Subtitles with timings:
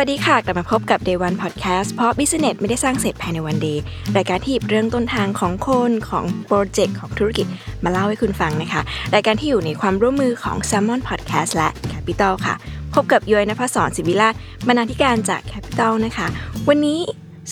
[0.00, 3.80] วัสดีค่ะ กลับมาพบกับ Day One Podcast เพราะ Business ไม่ได้สร้างเสร็จภายในวันเดียว
[4.16, 7.46] รายการที่หยิบเรื่องต้นทางของคนของโปรเจกต์ของธุรกิจ
[7.84, 8.82] มาเล่าให้คุณฟังนะคะ
[9.14, 12.54] รายการที่อยู่ในความร่วมมือของ Salmon Podcast และ Capital ค่ะ
[12.94, 14.28] พบกับย้อยนภศรศิวิรา
[14.68, 16.26] บรรณาธิการจาก Capital นะคะ
[16.68, 17.00] วันนี้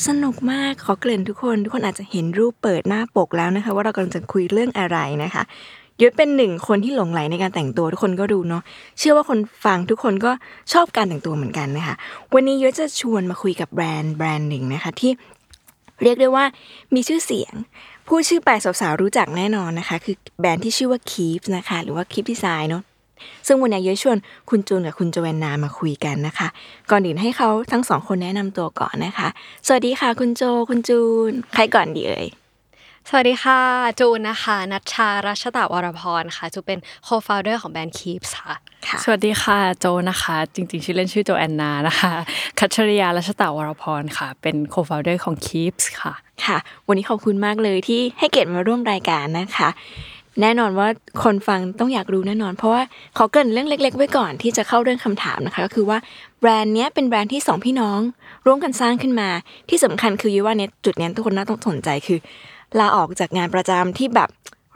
[0.06, 5.42] สนุกมากขอเกริ่นทุกคน ทุกคนอาจจะเห็นรูปเปิดหน้าปกแล้วนะคะ ว่าเรากำลังจะคุยเรื่องอะไรนะคะ
[6.02, 8.62] ยศเป็นหนึ่งคนที่หลงไหลในการแต่งตัวทุกคนก็ดูเนาะ
[8.98, 10.32] เชื่อว่าคนฟังทุกคนก็
[10.72, 11.94] ชอบการแต่งตัวเหมือนกันนะคะ
[12.34, 15.12] วันนี้ยศจะชวนมาคุยกับแบรนด์แบรนด์หนึ่งนะคะที่
[16.02, 16.44] เรียกได้ว่า
[16.94, 17.54] มีชื่อเสียง
[18.08, 22.82] ผู้ชื่อไปสาวๆรู้จักแน่นอนนะคะ คือแบรนด์ที่ชื่อว่า Keep นะคะ หรือว่า Keep Design เนาะ
[23.46, 24.16] ซึ่งวันนี้ย้อยชวน
[24.50, 26.48] คุณจูนกับคุณโจแอนนามาคุยกันนะคะ
[26.90, 29.28] ก่อนอื่นให้เขาทั้งสองคนแนะนำตัวก่อนนะคะ
[29.66, 32.26] สวัสดีค่ะ คุณโจคุณจูน ใครก่อนดีเอ่ย
[33.08, 33.60] สวัสดีค่ะ
[34.00, 38.54] จูนนะคะ นัชชารัชตะวรพรค่ะ จูเป็น co-founder ของแบรนด์ Keeps ค่ะ
[38.86, 42.12] ค่ะสวัสดีค่ะ โจนะคะ จริงๆ ชื่อเล่นชื่อโจแอนนานะคะ
[42.58, 49.68] คัชริยารัชตาวรพรค่ะ เป็น co-founder ของ Keeps ค่ะ ค่ะ วันนี้ขอบคุณมากเลยที่ให้เกียรติมาร่วมรายการนะคะ
[50.40, 50.88] แน่นอนว่า
[51.22, 52.82] คนฟังต้องอยากรู้แน่นอน เพราะว่า
[53.16, 55.98] ขอเกริ่นเรื่องเล็ก ๆ ไว้ก่อนที่จะเข้าเรื่องคำถามนะคะ ก็คือว่า
[56.40, 58.00] แบรนด์เนี้ยเป็นแบรนด์ที่สองพี่น้อง
[58.46, 59.28] ร่วมกันสร้างขึ้นมา
[59.68, 62.18] ที่สำคัญคือยุ้ยว่าเนี่ยจุดเนี้ยทุกคนน่าต้องสนใจคือ
[62.78, 64.30] ลาออกจากงานประจำที่แบบ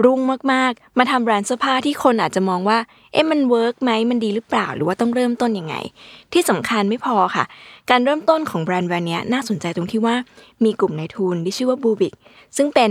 [0.04, 0.20] รุ่ง
[0.52, 2.78] มากๆ มาทำแบรนด์เสื้อผ้าที่คนอาจจะมองว่า
[3.12, 5.74] เอ๊ะมัน work ไหมมันดีหรือเปล่า หรือว่าต้องเริ่มต้นยังไง
[6.32, 7.44] ที่สำคัญไม่พอค่ะ
[7.90, 10.14] การเริ่มต้นของแบรนด์แบรนด์นี้น่าสนใจตรงที่ว่า
[10.64, 12.14] มีกลุ่มนายทุนที่ชื่อว่า Bluebik
[12.56, 12.90] ซึ่งเป็น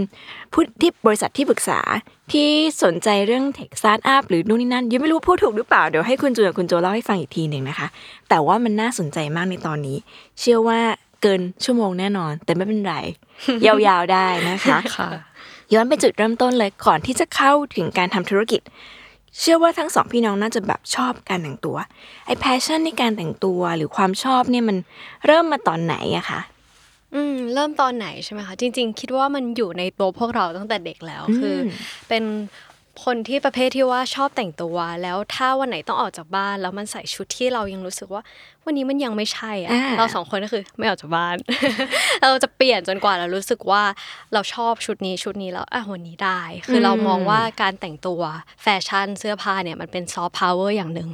[0.53, 1.79] ผู้ที่บริษัทที่ปรึกษา
[2.31, 2.47] ที่
[2.83, 7.87] สนใจเรื่อง tech startup หรือนู่นนี่นั่นยังไม่รู้พูดถูกหรือเปล่า เดี๋ยวให้คุณจูนกับคุณโจเล่าให้ฟังอีกทีหนึ่งนะคะ
[8.29, 9.97] แต่ว่ามันน่าสนใจมากในตอนนี้
[10.39, 10.79] เชื่อว่า
[11.21, 12.95] เกินชั่วโมงแน่นอน แต่ไม่เป็นไร
[13.65, 15.09] ยาวๆได้นะคะค่ะ
[15.73, 18.61] ย้อนไปจุดเริ่มต้นเลยก่อนที่จะเข้าถึงการทำธุรกิจ
[19.39, 21.77] เชื่อว่าทั้งสองพี่น้องน่าจะแบบชอบการแต่งตัว
[22.25, 24.77] ไอ้แพชชั่นในการแต่งตัวหรือความชอบเนี่ยมัน
[25.25, 26.39] เริ่มมาตอนไหนอะคะ
[27.15, 31.55] อืมเริ่มตอนไหนใช่ไหมคะจริง ๆ คิดว่ามันอยู่ในตัวพวกเราตั้งแต่เด็กแล้วคือ
[32.09, 32.23] เป็น
[33.05, 38.21] คนที่ประเภทที่ว่าชอบแต่งตัว แล้วถ้าวันไหนต้องออกจากบ้าน แล้วมันใส่ชุดที่เรายังรู้สึกว่า
[38.65, 41.35] วันนี้มันยังไม่ใช่อะอ่าเราสองคนก็คือไม่ออกจากบ้าน
[42.21, 43.83] เราจะเปลี่ยนจนกว่าเรารู้สึกว่า
[44.33, 48.21] เราชอบชุดนี้ชุดนี้แล้วอะวันนี้ได้ คือเรามองว่าการแต่งตัว
[48.63, 51.09] แฟชั่นเสื้อผ้าเนี่ยมันเป็น soft power อย่างหนึ่ง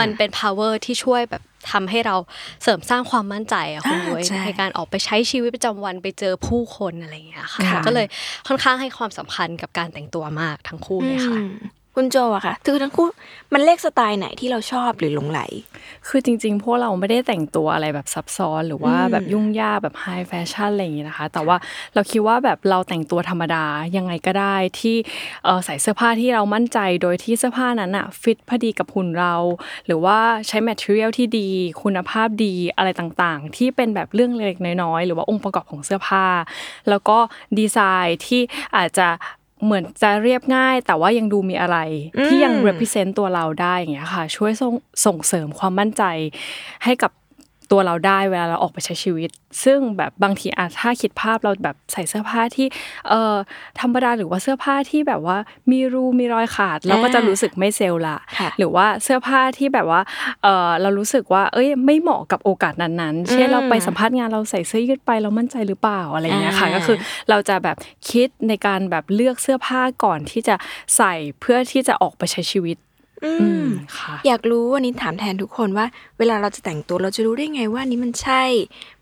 [0.00, 2.16] มันเป็น power ที่ช่วยแบบ ทำให้เรา
[2.62, 8.06] เสริมสร้างความมั่นใจอะคุณอ่ายุ้ยใช่ในการออกไปใช้ชีวิตประจำวันไปเจอผู้คนอะไรอย่างเงี้ยค่ะค่ะก็เลย
[8.48, 11.54] ค่อนข้างให้ความสำคัญกับการแต่งตัวมากทั้งคู่เลยค่ะอืม
[11.98, 13.08] คุณโจอะค่ะคือทั้งคู่
[13.52, 15.40] มันเลขสไตล์ไหนที่เราชอบหรือหลงใหล
[16.08, 21.56] คือจริง ๆ พวกเราไม่ได้แต่งตัวอะไรแบบซับซ้อนหรือว่าอืมแบบยุ่งยากแบบ high fashion อะไรอย่างงี้นะคะ แต่ว่า
[21.94, 23.64] เราคิดว่าแบบเราแต่งตัวธรรมดา
[23.96, 24.96] ยังไงก็ได้ที่
[25.44, 29.34] เอ่อใส่เสื้อผ้าที่เรามั่นใจโดยที่เสื้อผ้านั้นอะฟิตพอดีกับหุ่นเรา
[29.86, 30.18] หรือว่า
[30.48, 31.48] ใช้ material ที่ดี
[31.82, 36.26] คุณภาพดีอะไรต่างๆ ที่เป็นแบบเรื่องเล็กๆน้อยๆหรือว่าองค์ประกอบของเสื้อผ้า
[36.88, 37.18] แล้วก็
[37.58, 38.40] ดีไซน์ที่
[38.76, 39.08] อาจจะ
[39.64, 41.78] เหมือนจะเรียบง่าย แต่ว่ายังดูมีอะไร
[42.26, 44.74] ที่ยัง represent ตัวเราได้อย่างเงี้ยค่ะ ช่วยส่ง
[45.06, 46.02] ส่งเสริมความมั่นใจ
[46.84, 47.12] ให้กับ
[47.70, 49.30] ตัวเราได้เวลาเราออกไปใช้ชีวิต
[49.64, 52.66] ซึ่งแบบบางทีอาจถ้าคิดภาพเราแบบใส่เสื้อผ้าที่
[53.08, 53.36] เอ่อ
[53.80, 55.36] ธรรมดาหรือว่าเสื้อผ้าที่แบบว่า
[55.70, 60.00] มีรูมีรอยขาด เราก็จะรู้สึกไม่เซลล์ละค่ะหรือว่าเสื้อผ้าที่แบบว่า
[60.42, 66.96] เออเรารู้สึกว่า เอ้ยไม่เหมาะกับโอกาสนั้นๆ เช่นเราไปสัมภาษณ์งานเราใส่เสื้อยืดไปเรามั่นใจหรือเปล่าอะไรอย่างเงี้ยค่ะอ่าก็คือ
[67.30, 67.76] เราจะแบบ
[68.10, 70.54] คิดในการแบบเลือกเสื้อผ้าก่อนที่จะ
[70.96, 72.76] ใส่เพื่อที่จะออกไปใช้ชีวิต
[73.24, 73.68] อือืมม
[73.98, 75.86] ค่ะ อยากรู้วันนี้ถามแทนทุกคนว่า
[76.18, 78.42] เวลาเราจะแต่งตัวเราจะรู้ได้ไงว่านี้มันใช่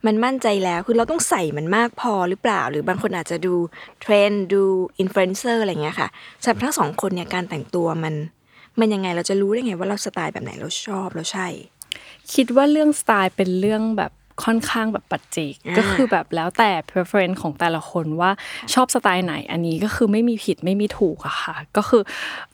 [0.07, 3.55] มันมั่นใจแล้วคือเราต้องใส่มันมากพอหรือเปล่า หรือบางคนอาจจะดู
[4.01, 4.63] เทรนด์ดู
[4.99, 6.09] อินฟลูเอนเซอร์อะไรเงี้ยค่ะ
[6.43, 8.15] สำหรับทั้งสองคนเนี่ยการแต่งตัวมัน
[8.81, 11.49] มันยังไงเราจะรู้ได้ไงว่าเราสไตล์แบบไหนเราชอบเราใช่
[12.35, 14.12] คิดว่าเรื่องสไตล์เป็นเรื่องแบบ
[14.44, 18.31] ค่อนข้างแบบปัจเจกอ่าก็คือแบบแล้วแต่ preference ของแต่ละคนว่า
[18.75, 22.03] ชอบสไตล์ไหน อันนี้ก็คือไม่มีผิดไม่มีถูกอะค่ะ ก็คือ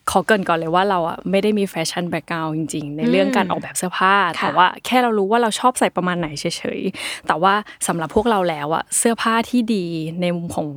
[0.09, 6.45] ขอเกริ่นก่อนเลยว่าเราอะไม่ได้มี fashion background จริง ๆ ในเรื่องการออกแบบเสื้อผ้า แต่ว่าแค่เรารู้ว่าเราชอบใส่ประมาณไหนเฉ
[6.79, 7.53] ยๆแต่ว่า
[7.87, 9.85] สำหรับพวกเราแล้วอะเสื้อผ้าที่ดี
[10.21, 10.67] ในมุมของ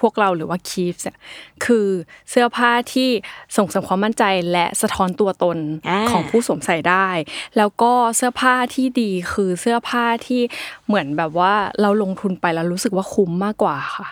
[0.00, 1.16] พวกเราหรือว่าคีฟเนี่ย
[1.64, 1.86] คือ
[2.30, 3.08] เสื้อผ้าที่
[3.56, 5.58] ส่งเสริมความมั่นใจและสะท้อนตัวตน
[5.88, 7.08] อ่าของผู้สวมใส่ได้
[7.56, 10.40] แล้วก็เสื้อผ้าที่ดีคือเสื้อผ้าที่
[10.86, 14.06] เหมือนแบบว่าเราลงทุนไปแล้วรู้สึกว่าคุ้มมากกว่าค่ะ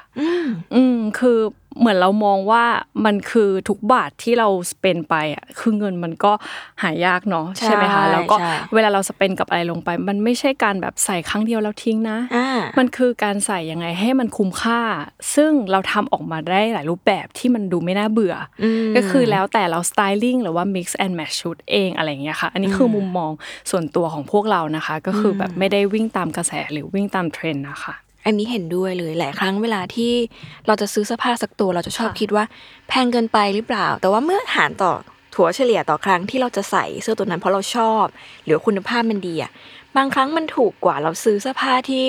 [0.75, 1.39] อืมคือ
[1.79, 2.65] เหมือนเรามองว่า
[3.05, 6.33] มันคือทุกบาทที่เราสเปนไปอะคือเงินมันก็
[6.83, 12.49] หายากเนาะใช่ใช่ไหมคะแล้วก็ใช่เวลาเราสเปนกับอะไรลงไป มันไม่ใช่การแบบใส่ครั้งเดียวแล้วทิ้งนะอ่า
[12.79, 14.81] มันคือการใส่ยังไงให้มันคุ้มค่า
[15.35, 23.31] ซึ่งเราทำออกมาได้หลายรูปแบบที่มันดูไม่น่าเบื่ออืมก็คือแล้วแต่เรา styling หรือว่า mix and match ชุดเองอะไรอย่างเงี้ยค่ะ อันนี้คือมุมมอง
[23.71, 27.95] ส่วนตัวของพวกเรานะคะ ก็คือแบบไม่ได้วิ่งตามกระแสหรือวิ่งตามเทรนด์นะคะ
[28.27, 30.13] อันนี้เห็นด้วยเลยหลายครั้งเวลาที่
[30.67, 32.45] เราจะซื้อเสื้อผ้าสักตัว เราจะชอบคิดว่า
[32.89, 34.93] แพงเกินไปหรือเปล่า แต่ว่าเมื่อหารต่อ
[35.35, 38.05] ถัวเฉลี่ยต่อครั้งที่เราจะใส่เสื้อตัวนั้นเพราะเราชอบ
[38.45, 39.51] หรือคุณภาพมันดีอะ
[39.97, 42.05] บางครั้งมันถูกกว่าเราซื้อเสื้อผ้าที่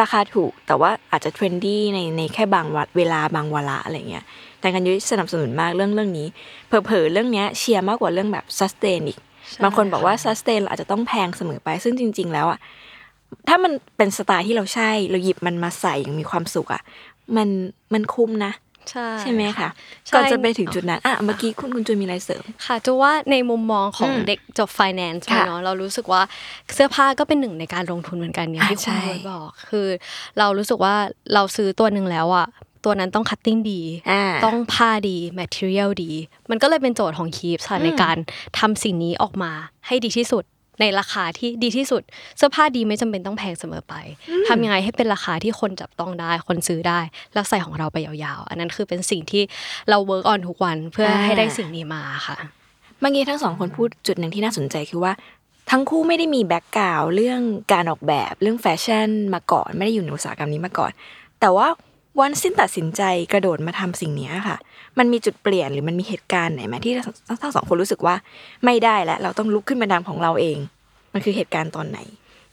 [0.00, 4.24] ราคาถูก แต่ว่าอาจจะ trendy ในในแค่บางวัดเวลาบางวาระอะไรเงี้ย
[4.60, 6.26] แต่กันยุ้ยสนับสนุนมากเรื่องเรื่องนี้
[6.66, 9.18] เผลอๆเรื่องเนี้ยเชียร์มากกว่าเรื่องแบบ sustain อีก
[9.62, 12.58] บางคนบอกว่า sustain อาจจะต้องแพงเสมอไปซึ่งจริง ๆ แล้วอะ
[13.48, 16.82] ถ้ามันเป็นสไตล์ที่เราใช่เราหยิบมันมาใส่อย่างมีความสุขอะ
[17.36, 17.48] มัน
[17.92, 18.52] มันคุ้มนะ
[18.90, 19.70] ใช่ใช่ไหมคะ
[20.06, 26.22] ใช่ก่อนจะไปถึงจุดนั้นอะเมื่อกี้คุณคุณจูนมีอะไรเสริม ค่ะจูนว่าในมุมมองของอืมเด็กจบ finance ค่ะเนาะเรารู้สึกว่า
[26.74, 29.86] เสื้อผ้าก็เป็นหนึ่งในการลงทุนเหมือนกันอย่างที่อะคุณใช่โรยบอก คือ
[30.38, 30.94] เรารู้สึกว่า
[31.34, 32.46] เราซื้อตัวหนึ่งแล้วอะ
[32.84, 33.80] ตัวนั้นต้อง cutting ดี
[34.10, 36.10] อ่าต้องผ้าดี material ดี
[36.50, 38.16] มันก็เลยเป็นโจทย์ของคีฟค่ะในการ
[38.58, 39.52] ทำสิ่งนี้ออกมา
[39.86, 40.44] ให้ดีที่สุด
[40.80, 42.02] ในราคาที่ดีที่สุด
[42.36, 43.94] เสื้อผ้าดีไม่จำเป็นต้องแพงเสมอไป
[44.48, 47.00] ทำยังไงให้เป็นราคาที่คนจับต้องได้คนซื้อได้
[47.34, 49.42] แล้วใส่ของเราไปยาวๆ อันนั้นคือเป็นสิ่งที่
[49.88, 52.36] เรา work on ทุกวันเพื่อให้ได้สิ่งนี้มาค่ะ
[53.00, 55.12] เมื่อกี้ทั้งสองคนพูดจุดหนึ่งที่น่าสนใจคือว่า
[55.70, 57.40] ทั้งคู่ไม่ได้มี background เรื่อง
[57.72, 60.92] การออกแบบเรื่องแฟชั่นมาก่อน ไม่ได้อยู่ในอุตสาหกรรมนี้มาก่อน
[61.40, 61.68] แต่ว่า
[62.20, 63.02] วันหนึ่งตัดสินใจ
[63.32, 64.56] กระโดดมาทำสิ่งเนี้ยค่ะ
[64.98, 68.14] มันมีจุดเปลี่ยนหรือมันมีเหตุการณ์ไหนไหมที่ทั้งทั้งสองคนรู้สึกว่า
[68.64, 70.58] ไม่ได้แล้วเราต้องลุกขึ้นมาทำของเราเอง
[71.12, 71.98] มันคือเหตุการณ์ตอนไหน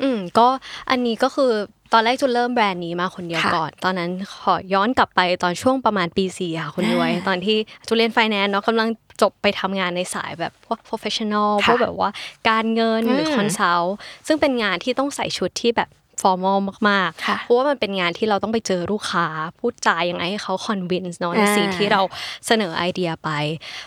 [0.02, 0.48] อืมก็
[0.90, 1.52] อันนี้ก็คือ
[1.94, 4.12] ตอนแรกจูนเริ่มแบรนด์นี้มาคนเดียวค่ะก่อน ตอนนั้น
[4.42, 7.58] ขอย้อนกลับไปตอนช่วงประมาณปีสี่ค่ะคุณย้วยอ่าตอนที่
[7.88, 8.90] จูนเรียนไฟแนนซ์เนาะกำลัง
[9.22, 12.10] จบไปทำงานในสายแบบพวก professional ค่ะพวกแบบว่า
[12.50, 13.96] การเงินหรือ consult
[14.28, 15.90] ซึ่งเป็นงานที่ต้องใส่ชุดที่แบบ
[16.22, 16.58] formal
[16.90, 19.26] มากค่ะๆเพราะว่ามันเป็นงานที่เราต้องไปเจอลูกค้า
[19.60, 22.02] พูดจายังไงให้เขา convince เนาะในอ่าสิ่งที่เรา
[22.48, 23.30] เสนอไอเดียไป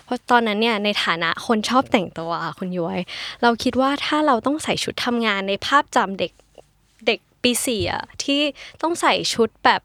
[0.05, 2.99] เพราะตอนนั้นเนี่ยในฐานะคนชอบแต่งตัวอะคุณย้วย
[3.43, 6.33] เราคิดว่าถ้าเราต้องใส่ชุดทำงานในภาพจำเด็ก
[7.07, 8.41] เด็กปีสี่อะที่
[8.83, 9.83] ต้องใส่ชุดแบบ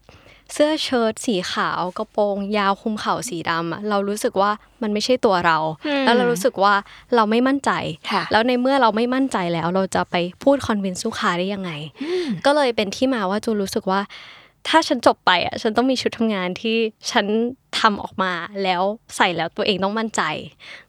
[0.52, 4.50] เสื้อเชิ้ตสีขาวกระโปรงยาวคลุมเข่าสีดำอะเรารู้สึกว่า
[4.82, 6.74] มันไม่ใช่ตัวเราอืมแล้วเรารู้สึกว่า
[7.14, 7.70] เราไม่มั่นใจ
[8.10, 11.70] ค่ะแล้วในเมื่อเราไม่มั่นใจแล้วเราจะไปพูด convince ลูกค้าได้ยังไง
[12.46, 14.00] ก็เลยเป็นที่มาว่าจูนรู้สึกว่า
[14.68, 16.76] ถ้าฉันจบไปอะฉันต้องมีชุดทำงานที่
[17.10, 17.26] ฉัน
[17.80, 18.32] ทำออกมา
[18.62, 18.82] แล้ว
[19.16, 20.22] ใส่แล้วตัวเองต้องมั่นใจ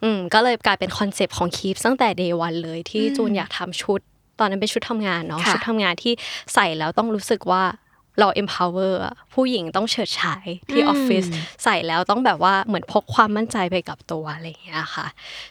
[0.03, 3.99] อืมก็เลยกลายเป็นคอนเซปต์ของคีฟตั้งแต่ day one เลยที่จูนอยากทำชุด
[4.39, 6.13] ตอนนั้นเป็นชุดทำงานเนาะค่ะชุดทำงานที่
[6.53, 7.63] ใส่แล้วต้องรู้สึกว่า
[8.19, 11.25] เรา empower อะผู้หญิงต้องเฉิดฉายที่ออฟฟิศ
[11.63, 15.05] ใส่แล้วต้องแบบว่าเหมือนพกความมั่นใจไปกับตัวอะไรอย่างเงี้ยค่ะ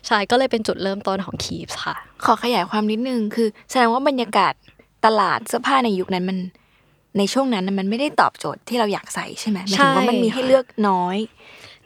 [0.06, 1.94] ใช่ก็เลยเป็นจุดเริ่มต้นของคีฟค่ะ
[2.24, 4.52] ขอขยายความนิดนึงคือ แสดงว่าบรรยากาศ
[5.06, 6.38] ตลาดเสื้อผ้าในยุคนั้นมัน
[7.18, 11.16] ในช่วงนั้นน่ะมันไม่ได้ตอบโจทย์ที่เราอยากใส่ใช่ไหมหมายถึงว่ามันมีให้เลือกน้อย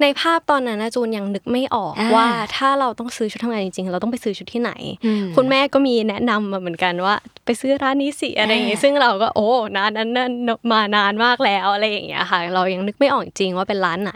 [0.02, 2.26] ในภาพตอนนั้นนะจูนยังนึกไม่ออกอ่าว่า
[2.57, 4.73] ถ้าเราต้องซื้อชุดทำงานจริงๆ เราต้องไปซื้อชุดที่ไหน
[5.04, 7.14] อืมคุณแม่ก็มีแนะนำมาเหมือนกันว่า
[7.45, 10.30] ไปซื้อร้านนี้สิอะไรอย่างเงี้ยอ่าซึ่งเราก็โอ้นานนั้นนั่น
[10.73, 14.14] มานานมากแล้วอะไรอย่างเงี้ยค่ะ เรายังนึกไม่ออกจริงว่าเป็นร้านไหน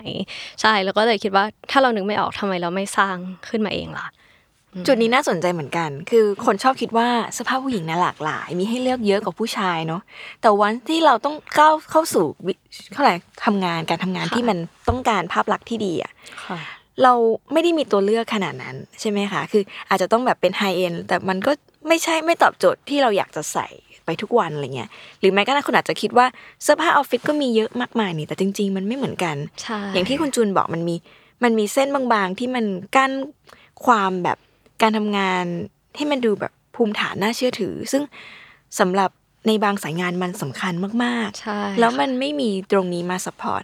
[0.61, 3.17] ใช่แล้วก็เลยคิดว่าถ้าเรานึกไม่ออกทำไมเราไม่สร้าง
[3.49, 4.07] ขึ้นมาเองล่ะ
[4.87, 10.03] จุดนี้น่าสนใจเหมือนกัน คือคนชอบคิดว่าเสภาพผู้หญิงน่ะหลากหลาย มีให้เลือกเยอะกว่าผู้ชายเนาะ
[10.41, 12.53] แต่วันที่เราต้องก้าวเข้าสู่วิ
[12.93, 13.15] เท่าไหร่
[13.45, 16.13] ทำงานการทำงานที่มันต้องการภาพลักษณ์ที่ดีอะ
[16.45, 16.59] ค่ะ
[17.03, 17.13] เรา
[17.53, 21.53] ไม่ได้มีตัวเลือกขนาดนั้นใช่ไหมคะ คืออาจจะต้องแบบเป็น high-end แต่มันก็
[21.89, 23.67] ไม่ใช่ไม่ตอบโจทย์ที่เราอยากจะใส่
[24.05, 24.91] ไปทุกวันอะไรเงี้ย
[25.21, 26.27] หรือแม้กระทั่งคนอาจจะคิดว่า
[26.63, 30.97] เสื้อผ้าออฟฟิศก็มีเยอะมากมายนี่ แต่จริง ๆ มันไม่เหมือนกันใช่อย่างที่คุณจูนบอกมันมี
[31.45, 32.65] มันมีเส้นบางๆที่มัน
[32.97, 33.13] กั้น
[33.85, 34.39] ความแบบ
[34.83, 35.45] การทำงาน
[35.97, 38.03] ให้มันดูแบบภูมิฐานน่าเชื่อถือ ซึ่ง
[38.79, 39.11] สำหรับ
[39.47, 43.63] ในบางสายงานมันสำคัญมากใช่ๆแล้วมันไม่มีตรงนี้มา support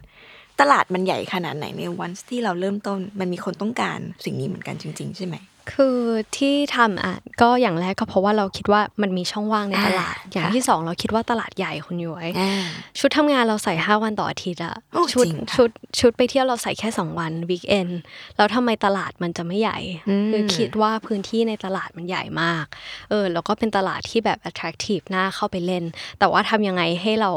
[0.60, 5.36] ตลาดมันใหญ่ขนาดไหนในวันที่เราเริ่มต้น มันมีคนต้องการสิ่งนี้เหมือนกันจริง ๆ ใช่ไหม
[5.72, 5.98] คือ
[6.36, 12.64] ที่ทำอะก็อย่างแรกก็เพราะว่าเราคิดว่ามันมีช่องว่างในตลาดอ่าอย่างค่ะที่สองเราคิดว่าตลาดใหญ่คุณย้อยอ่า
[12.98, 17.88] ชุดทำงานเราใส่ห้าวันต่ออาทิตย์อะโอ้ชุดจริงค่ะชุดชุดไปเที่ยวเราใส่แค่สองวันวีคเอน
[18.36, 22.66] แล้วทำไมตลาดมันจะไม่ใหญ่อืมคือคิดว่าพื้นที่ในตลาดมันใหญ่มาก
[23.10, 25.84] เออแล้วก็เป็นตลาดที่แบบ attractive น่าเข้าไปเล่น
[26.18, 27.32] แต่ว่าทำยังไงให้เรา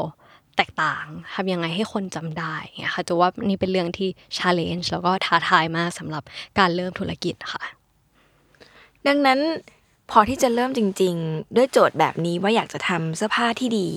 [0.58, 6.22] แตกต่างทำยังไงให้คนจำได้เงี้ยค่ะจะว่านี่เป็นเรื่องที่ challenge แล้วก็ท้าทายมากสำหรับ
[6.58, 7.62] การเริ่มธุรกิจค่ะ
[9.08, 9.40] ดังนั้น
[10.10, 13.88] พอที่จะเริ่มจริง ๆ ด้วยโจทย์แบบนี้ว่าอยากจะทำเสื้อผ้าที่ดี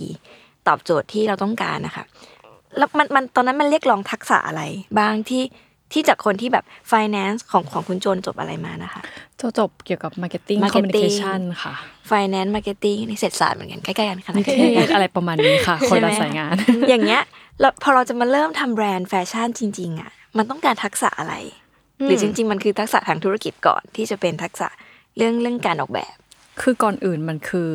[0.68, 2.06] ตอบโจทย์ที่เราต้องการนะคะ
[2.78, 4.62] แล้วมันมันตอนนั้นมันเรียกร้องทักษะอะไร
[5.00, 5.44] บ้างที่
[5.94, 9.02] ที่จากคนที่แบบ finance ของของคุณโจนจบอะไรมานะคะ
[9.40, 11.74] จบจบเกี่ยวกับ marketing Marketing communication ค่ะ
[12.12, 16.56] finance marketing นี่เศรษฐศาสตร์เหมือนกันใกล้ๆกันขนาดนิเทศใกล้ๆอะไรประมาณนี้ค่ะ คนละใช่ไหมสายงาน
[16.90, 17.22] อย่างเงี้ย
[17.60, 21.36] แล้วพอเราจะมาเริ่มทำแบรนด์แฟชั่นจริง ๆ อะ มันต้องการทักษะอะไร
[22.04, 24.68] หรือจริง ๆ มันคือทักษะทางธุรกิจก่อนที่จะเป็นทักษะ
[25.18, 26.16] เรื่องเรื่องการออกแบบ
[26.62, 27.68] คือก่อนอื่นมันคือ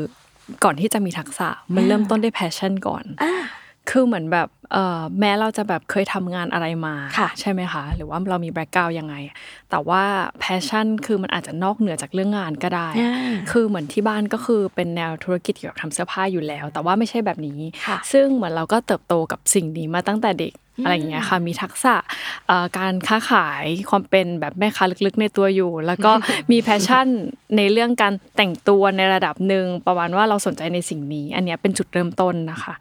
[0.65, 3.05] ก่อนที่จะมีทักษะ มันเริ่มต้นด้วย passion ก่อน
[3.91, 4.62] คือเหมือนแบบเอ่อ
[5.21, 9.15] แม้เราจะแบบเคยทำงานอะไรมาค่ะใช่ไหมคะ หรือว่าเรามี background ยังไง
[9.71, 10.03] แต่ว่า
[10.43, 13.15] passion คือมันอาจจะนอกเหนือจากเรื่องงานก็ได้อ่า
[13.51, 21.95] คือเหมือนที่บ้านก็คือเป็นแนวธุรกิจเกี่ยวกับทำเสื้อผ้าอยู่แล้ว แต่ว่าไม่ใช่แบบนี้ค่ะซึ่งเหมือนเราก็เติบโตกับสิ่งนี้มาตั้งแต่เด็กอะไรอย่างเงี้ยค่ะมีทักษะ
[22.47, 26.13] เอ่อการค้าขายความเป็นแบบแม่ค้าลึกๆในตัวอยู่ แล้วก็
[26.51, 27.07] มีแพชชั่น
[27.57, 32.75] ในเรื่องการแต่งตัวในระดับหนึ่งประมาณว่าเราสนใจในสิ่งนี้ อันเนี้ยเป็นจุดเริ่มต้นนะคะ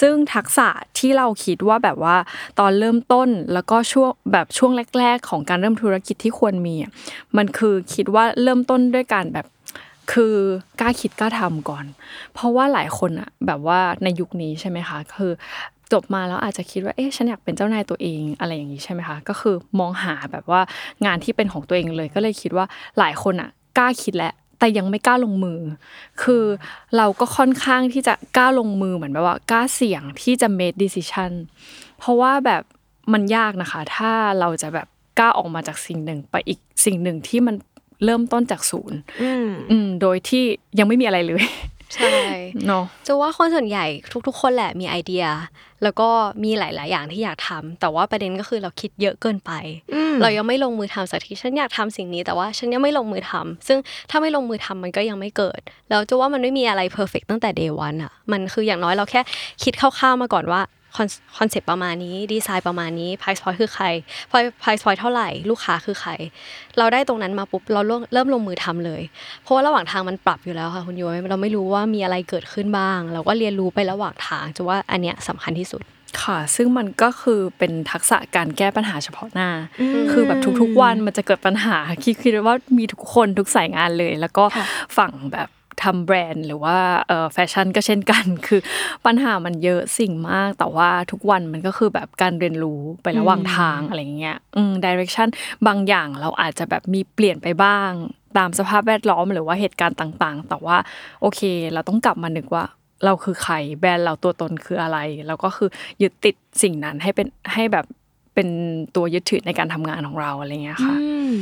[0.00, 2.16] ซึ่งทักษะที่เราคิดว่าแบบว่า
[2.58, 6.74] ตอนเริ่มต้นแล้วก็ช่วงแบบช่วงแรก ๆ ของการเริ่มธุรกิจที่ควรมี
[7.36, 9.46] มันคือคิดว่าเริ่มต้นด้วยการแบบ
[10.12, 10.34] คือ
[10.80, 11.84] กล้าคิดกล้าทำก่อน
[12.34, 15.30] เพราะว่าหลายคนอะแบบว่าในยุคนี้ใช่ไหมคะคือ
[15.92, 20.60] จบมาแล้วอาจจะคิดว่าเอ๊ะฉันอยากเป็นเจ้านายตัวเองอะไรอย่างนี้ใช่ไหมคะก็คือมองหาแบบว่า
[21.04, 22.66] งานที่เป็นของตัวเองเลย ก็เลยคิดว่า
[22.98, 25.60] หลายคนอะกล้าคิดแล้ว แต่ยังไม่กล้าลงมือ
[26.22, 26.44] คือ
[26.96, 31.32] เราก็ค่อนข้างที่จะกล้าลงมือเหมือนแบบว่ากล้าเสี่ยงที่จะ make decision
[31.98, 32.62] เพราะว่าแบบ
[33.12, 34.86] มันยากนะคะ ถ้าเราจะแบบ
[35.18, 37.54] กล้าออกมาจากสิ่งหนึ่งไปอีกสิ่งหนึ่งที่มัน
[38.04, 40.44] เริ่มต้นจากศูนย์อืมอืมโดยที่
[40.78, 41.44] ยังไม่มีอะไรเลย
[41.94, 42.16] ใช่
[42.66, 43.86] เนาะจูนว่าคนส่วนใหญ่
[44.26, 45.24] ทุก ๆ คนแหละมีไอเดีย
[45.82, 46.08] แล้วก็
[46.44, 49.52] มีหลาย ๆ อย่างที่อยากทำแต่ว่าประเด็นก็คือเราคิดเยอะเกินไป
[49.94, 53.78] อืมเรายังไม่ลงมือทำสักทีฉันอยากทำสิ่งนี้ แต่ว่าฉันยังไม่ลงมือทำซึ่ง
[54.10, 59.20] ถ้าไม่ลงมือทำมันก็ยังไม่เกิดแล้วจูนว่ามันไม่มีอะไร perfect ตั้งแต่ day one อะ มันคืออย่างน้อยเราแค่
[59.62, 60.60] คิดคร่าวๆมาก่อนว่า
[60.96, 63.84] คอนเซปต์ประมาณนี้ดีไซน์ประมาณนี้ price point คือใคร
[64.62, 66.10] price point เท่าไหร่ ลูกค้าคือใคร
[66.78, 69.02] เราได้ตรงนั้นมาปุ๊บเราเริ่มเริ่มลงมือทำเลย
[69.42, 75.82] เพราะว่าระหว่างทางมันปรับอยู่แล้วค่ะคุณย้อยเราไม่รู้ว่ามีอะไรเกิดขึ้นบ้าง เราก็เรียนรู้ไประหว่างทางจะว่าอันเนี้ยสำคัญที่สุด
[76.22, 79.50] ค่ะซึ่งมันก็คือเป็นทักษะการแก้ปัญหาเฉพาะหน้า
[80.12, 84.44] คือแบบทุกๆวันมันจะเกิดปัญหาคิดคิดว่ามีทุกคนทุกสายงานเลย แล้วก็
[84.96, 85.48] ฝั่งแบบ
[85.82, 86.76] ทำแบรนด์หรือว่า
[87.08, 88.60] เอ่อแฟชั่นก็เช่นกัน คือ
[89.06, 95.28] ปัญหามันเยอะสิ่งมาก แต่ว่าทุกวันมันก็คือแบบการเรียนรู้ไประหว่างทางอะไรอย่างเงี้ยอืมดิเรกชัน
[95.66, 97.90] บางอย่างเราอาจจะแบบมีเปลี่ยนไปบ้าง
[98.38, 100.76] ตามสภาพแวดล้อมหรือว่าเหตุการณ์ต่างๆ แต่ว่า
[101.20, 101.40] โอเค
[101.72, 102.64] เราต้องกลับมานึกว่า
[103.04, 105.68] เราคือใครแบรนด์เราตัวตนคืออะไร แล้วก็คือ
[106.02, 107.86] ยึดติดสิ่งนั้นให้เป็นให้แบบ
[108.34, 108.48] เป็น
[108.96, 111.34] ตัวยึดถือในการทำงานของเราอะไรเงี้ยค่ะอืม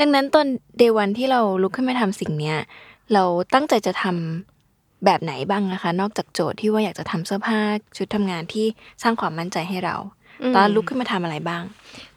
[0.00, 0.46] ดังนั้นตอน
[0.78, 2.58] day one ที่เราลุกขึ้นมาทำสิ่งเนี้ย
[3.14, 3.24] เรา
[3.54, 7.60] ตั้งใจจะทำแบบไหนบ้างนะคะ นอกจากโจทย์ที่ว่าอยากจะทำเสื้อผ้า
[7.96, 8.66] ชุดทำงานที่
[9.02, 9.96] สร้างความมั่นใจให้เรา
[10.54, 11.62] ตอนลุกขึ้นมาทำอะไรบ้าง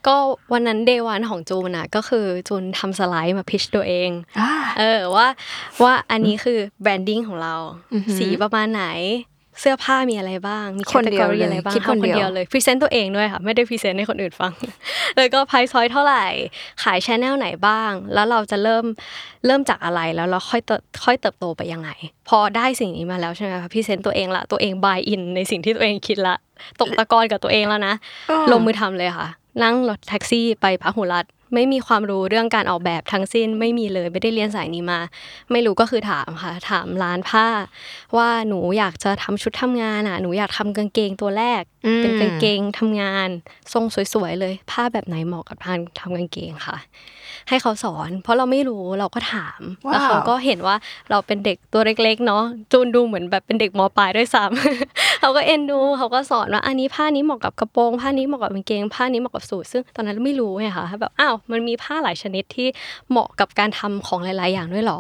[0.07, 0.15] ก็
[0.53, 4.09] วันนั้น day one ของจูนอะก็คือจูนทำสไลด์มา pitch ตัวเอง
[4.39, 5.27] อ่าเออว่า
[5.83, 7.55] ว่าอันนี้คือ branding ของเรา
[7.93, 8.85] อือหือสีประมาณไหน
[9.59, 14.53] เสื้อผ้ามีอะไรบ้าง มีแคตตาล็อกคนเดีตายวเลยอะไรบ้างคิดคนเดียวทำเลย present ตัวเองด้วยค่ะ ไม่ได้ present ให้คนอื่นฟัง
[15.17, 16.25] แล้วก็ price อยู่เท่าไหร่
[16.83, 18.85] ขาย channel ไหนบ้าง แล้วเราจะเริ่ม
[19.45, 21.89] เริ่มจากอะไรแล้วเราค่อยเติบค่อยเติบโตไปยังไง
[22.29, 26.35] พอได้สิ่งนี้มาแล้วใช่ไหมคะ present ตัวเองละตัวเอง buy in ในสิ่งที่ตัวเองคิดละ
[26.81, 27.93] ตกตะกอนกับตัวเองแล้วนะ
[28.51, 29.27] ลงมือทำเลยค่ะ
[29.63, 34.99] นั่งรถแท็กซี่ไปพาหุรัด ไม่มีความรู้เรื่องการออกแบบทั้งสิ้นไม่มีเลยไม่ได้เรียนสายนี้มา
[35.51, 37.47] ไม่รู้ก็คือถามค่ะ ถามร้านผ้า
[38.17, 41.61] ว่าหนูอยากจะทำชุดทำงานอะหนูอยากทำกางเกงตัวแรก
[42.01, 43.29] เป็นกางเกงทำงาน
[43.73, 46.77] ทรงสวยๆเลย ผ้าแบบไหนเหมาะกับการทำกางเกงค่ะ
[47.49, 50.75] ให้เขาสอน เพราะเราไม่รู้เราก็ถาม แล้วเขาก็เห็นว่า
[51.09, 62.67] เราเป็นเด็กตัวเล็กๆเนาะจูนดูเหมือนแบบเป็นเด็กมปลายด้วยซ้ำเขาก็เอ็นดูเขาก็สอนว่าอันนี้ผ้านี้เหมาะกับกระโปรงผ้านี้เหมาะกับกางเกงผ้านี้เหมาะกับสูทซึ่งตอนนั้นเราไม่รู้ไงค่ะแบบอ้าวมันมีผ้าหลายชนิดที่
[63.09, 64.99] เหมาะกับการทำของหลาย ๆ อย่างด้วยเหรอ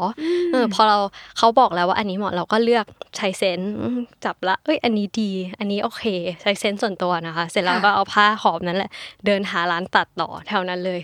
[0.51, 0.97] เออพอเรา
[1.37, 2.85] เขาบอกแล้วว่าอันนี้เหมาะเราก็เลือก
[3.17, 6.03] ใช้เซนส์อืมจับละเอ้ยอันนี้ดี อันนี้โอเค
[6.41, 8.89] ใช้เซนส์ส่วนตัวนะคะ เสร็จแล้วก็เอาผ้าหอมนั้นแหละ
[9.25, 11.01] เดินหาร้านตัดต่อแถวนั้นเลย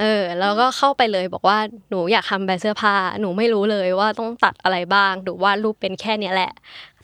[0.00, 1.58] เออแล้วก็เข้าไปเลยบอกว่า
[1.90, 6.52] หนูอยากทำแบรนด์เสื้อผ้าหนูไม่รู้เลยว่าต้องตัดอะไรบ้างหรือว่ารูปเป็นแค่เนี้ยแหละ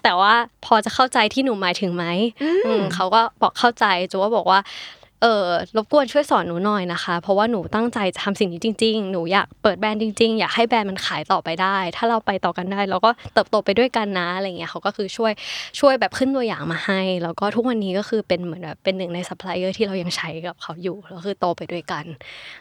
[0.03, 2.05] แต่ว่าพอจะเข้าใจที่หนูหมายถึงไหม
[2.67, 4.61] อืมเขาก็บอกเข้าใจจูว่าบอกว่า
[5.25, 15.33] เออรบกวนช่วยสอนหนูหน่อยนะคะ เพราะว่าหนูตั้งใจจะทำสิ่งนี้จริง ๆ หนูอยากเปิดแบรนด์จริง ๆ อยากให้แบรนด์มันขายต่อไปได้ ถ้าเราไปต่อกันได้เราก็เติบโตไปด้วยกันนะอะไรเงี้ยเขาก็คือช่วย
[15.81, 22.04] ช่วยแบบขึ้นตัวอย่างมาให้ แล้วก็ทุกวันนี้ก็คือเป็นเหมือนแบบเป็นหนึ่งในซัพพลายเออร์ที่เรายังใช้กับเขาอยู่แล้วคือโตไปด้วยกัน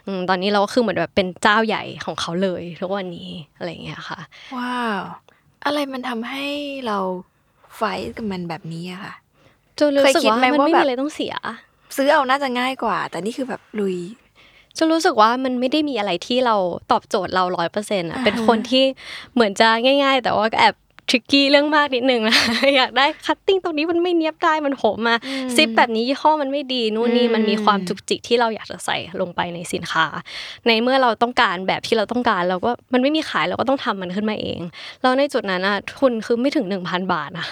[0.06, 4.18] อืมตอนนี้เราก็คือเหมือนแบบเป็นเจ้าใหญ่ของเขาเลยทุกวันนี้อะไรเงี้ยค่ะ
[4.56, 5.00] wow
[5.64, 6.46] อะไรมันทำให้
[6.86, 6.98] เรา
[7.76, 9.14] fight กับมันแบบนี้อะค่ะ
[9.78, 11.34] จนรู้สึกเคยคิดว่าไหมมันว่าไม่แบบมีอะไรต้องเสีย
[11.94, 13.96] ซื้อเอาน่าจะง่ายกว่า แต่นี่คือแบบลุย
[14.78, 16.56] จนรู้สึกว่ามันไม่ได้มีอะไรที่เรา
[16.90, 18.84] ตอบโจทย์เราร้อยเปอร์เซ็นต์อะอ่าฮะเป็นคนที่
[19.34, 20.74] เหมือนจะง่าย ๆ แต่ว่าก็แอบ
[21.08, 22.38] tricky เรื่องมากนิดนึงนะ
[22.76, 25.16] อยากได้ cutting ตรงนี้มันไม่เนียบได้มันโหมมา
[25.56, 30.06] ซิปแบบนี้ยี่ห้อมันไม่ดีนู่นนี่มันมีความจุกจิกที่เราอยากจะใส่ลงไปในสินค้า
[30.66, 34.60] ในเมื่อเราต้องการแบบที่เราต้องการเราก็มันไม่มีขายเราก็ต้องทำมันขึ้นมาเอง
[35.02, 37.46] แล้วในจุดนั้นอะทุนคือไม่ถึง 1,000 บาทนะ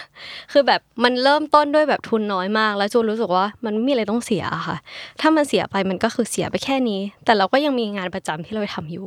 [0.53, 4.77] คือแบบมันเริ่มต้นด้วยแบบทุนน้อยมาก แล้วจูนรู้สึกว่ามันไม่มีอะไรต้องเสียอะค่ะ
[5.21, 9.07] ถ้ามันเสียไปมันก็คือเสียไปแค่นี้ แต่เราก็ยังมีงานประจำที่เราทำอยู่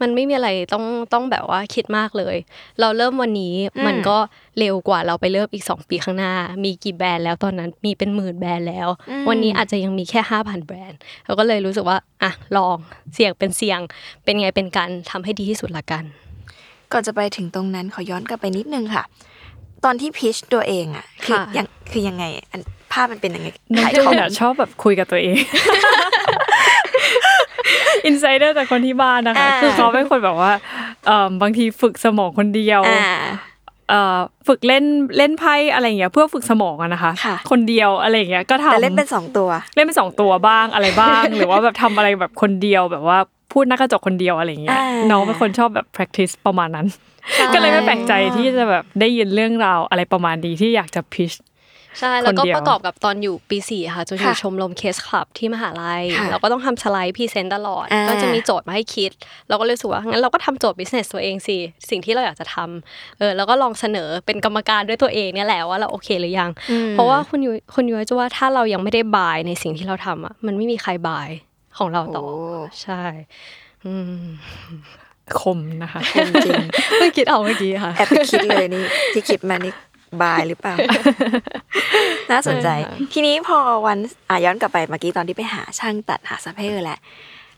[0.00, 2.36] มันไม่มีอะไรต้องต้องแบบว่าคิดมากเลย
[2.80, 3.54] เราเริ่มวันนี้
[3.86, 4.16] มันก็
[4.58, 6.32] เร็วกว่าเราไปเริ่มอีก 2 ปีข้างหน้า
[6.64, 8.88] มีกี่แบรนด์แล้วตอนนั้นมีเป็นหมื่นแบรนด์แล้ว
[9.28, 12.76] วันนี้อาจจะยังมีแค่ 5,000 แบรนด์เราก็เลยรู้สึกว่าอะลอง
[13.14, 13.80] เสี่ยงเป็นเสี่ยง
[14.24, 16.04] เป็นไงเป็นกันทำให้ดีที่สุดละกัน
[16.92, 19.04] ก่อนจะไปถึงตรงนั้นขอย้อนกลับไปนิดนึงค่ะ
[19.84, 22.60] ตอนที่พิชตัวเองอะคือค่ะยังคือยังไงอัน
[22.92, 25.36] ภาพมันเป็นยังไงน้องขายจูของนอะชอบแบบคุยกับตัวเอง
[28.04, 30.52] insider จากคนที่บ้านนะคะอ่าคือเขาเป็นคนแบบว่า
[31.06, 33.24] เอ่อบางทีฝึกสมองคนเดียวอ่าเอ่อ
[34.48, 34.84] ฝึกเล่น
[35.18, 43.18] เล่นไพ่อะไรอย่างเงี้ยเพื่อฝึกสมองอะนะคะค่ะคนเดียวอะไรอย่างเงี้ยก็ทำแต่เล่นเป็นสองตัว เล่นเป็นสองตัวบ้างอะไรบ้าง หรือว่าแบบทำอะไรแบบคนเดียวแบบว่า
[43.52, 46.86] พูดหน้ากระจกคนเดียวอะไรอย่างเงี้ยอ่าน้องเป็นคนชอบแบบ practice ประมาณนั้น
[47.54, 51.32] ก็เลยไม่แปลกใจที่จะแบบได้ยินเรื่องราวอะไรประมาณนี้ที่อยากจะ pitch
[52.00, 59.10] ใช่แล้วก็คนเดียวประกอบกับตอนอยู่ปีสี่ค่ะจะอยู่ค่ะชมรม case club ที่มหาลัยค่ะเราก็ต้องทำสไลด์ present ตลอดอ่าก็จะมีโจทย์มาให้คิด
[59.48, 61.56] เราก็เลยรู้สึกว่างั้นเราก็ทำโจทย์ business ตัวเองสิ
[61.90, 66.50] สิ่งที่เราอยากจะทำเออแล้วก็ลองเสนอเป็นกรรมการด้วยตัวเองเนี่ยแหละว่าเราโอเคหรือยัง
[66.92, 71.28] เพราะว่าคุณยุ้ยคุณยุ้ยจะว่าถ้าเรายังไม่ได้ buy ในสิ่งที่เราทำอะมันไม่มีใคร buy
[71.78, 72.34] ของเราต่อโอ้
[72.82, 73.02] ใช่
[73.86, 74.24] อืม
[75.40, 76.60] คมนะคะคมจริง
[76.98, 79.72] เพิ่งคิดเอาเมื่อกี้ค่ะแอบไปคิดเลยนี่ที่คิดมานี่
[80.22, 80.74] buy หรือเปล่า
[82.30, 82.68] น่าสนใจ
[83.12, 83.98] ทีนี้พอวัน
[84.30, 86.98] อะย้อนกลับไปเมื่อกี้ตอนที่ไปหาช่างตัดหาซัพพลายเออร์แหละ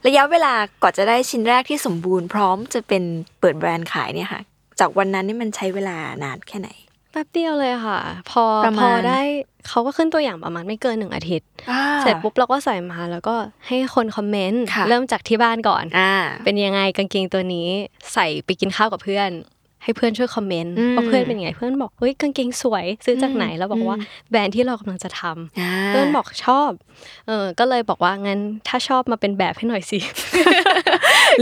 [0.07, 3.03] ระยะเวลากว่อนจะได้ชิ้นแรกที่สมบูรณ์พร้อมจะเป็น
[3.41, 4.41] เปิดแบรนด์ขายเนี่ยค่ะ
[4.81, 6.71] จากวันนั้นนี่มันใช้เวลานานแค่ไหน
[7.13, 9.21] แป๊บเดียวเลยค่ะ พอประพมาอณได้
[9.69, 13.35] เขาก็ขึ้นตัวอย่างประมาณไม่เกินหนึ่งอาทิตย์อ่าเสร็จปุ๊บเราก็ใส่มาแล้วก็
[13.67, 16.13] ให้คนคอมเมนต์ค่ะเริ่มจากที่บ้านก่อนอ่า
[16.45, 17.69] เป็นยังไงกางเกงตัวนี้
[18.15, 19.31] ใส่ไปกินข้าวกับเพื่อน
[19.85, 23.97] ให้เพื่อนช่วยคอมเมนต์อืมว่าเพื่อนเป็นยังไง เพื่อนบอกเฮ้ยกางเกงสวยซื้อจากไหนแล้วบอกว่า
[24.31, 26.71] แบรนด์ที่เรากำลังจะทำอ่าเพื่อนบอกชอบ
[27.27, 29.99] เออก็เลยบอกว่างั้นถ้าชอบมาเป็นแบบให้หน่อยสิ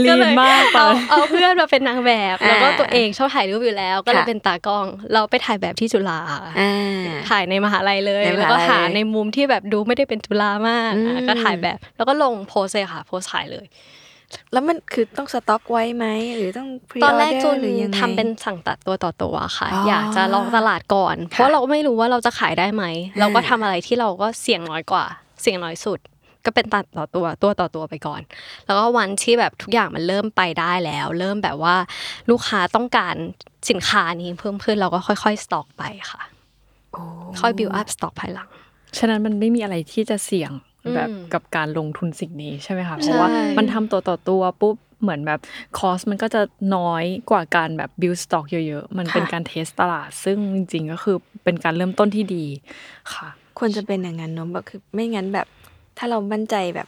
[0.03, 6.19] ลีนมากตอเอานเอาเพื่อนมาเป็นนางแบบอ่าแล้วก็ตัวเองชอบถ่ายรูปอยู่แล้ว ก็เลยค่ะเป็นตากล้อง เราไปถ่ายแบบที่จุฬา
[6.59, 6.73] อ่า
[7.29, 13.65] ถ่ายในมหาลัยเลยในมแล้วหาลัก็ยหาเลยในมุมที่แบบดูไม่ได้เป็นจุฬามากอืมอะก็ถ่ายแบบ แล้วก็ลงโพสเลยค่ะ โพสถ่ายเลย
[14.51, 16.05] แล้วมันคือต้องสต็อกไว้ไหม
[16.37, 22.83] หรือต้อง pre-order ตอนแรกจูนหรือยังไงทำเป็นสั่งตัดตัวต่อตัวค่ะอ๋อออยากจะลองตลาดก่อน เพราะเราก็ไม่รู้ว่าเราจะขายได้ไหม
[23.19, 25.05] เราก็ทำอะไรที่เราก็เสี่ยงน้อยกว่า
[25.41, 25.99] เสี่ยงน้อยสุด
[26.45, 28.21] ก็เป็นตัดต่อตัวตัวต่อตัวไปก่อน
[28.65, 31.75] แล้วก็วันที่แบบทุกอย่างมันเริ่มไปได้แล้ว เริ่มแบบว่า
[32.29, 33.15] ลูกค้าต้องการ
[33.69, 36.21] สินค้านี้เพิ่มขึ้นเราก็ค่อยๆสต็อกไปค่ะ
[37.41, 38.49] ค่อย build up stock ภายหลัง
[38.97, 40.51] ฉะนั้นมันไม่มีอะไรที่จะเสี่ยง
[40.95, 45.39] แบบอืมกับการลงทุนสิ่งนี้ใช่ไหมคะเพราะว่าใช่มันทำตัวต่อตัวปุ๊บเหมือนแบบ
[45.77, 46.41] คอสมันก็จะ
[46.75, 52.45] น้อยกว่าการแบบ build stock เยอะๆ มันเป็นค่ะการเทสตลาด ซึ่งจริงๆก็คือเป็นการเริ่มต้นที่ดี
[53.13, 53.27] ค่ะ
[53.59, 55.47] ควรจะเป็นอย่างนั้นเนอะแบบคือไม่งั้นแบบ
[55.97, 56.87] ถ้าเรามั่นใจแบบ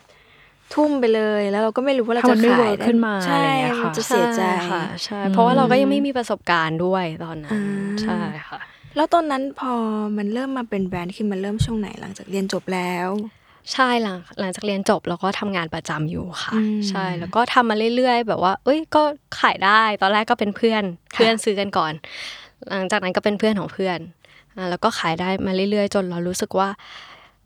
[0.73, 8.60] ทุ่มไปเลยแล้วเราก็ไม่รู้ว่าเราถ้ามัจะนไม่ขาย work ขึ้นมาใช่อะไรอย่างเงี้ยค่ะมันจะเสียใจค่ะใช่เพราะว่าเราก็ยังไม่มีประสบการณ์ด้วยตอนนั้อ่นาใช่ค่ะ
[8.95, 9.73] แล้วตอนนั้นพอ
[10.17, 13.10] มันเริ่มมาเป็นแบรนด์คือมันเริ่มช่วงไหนหลังจากเรียนจบแล้ว
[13.73, 19.04] ใช่หลังหลังจากเรียนจบเราก็ทำงานประจำอยู่ค่ะอืมใช่แล้วก็ทำมาเรื่อยๆ แบบว่า เอ้ยก็
[19.39, 21.93] ขายได้ ตอนแรกก็เป็นเพื่อนค่ะเพื่อนซื้อกันก่อน
[22.69, 23.99] หลังจากนั้นก็เป็นเพื่อนของเพื่อน
[24.56, 26.69] อ่าแล้วก็ขายได้มาเรื่อยๆ จนเรารู้สึกว่า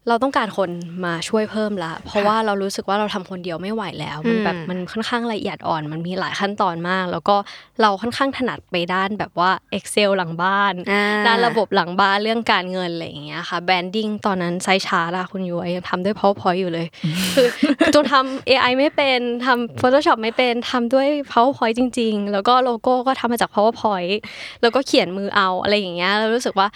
[0.08, 0.70] เราต้องการคน
[1.06, 7.36] มาช่วยเพิ่มละ เพราะว่าเรารู้สึกว่าเราทำคนเดียวไม่ไหวแล้ว มันแบบอืมมันค่อนข้างละเอียดอ่อน มันมีหลายขั้นตอนมาก แล้วก็
[7.82, 16.88] เราค่อนข้างถนัดไปด้านแบบว่า Excel หลังบ้านอ่าด้านระบบหลังบ้านเรื่องการเงินอะไรอย่างเงี้ยค่ะ branding ตอนนั้น size chart อะคุณยุ้ยยังทำด้วย PowerPoint อยู่เลย
[17.34, 17.48] คือ
[17.96, 24.14] จนทำ AI ไม่เป็นทำ Photoshop ไม่เป็นทำด้วย PowerPoint จริง ๆ แล้วก็โลโก้ก็ทำมาจาก PowerPoint
[24.62, 26.70] แล้วก็เขียนมือเอาอะไรอย่างเงี้ยเรารู้สึกว่า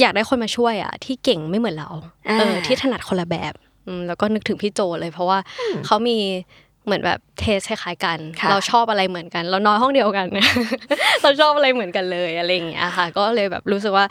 [0.00, 1.90] อยากได้คนมาช่วยอะที่เก่งไม่เหมือนเรา
[2.26, 3.54] เอออ่าที่ถนัดคนละแบบ
[3.86, 5.38] อืมแล้วก็นึกถึงพี่โจเลย เพราะว่า
[5.86, 6.18] เขามี
[6.86, 10.26] เหมือนแบบ taste คล้ายๆกันค่ะเราชอบอะไรเหมือนกัน เรานอนห้องเดียวกัน
[11.22, 14.06] เราชอบอะไรเหมือนกันเลยอะไรอย่างเงี้ยค่ะ ก็เลยแบบรู้สึกว่า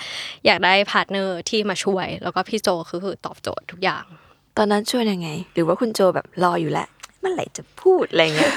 [0.46, 4.04] อยากได้ partner ที่มาช่วย แล้วก็พี่โจคือคือตอบโจทย์ทุกอย่าง
[4.58, 6.88] ตอนนั้นช่วยยังไง หรือว่าคุณโจแบบรออยู่แล้ว
[7.24, 8.54] เมื่อไหร่จะพูดอะไรเงี้ย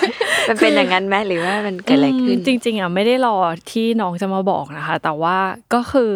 [0.49, 3.37] มันเป็นอย่างนั้นไหมหรือว่ามันเกิดอะไรขึ้นมจริง ๆอะไม่ได้รอ
[3.71, 5.37] ที่น้องจะมาบอกนะคะ แต่ว่า
[5.75, 6.13] ก็คือ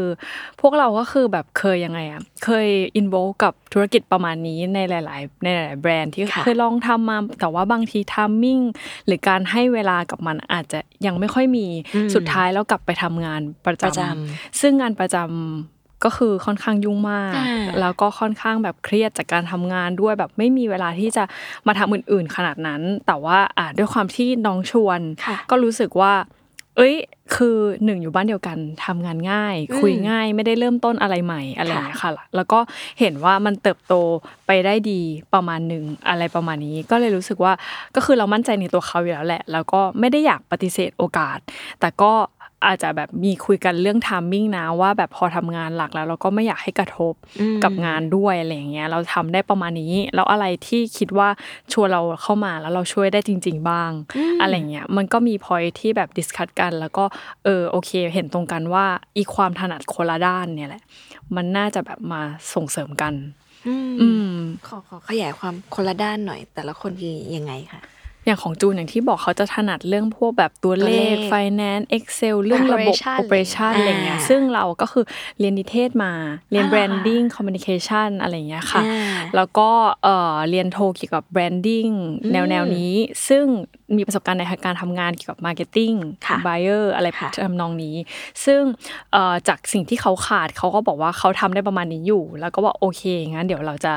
[0.61, 8.61] พวกเราก็คือแบบเคยยังไงอะเคยอินโวกับธุรกิจประมาณนี้ในหลาย ๆ ในหลายๆแบรนด์ที่ค่ะเคยลองทำมา แต่ว่าบางที timing
[9.07, 11.67] หรือการให้เวลากับมันอาจจะยังไม่ค่อยมี
[12.15, 21.25] สุดท้ายแล้วกลับไปทำงานประประจำซึ่งงานประจำ ก็คือค่อนข้างยุ่งมากอ่าแล้วก็ค่อนข้างแบบเครียดจากการทำงานด้วยแบบไม่มีเวลาที่จะ
[21.67, 26.13] มาทำอื่น ๆ ขนาดนั้น แต่ว่าอ่าด้วยความที่น้องชวนค่ะก็รู้สึกว่า
[26.77, 26.97] เอ้ย
[27.37, 32.59] คือหนึ่งอยู่บ้านเดียวกันทำงานง่ายอืมคุยง่ายไม่ได้เริ่มต้นอะไรใหม่อะไรอย่างเงี้ยค่ะ แล้วก็
[33.01, 33.95] เห็นว่ามันเติบโต
[34.47, 35.01] ไปได้ดี
[35.35, 37.53] ประมาณหนึ่งอะไรประมาณนี้ ก็เลยรู้สึกว่า
[37.95, 41.39] ก็คือเรามั่นใจในตัวเขาอยู่แล้วแหละ แล้วก็ไม่ได้อยากปฏิเสธโอกาส
[41.81, 42.13] แต่ก็
[42.67, 51.29] อาจจะแบบมีคุยกันเรื่องทามมิ่งนะว่าแบบพอทำงานหลักแล้ว เราก็ไม่อยากให้กระทบอืมกับงานด้วยอะไรอย่างเงี้ยเราทำได้ประมาณนี้ แล้วอะไรที่คิดว่า
[51.73, 53.91] ชวนเราเข้ามาแล้วเราช่วยได้จริง ๆ บ้าง
[54.41, 57.05] อะไรเงี้ยมันก็มีพอยที่แบบดิสคัตกัน แล้วก็
[57.45, 60.83] เออโอเค เห็นตรงกันว่าอีความถนัดคนละด้านเนี่ยแหละ
[61.37, 62.23] มันน่าจะแบบมา
[62.55, 63.15] ส่งเสริมกัน
[63.67, 64.35] อืมอืม
[64.67, 67.83] ขอขอขยายความคนละด้านหน่อย แต่ละคนคือยังไงคะ
[68.27, 75.05] อย่างของจูนอย่างที่บอกเขาจะถนัดเรื่องพวกแบบตัวเลตัวเลขข finance excel เรื่องระบบ Operation operation อะไรเงี้ยอ่าซึ่งเราก็คือ
[75.39, 76.13] เรียนนิเทศมา
[76.51, 79.69] เรียนอ่า branding communication อะไรเงี้ยค่ะอ่าแล้วก็
[80.05, 82.95] เอ่อเรียนโทเกี่ยวกับ branding อืมแนวแนวนี้
[83.29, 83.45] ซึ่ง
[83.97, 87.95] มีประสบการณ์ในการทำงานเกี่ยวกับ marketing ค่ะ buyer อะไรค่ะทำนองนี้
[88.45, 88.61] ซึ่ง
[89.13, 93.93] เอ่อจากสิ่งที่เขาขาดเขาก็บอกว่าเขาทำได้ประมาณนี้อยู่ แล้วก็ว่าโอเคงั้นเดี๋ยวเราจะ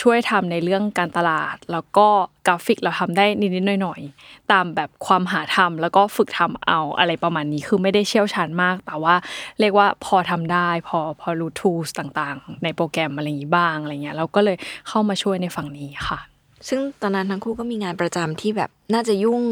[0.00, 2.08] ช่วยทำในเรื่องการตลาด แล้วก็
[2.46, 9.14] กราฟิกเราทำได้นิดๆหน่อยๆ ตามแบบความหาทำแล้วก็ฝึกทำเอาอะไรประมาณนี้คือไม่ได้เชี่ยวชาญมาก แต่ว่า
[9.60, 14.56] เรียกว่าพอทำได้ พอพอรู้ tools ต่างๆ ในโปรแกรมอะไรอย่างนี้บ้างอะไรเงี้ยเราก็เลย
[14.88, 16.20] เข้ามาช่วยในฝั่งนี้ค่ะ
[16.68, 19.44] ซึ่งตอนนั้นทั้งคู่ก็มีงานประจำที่แบบน่าจะยุ่ง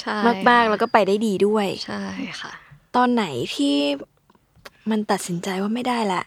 [0.00, 0.18] ใช่
[0.50, 2.02] มากๆแล้วก็ไปได้ดีด้วยใช่
[2.40, 2.52] ค่ะ
[2.96, 3.24] ตอนไหน
[3.54, 3.76] ที่
[4.90, 6.22] มันตัดสินใจว่าไม่ได้ละ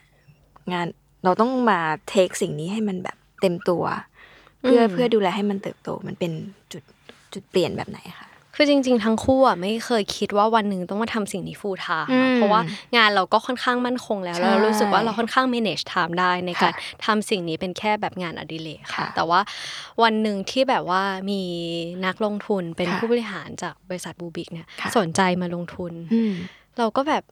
[0.73, 0.87] งาน
[1.23, 3.83] เราต้องมาเทคสิ่งนี้ให้มันแบบเต็มตัว
[4.61, 6.31] เพื่ออืมเพื่อดูแลให้มันเติบโตมันเป็น
[6.71, 6.83] จุด
[7.33, 8.28] จุดเปลี่ยนแบบไหนคะ
[8.61, 12.61] คือจริง ๆ ทั้งคู่อะไม่เคยคิดว่าวันหนึ่งต้องมาทำสิ่งนี้ full time อืมเพราะว่า
[12.97, 19.39] งานเราก็ค่อนข้างมั่นคงแล้วใช่แล้วเรารู้สึกว่าเราค่อนข้าง manage time ได้ในการค่ะทำสิ่งนี้เป็นแค่แบบงานอดิเรกค่ะค่ะ แต่ว่า
[20.03, 21.41] วันหนึ่งที่แบบว่ามี
[22.05, 26.33] นักลงทุนเป็นค่ะผู้บริหารจากบริษัทบูบิกเนี่ยค่ะสนใจมาลงทุนอืม
[26.77, 27.23] เราก็แบบ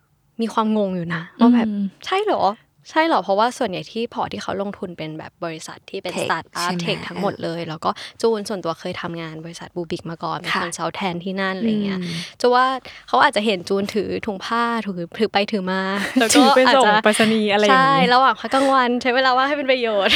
[0.41, 2.43] มีความงงอยู่นะว่าแบบอืมใช่เหรอ
[2.89, 7.89] ใช่เหรอเพราะว่าส่วนใหญ่ที่พอร์ตที่เขาลงทุนเป็นแบบบริษัทที่เป็น Tech สตาร์ทอัพใช่ไหม tech ทั้งหมดเลย แล้วก็
[8.21, 12.65] จูนส่วนตัวเคยทำงานบริษัทบูบิกมาก่อนเป็นค่ะ consultant ที่นั่นอะไรเงี้ยอืมจะว่า
[13.07, 15.81] เขาอาจจะเห็นจูนถือถุงผ้าถือถือไปถือมา
[16.19, 20.15] แล้วก็ถือไปอาจจะส่งไปรษณีย์อะไรอย่างใช่ระหว่างพักกลางวันใช้เวลาว่างให้เป็นประโยชน์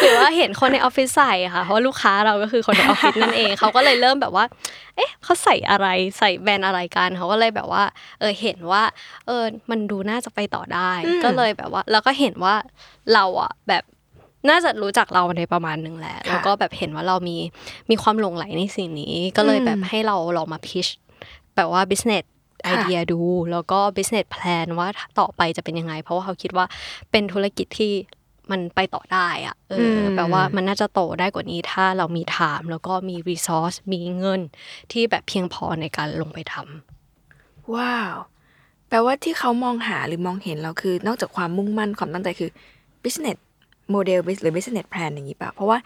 [0.00, 4.44] หรือว่าเห็นคนในออฟฟิศใส่ค่ะเพราะว่าลูกค้าเราก็คือคนในออฟฟิศนั่นเองเขาก็เลยเริ่มแบบว่า
[4.96, 5.86] เอ๊ะเขาใส่อะไร
[6.18, 7.84] ใส่แบรนด์อะไรกันเขาก็เลยแบบว่า
[8.20, 8.82] เออเห็นว่า
[9.26, 12.54] เออมันดูน่าจะไปต่อได้อืมก็เลยแบบว่า แล้วก็เห็นว่า
[13.14, 13.84] เราอะแบบ
[14.48, 17.36] น่าจะรู้จักเราในประมาณหนึ่งแหละ แล้วก็แบบเห็นว่าเรามี
[17.90, 20.86] มีความหลงไหลในสิ่งนี้ ก็เลยแบบให้เราลองมาพิช
[21.56, 22.24] แบบว่า business
[22.64, 23.20] ไอค่ะเดียดู
[23.52, 26.66] แล้วก็ business plan ว่าต่อไปจะเป็นยังไง เพราะว่าเขาคิดว่า
[27.10, 27.92] เป็นธุรกิจที่
[28.50, 34.40] มันไปต่อได้อะเอออมแปลว่ามันน่าจะโตได้กว่านี้ถ้าเรามี time แล้วก็มี resource มีเงิน
[34.92, 38.16] ที่แบบเพียงพอในการลงไปทำว้าว
[38.88, 42.50] แปลว่าที่เขามองหาหรือมองเห็นเราคือ นอกจากความมุ่งมั่นความตั้งใจคือ
[43.02, 43.38] business
[43.90, 45.78] โมเดลหรือ business plan อย่างนี้ป่ะเพราะว่า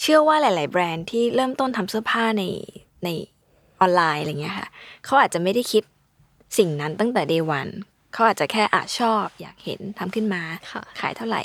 [0.00, 2.44] เชื่อว่าหลาย ๆ แบรนด์ที่เริ่มต้นทำเสื้อผ้าใน
[3.04, 3.08] ใน
[3.80, 4.68] ออนไลน์อะไรเงี้ยค่ะ
[5.04, 5.82] เขาอาจจะไม่ได้คิด
[6.58, 7.72] สิ่งนั้นตั้งแต่ day one
[8.12, 11.42] เขาอาจจะแค่อาชอบอยากเห็นทำขึ้นมาค่ะขายเท่าไหร่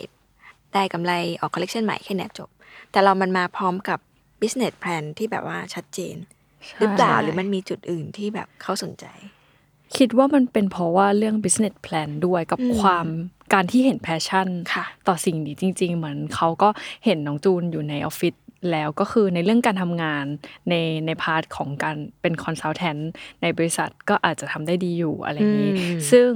[0.73, 2.49] ได้กำไรออกคอลเลกชันใหม่แค่เนี้ยจบ
[2.91, 3.99] แต่เรามันมาพร้อมกับ
[4.41, 6.15] business plan ที่แบบว่าชัดเจน
[6.79, 9.05] หรือเปล่าหรือมันมีจุดอื่นที่แบบเขาสนใจ
[9.97, 13.07] คิดว่ามันเป็นเพราะว่าเรื่อง business plan ด้วยกับความ
[13.53, 16.69] การที่เห็น passion ค่ะต่อสิ่งนี้จริง ๆ เหมือนเขาก็
[17.05, 18.36] เห็นน้องจูนอยู่ในออฟฟิศ
[18.71, 20.26] แล้วก็คือในเรื่องการทำงาน
[20.69, 22.97] ในใน part ของการเป็น consultant
[23.41, 26.30] ในบริษัทก็อาจจะทำได้ดีอยู่อะไรอย่างนี้อืมซึ่ง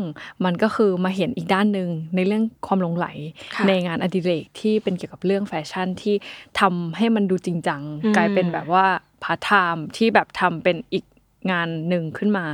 [0.46, 3.08] มันก็คือมาเห็นอีกด้านหนึ่งในเรื่องความหลงใหล
[3.56, 6.16] ค่ะในงานอดิเรกที่เป็นเกี่ยวกับเรื่องแฟชั่นที่
[6.60, 8.86] ทำให้มันดูจริงจังอืมกลายเป็นแบบว่า
[9.24, 11.06] พาร์ทไทม์ที่แบบทำเป็นอีก
[11.52, 12.46] งานหนึ่งขึ้นมา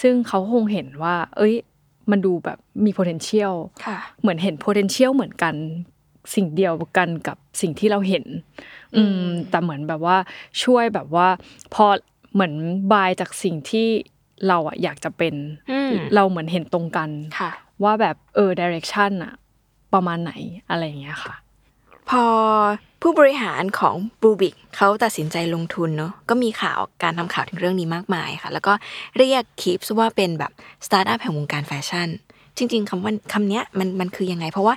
[0.00, 1.54] ซึ่งเขาคงเห็นว่า เอ้ย
[2.10, 5.54] มันดูแบบมี potential ค่ะเหมือนเห็น potential เหมือนกัน
[6.34, 8.24] สิ่งเดียวกันกับสิ่งที่เราเห็น
[8.96, 10.16] อืมแต่เหมือนแบบว่า
[10.62, 11.28] ช่วยแบบว่า
[11.74, 11.86] พอ
[12.34, 12.52] เหมือน
[12.92, 13.88] buy จากสิ่งที่
[14.48, 15.34] เราอะอยากจะเป็น
[15.70, 17.50] อืมเราเหมือนเห็นตรงกันค่ะ
[17.84, 19.34] ว่าแบบเออ direction อะ
[19.94, 20.32] ประมาณไหน
[20.70, 21.34] อะไรอย่างเงี้ยค่ะ
[22.10, 22.24] พอ
[23.02, 28.72] ผู้บริหารของบ u บิกเขาตัดสินใจลงทุนเนาะก็มีข่าวการทำข่าวถึงเรื่องนี้มากมายค่ะ แล้วก็
[29.18, 30.52] เรียกคีปส์ว่าเป็นแบบ
[30.86, 32.08] สตาร์ทอัพแห่งวงการแฟชั่น
[32.56, 34.74] จริง ๆคำว่าคำเนี้ยมันมันคือยังไง เพราะว่า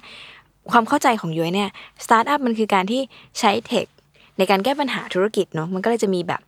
[0.72, 1.70] ความเข้าใจของยุ้ยเนี่ย
[2.06, 3.02] สตาร์ทอัพมันคือการที่
[3.40, 3.86] ใช้ tech
[4.40, 6.42] ในการแก้ปัญหาธุรกิจเนาะมันก็เลยจะมีแบบ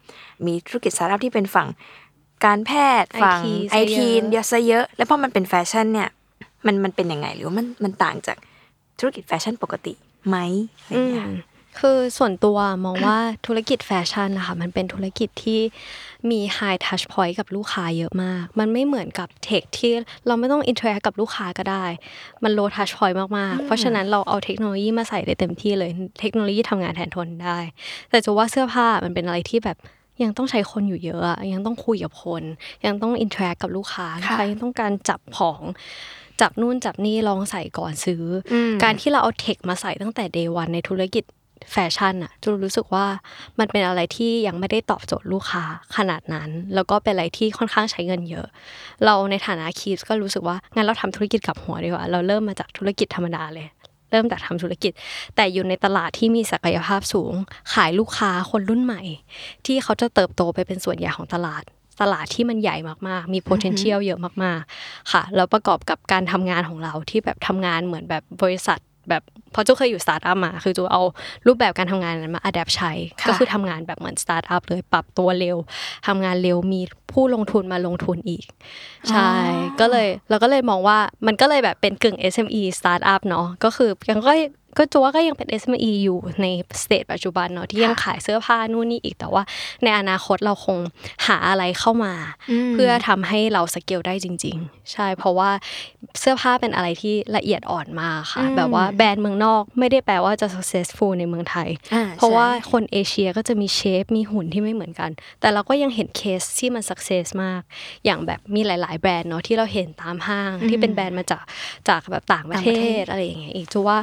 [0.45, 1.67] มีธุรกิจสตาร์ทอัพที่เป็นฝั่ง
[2.45, 6.09] การแพทย์ฝั่ง IT IT อะซะเยอะซะเยอะ แล้วพอมันเป็นแฟชั่นเนี่ย
[6.65, 8.37] มันมันเป็นยังไงหรือว่ามันมันต่างจาก
[8.99, 9.93] ธุรกิจแฟชั่นปกติ
[10.27, 10.37] ไหม
[10.79, 11.27] อะไรอย่างเงี้ย
[11.79, 15.59] คือส่วนตัวมองว่าธุรกิจแฟชั่นนะคะมันเป็นธุรกิจที่
[16.31, 19.93] มี high touch point กับลูกค้าเยอะมาก มันไม่เหมือนกับเทคที่
[20.27, 21.85] เราไม่ต้อง interact กับลูกค้าก็ได้
[22.43, 27.59] มัน low touch point มากๆ เพราะฉะนั้นเราเอาเทคโนโลยีมาใส่ได้เต็มที่เลย เทคโนโลยีทำงานแทนทนได้
[28.09, 29.77] แต่จะว่าเสื้อผ้ามันเป็นอะไรที่แบบ
[30.23, 32.43] ยังต้องใช้คนอยู่เยอะอะยังต้องคุยกับคน
[32.85, 35.61] ยังต้อง interact กับลูกค้าลูกค้ายังต้องการจับของ
[36.41, 41.23] จับนู่นจับนี่ลองใส่ก่อนซื้ออมการที่เราเอาเทคมาใส่ตั้งแต่เดวันในธุรกิจ
[41.71, 43.05] แฟชั่นอะจูรู้สึกว่า
[43.59, 45.63] มันเป็นอะไรที่ยังไม่ได้ตอบโจทย์ลูกค้า
[45.97, 48.47] ขนาดนั้น แล้วก็เป็นอะไรที่ค่อนข้างใช้เงินเยอะ
[49.05, 53.67] เราในฐานะคีสก็รู้สึกว่างั้นเราทำธุรกิจกลับหัวดีกว่า เราเริ่มมาจากธุรกิจธรรมดาเลย
[54.11, 54.91] เริ่มจากทำธุรกิจ
[55.35, 57.33] แต่อยู่ในตลาดที่มีศักยภาพสูง
[57.73, 59.01] ขายลูกค้าคนรุ่นใหม่
[59.65, 61.63] ที่เขาจะเติบโตไปเป็นส่วนใหญ่ของตลาด
[62.01, 62.75] ตลาดที่มันใหญ่
[63.07, 68.79] มากๆ มี potential เยอะมากๆ ค่ะ แล้วประกอบกับการทำงานของเราที่แบบทำงานเหมือนแบบบริษัท
[69.11, 71.01] แบบเพราะจูนเคยอยู่สตาร์ทอัพมา คือจูนเอา
[71.47, 75.57] รูปแบบการทำงานนั้นมา adapt ใช้ค่ะก็คือทำงานแบบเหมือนสตาร์ทอัพเลยปรับตัวเร็ว
[76.07, 78.43] ทำงานเร็วมีผู้ลงทุนมาลงทุนอีก
[79.09, 79.31] ใช่
[79.79, 80.97] ก็เลยเราก็เลยมองว่า
[81.27, 84.33] มันก็เลยแบบเป็นกึ่ง SME สตาร์ทอัพเนาะก็คือยังก็
[84.77, 86.47] ก็จูว่าก็ยังเป็น SME อยู่ใน
[86.81, 89.43] stage ปัจจุบันเนาะที่ยังขายเสื้อผ้านู่นนี่อีกแต่ว่า
[89.83, 90.77] ในอนาคตเราคง
[91.27, 92.13] หาอะไรเข้ามา
[92.73, 95.49] เพื่อทำให้เราสเกลได้จริง ๆ ใช่เพราะว่า
[96.19, 105.09] เสื้อผ้าเป็นอะไรที่ละเอียดอ่อนมากค่ะ แบบว่าแบรนด์เมืองนอกไม่ได้แปลว่าจะ successful ในเมืองไทยอ่าเพราะว่าใช่คนเอเชียก็จะมี shape มีหุ่นที่ไม่เหมือนกัน
[105.41, 107.61] แต่เราก็ยังเห็นเคสที่มัน success มาก
[108.05, 111.43] อย่างแบบมีหลาย ๆ แบรนด์เนาะที่เราเห็นตามห้างที่เป็นแบรนด์มาจาก
[111.89, 113.97] จากแบบต่างประเทศต่างประเทศอะไรอย่างเงี้ยอีกจูว่า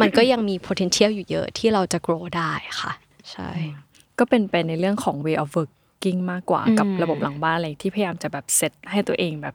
[0.00, 2.92] มันก็ยังมี potential อยู่เยอะที่เราจะ grow ได้ค่ะ
[3.32, 3.50] ใช่
[4.18, 9.54] ก็เป็นไปในเรื่องของ way of working มากกว่ากับระบบหลังบ้านอะไรที่พยายามจะแบบเซตให้ตัวเองแบบ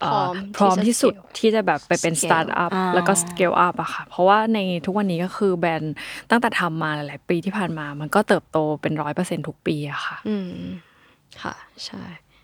[0.00, 5.94] เอ่อพร้อมพร้อมที่จะที่สุด scale ที่จะแบบไปเป็น Scale สตาร์ทอัพอ่าแล้วก็ scale up อะค่ะ เพราะว่าในทุกวันนี้ก็คือแบรนด์
[6.30, 10.62] ตั้งแต่ทำมาหลายๆปีที่ผ่านมา มันก็เติบโตเป็นร้อยเปอร์เซ็นทุกปีอะค่ะ อืม
[11.42, 11.54] ค่ะ
[11.86, 12.02] ใช่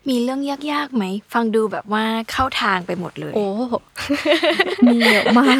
[0.09, 0.41] มีเรื่อง
[0.71, 3.47] ยากๆไหม ฟังดูแบบว่าเข้าทางไปหมดเลย โอ้
[4.85, 5.57] มีเยอะมาก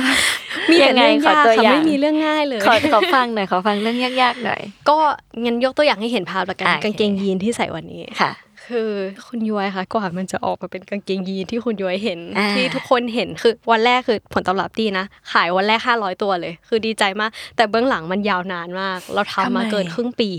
[0.70, 4.98] มีแต่ยังไงเรื่องขอยากตัวค่ะอย่างไม่มีเรื่องง่ายเลยขอขอฟังหน่อยขอฟังเรื่องยากๆหน่อย ก็
[5.44, 8.32] งั้นยกตัวอย่างให้เห็นภาพละกันอะโอเคกางเกงยีนที่ใส่วันนี้ค่ะ
[8.68, 8.92] คือ
[9.28, 20.30] คุณย้อยค่ะกว่ามันจะออกมาเป็นกางเกงยีนที่คุณย้อยเห็นอ่าที่ทุกคนเห็นคือวันแรกคือผลตอบรับดีนะ ขายวันแรก 500 ตัวเลย คือดีใจมาก แต่เบื้องหลังมันยาวนานมาก เราทำมาเกินครึ่งปี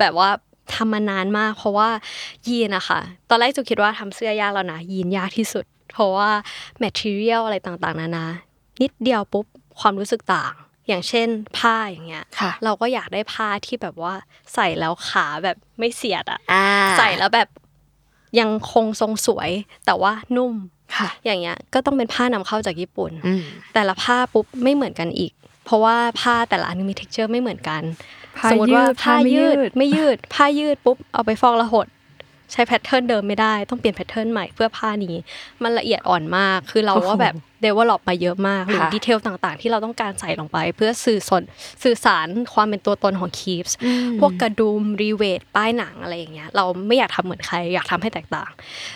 [0.00, 0.28] แบบว่า
[0.74, 1.88] ทำมานานมาก เพราะว่า
[2.48, 3.00] ยีนอะค่ะ
[3.30, 6.30] ตอนแรกจูคิดว่าทำเสื้อยากแล้วนะยีนยากที่สุด เพราะว่า
[6.78, 8.26] แมทเทียลอะไรต่างๆ นานา
[8.82, 9.46] นิดเดียวปุ๊บ
[9.80, 10.54] ความรู้สึกต่าง
[10.88, 14.14] อย่างเช่นผ้าอย่างเงี้ยค่ะเราก็อยากได้ผ้าที่แบบว่า
[14.54, 16.66] ใส่แล้วขาแบบไม่เสียดอะอ่า
[16.98, 17.48] ใส่แล้วแบบ
[18.40, 19.50] ยังคงทรงสวย
[19.86, 20.54] แต่ว่านุ่ม
[20.96, 23.42] ค่ะอย่างเงี้ยก็ต้องเป็นผ้านำเข้าจากญี่ปุ่นอืม
[23.74, 25.32] แต่ละผ้าปุ๊บไม่เหมือนกันอีก
[25.64, 31.86] เพราะว่าผ้าแต่ละอันมี texture ไม่เหมือนกันผ้า สมมติว่ายืดผ้าผ้าไม่ยืยืดดไม่ยืด ผ้ายืดปุ๊บเอาไปฟอกแล้วหด
[32.52, 35.14] ใช้ pattern เดิมไม่ได้ต้องเปลี่ยน pattern ใหม่เพื่อผ้านี้
[35.62, 41.42] มันละเอียดอ่อนมาก คือเราว่าแบบ develop มาเยอะมากหรือค่ะ detail ต่างๆ ที่เราต้องการใส่ลงไป เพื่อสื่อสน
[41.84, 43.76] สื่อสารความเป็นตัวตนของคีฟส์
[44.20, 48.50] พวกกระดุม rivet ป้ายหนังอะไรอย่างเงี้ยเราไม่อยากทำเหมือนใคร อยากทำให้แตกต่าง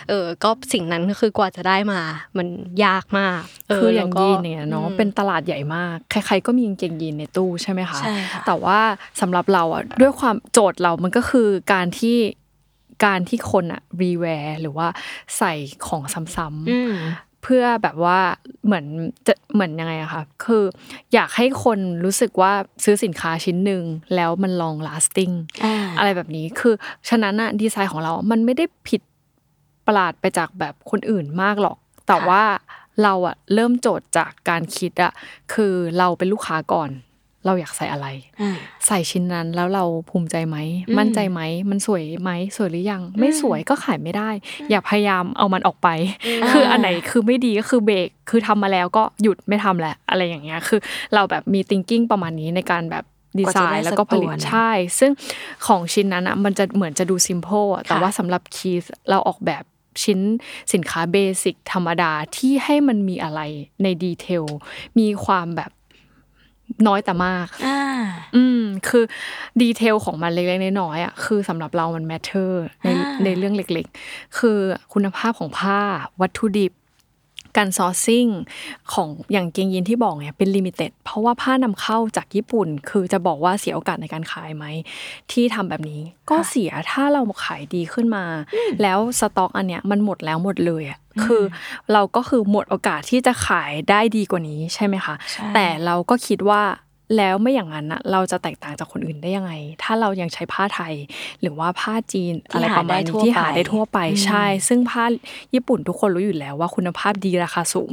[0.09, 2.01] เออก็สิ่งนั้นคือกว่าจะได้มา
[2.37, 2.47] มัน
[2.85, 8.79] ยากมากเคืออย่างแล้วก็ยีนเนี่ยเนาะเป็นตลาดใหญ่มาก ใครๆก็มีกางเกงยีนในตู้ใช่ไหมคะใช่ค่ะแต่ว่า
[9.21, 12.17] สำหรับเราอะด้วยความโจทย์เรามันก็คือการที่
[13.03, 14.87] การที่คนอะรีแวร์หรือว่า
[15.37, 15.53] ใส่
[15.87, 16.03] ของ
[16.35, 18.19] ซ้ำๆเพื่อแบบว่า
[18.65, 18.85] เหมือน
[19.27, 20.63] จะเหมือนยังไงอะคะคือ
[21.13, 23.83] อยากให้คนรู้สึกว่าซื้อสินค้าชิ้นหนึ่ง
[24.15, 25.33] แล้วมัน long lasting
[25.65, 26.73] อ่าอะไรแบบนี้คือ
[27.09, 29.01] ฉะนั้นอะดีไซน์ของเรา มันไม่ได้ผิด
[29.87, 32.43] ประหลาดไปจากแบบคนอื่นมากหรอก แต่ว่า
[33.03, 35.11] เราอะเริ่มโจทย์จากการคิดอะ
[35.53, 36.89] คือเราเป็นลูกค้าก่อน
[37.45, 38.07] เราอยากใส่อะไร
[38.41, 38.55] อ่า
[38.87, 40.57] ใส่ชิ้นนั้นแล้วเราภูมิใจไหม
[40.97, 44.29] มั่นใจไหม มันสวยไหม สวยหรือยัง ไม่สวยก็ขายไม่ได้
[44.69, 45.87] อย่าพยายามเอามันออกไป
[46.51, 50.79] คืออันไหนคือไม่ดีก็คือเบรกคือทำมาแล้วก็หยุดไม่ทำแหละอะไรอย่างเงี้ยคือ
[51.13, 53.03] เราแบบมี thinking ประมาณนี้ในการแบบ
[53.39, 55.11] ดีไซกว่าจะได้น์แล้วก็ผลิตสักตัวนะใช่ ซึ่ง
[55.67, 59.63] ของชิ้นนั้นอะมันจะเหมือนจะดู simple อะแต่ค่ะว่าสำหรับคีฟส์เราออกแบบ
[60.03, 60.19] ชิ้น
[60.73, 63.41] สินค้า basic ธรรมดาที่ให้มันมีอะไร
[63.83, 64.43] ใน detail
[64.99, 65.71] มีความแบบ
[66.87, 67.79] น้อยแต่มากอ่า
[68.35, 69.03] อืม คือ
[69.61, 72.51] detail ของมันเล็กๆน้อยๆอะ คือสำหรับเรามัน matter
[72.83, 74.57] ในอ่าในเรื่องเล็กๆ คือ
[74.93, 75.79] คุณภาพของผ้า
[76.23, 76.73] วัตถุดิบ
[77.57, 78.27] การ sourcing
[78.93, 84.65] ของอย่างเกงยีนที่บอกเนี่ยเป็น limited เพราะว่าผ้านำเข้าจากญี่ปุ่น คือจะบอกว่าเสียโอกาสในการขายไหม
[85.31, 88.25] ที่ทำแบบนี้ ก็เสียถ้าเราขายดีขึ้นมา
[88.81, 91.43] แล้วสต็อกอันเนี้ยมันหมดแล้วหมดเลยอะ คือ
[91.93, 96.61] เราก็คือหมดโอกาสที่จะขายได้ดีกว่านี้ใช่ไหมคะใช่แต่เราก็คิดว่า
[97.17, 99.51] แล้วไม่อย่างนั้นนะเราจะแตกต่างจากคนอื่นได้ยังไง
[99.83, 100.93] ถ้าเรายังใช้ผ้าไทย
[101.41, 105.05] หรือว่าผ้าจีนที่อะไรประมาณหาได้ทั่นี้วที่หาไปได้ทั่วไปอืมใช่ ซึ่งผ้า
[105.53, 107.91] ญี่ปุ่นทุกคนรู้อยู่แล้วว่าคุณภาพดีราคาสูง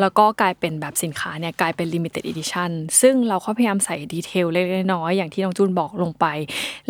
[0.00, 6.26] แล้วก็กลายเป็นแบบสินค้าเนี่ยกลายเป็น limited edition ซึ่งเราก็พยายามใส่ detail เล็กๆน้อยๆอย่างที่น้องจูนบอกลงไป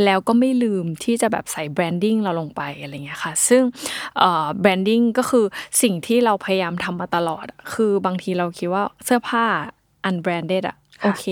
[0.05, 3.63] แล้วก็ไม่ลืมที่จะแบบใส่ branding เราลงไปอะไรเงี้ยค่ะ ซึ่ง
[4.61, 5.45] branding ก็คือ
[5.83, 9.45] สิ่งที่เราพยายามทำมาตลอดอะคือบางทีเราคิดว่าเสื้อผ้า
[10.09, 11.25] unbranded อะ โอเค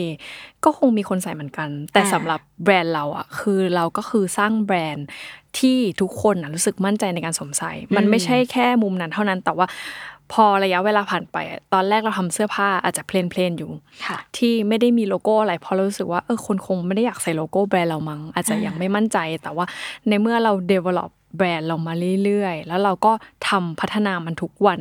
[0.65, 5.07] ก็คงมีคนใส่เหมือนกัน แต่อ่าสำหรับแบรนด์เราอะคือเราก็คือสร้างแบรนด์
[5.59, 9.67] ที่ทุกคนอะรู้สึกมั่นใจในการสวมใส่ มันไม่ใช่แค่มุมนั้นเท่านั้น แต่ว่า
[10.33, 13.71] พอระยะเวลาผ่านไปอะตอนแรกเราทำเสื้อผ้าอาจจะ plain plain ๆอยู่
[14.07, 19.67] ค่ะที่ไม่ได้มีโลโก้อะไรเพราะเรารู้สึกว่าเออคนคงไม่ได้อยากใส่โลโก้แบรนด์เรามั้งอาจจะยังไม่มั่นใจ แต่ว่า
[20.09, 21.95] ในเมื่อเรา develop แบรนด์เรามา
[22.25, 23.13] เรื่อยๆ แล้วเราก็
[23.49, 24.81] ทำพัฒนามันทุกวัน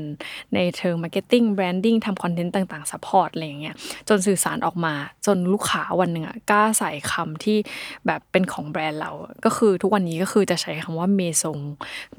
[0.53, 3.75] ในเชิง marketing branding ทำ content ต่างๆ support อะไรอย่างเงี้ย
[4.09, 4.93] จนสื่อสารออกมา
[5.25, 7.57] จนลูกค้าวันหนึ่งอะกล้าใส่คำที่
[8.05, 9.11] แบบเป็นของแบรนด์เรา
[9.45, 11.59] ก็คือทุกวันนี้ก็คือจะใช้คำว่าเมซง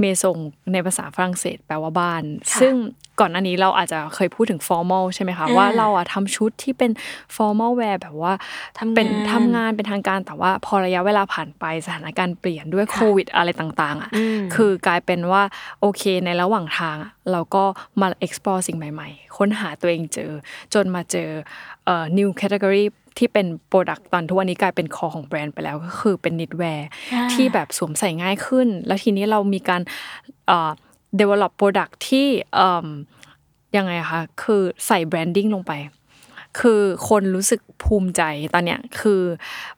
[0.01, 0.37] เมซง
[0.73, 2.75] ในภาษาฝรั่งเศสแปลว่าบ้านค่ะซึ่ง
[3.20, 6.90] ก่อนหน้านี้เราอาจจะเคยพูดถึง formal ใช่ไหมคะ ว่าเราอะทำชุดที่เป็น
[7.37, 8.33] formal wear แบบว่า
[8.79, 14.24] ทำงานเป็นทำงานเป็นทางการแต่ว่าพอระยะเวลาผ่านไปสถานการณ์เปลี่ยนด้วยโควิดอะไรต่างๆอะอืม
[14.55, 15.43] คือกลายเป็นว่า
[15.81, 17.65] โอเคในระหว่างทางอะเราก็
[18.01, 20.31] มา explore สิ่งใหม่ๆ ค้นหาตัวเองเจอ
[20.75, 21.29] จนมาเจอ
[21.85, 22.85] เอ่อ new category
[23.19, 26.81] ที่เป็น product ตอนทุกวันนี้กลายเป็นคอของแบรนด์ไปแล้วก็คือเป็น knitwear
[27.33, 29.83] ที่แบบสวมใส่ง่ายขึ้น แล้วทีนี้เรามีการ
[30.47, 30.71] เอ่อ
[31.21, 32.87] develop product ที่เอิ่ม
[33.77, 35.73] ยังไงอะคะคือใส่ branding ลงไป
[36.61, 38.23] คือคนรู้สึกภูมิใจ
[38.55, 39.21] ตอนเนี้ยคือ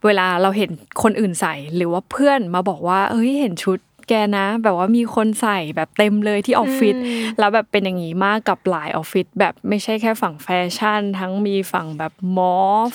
[0.05, 0.71] เวลาเราเห็น
[1.03, 6.95] คนอื่นใส่หรือว่าเพื่อนมาบอกว่าเอ้ยเห็นชุด แกนะ แบบว่ามีคนใส่แบบเต็มเลยที่ออฟฟิศ
[7.38, 12.55] แล้วแบบเป็นอย่างนี้มากกับหลายออฟฟิศแบบไม่ใช่แค่ฝั่งแฟชั่น ทั้งมีฝั่งแบบหมอ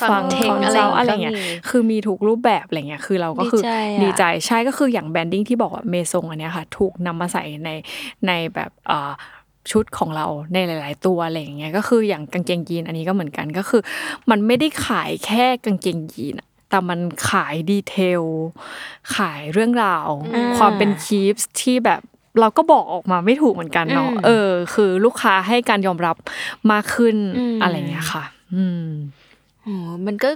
[0.10, 7.70] ฝั่ง tech consult อะไรอะไรเงี้ยก็มีคือมีทุกรูปแบบอะไรเงี้ยคือเราก็คือดีใจอะดีใจใช่ก็คืออย่าง branding ที่บอกว่าเมซงอันเนี้ยค่ะ ถูกนำมาใส่ใน
[8.28, 9.12] ในแบบเอ่อ
[9.72, 13.82] ชุดของเราในหลาย ๆ ตัวอะไรอย่างเงี้ยก็คืออย่างกางเกงยีนอันนี้ก็เหมือนกันก็คือ
[14.30, 18.24] มันไม่ได้ขายแค่กางเกงยีนอะ แต่มันขาย detail
[19.16, 20.08] ขายเรื่องราว
[20.58, 22.02] ความเป็นคีฟที่แบบ
[22.40, 26.16] เราก็บอกออกมาไม่ถูกเหมือนกันเนาะอืมเออ คือลูกค้าให้การยอมรับ
[26.72, 28.24] มากขึ้นอืมอะไรเงี้ยค่ะ
[28.56, 28.88] อืม
[29.62, 29.74] โอ้
[30.06, 30.30] มันก็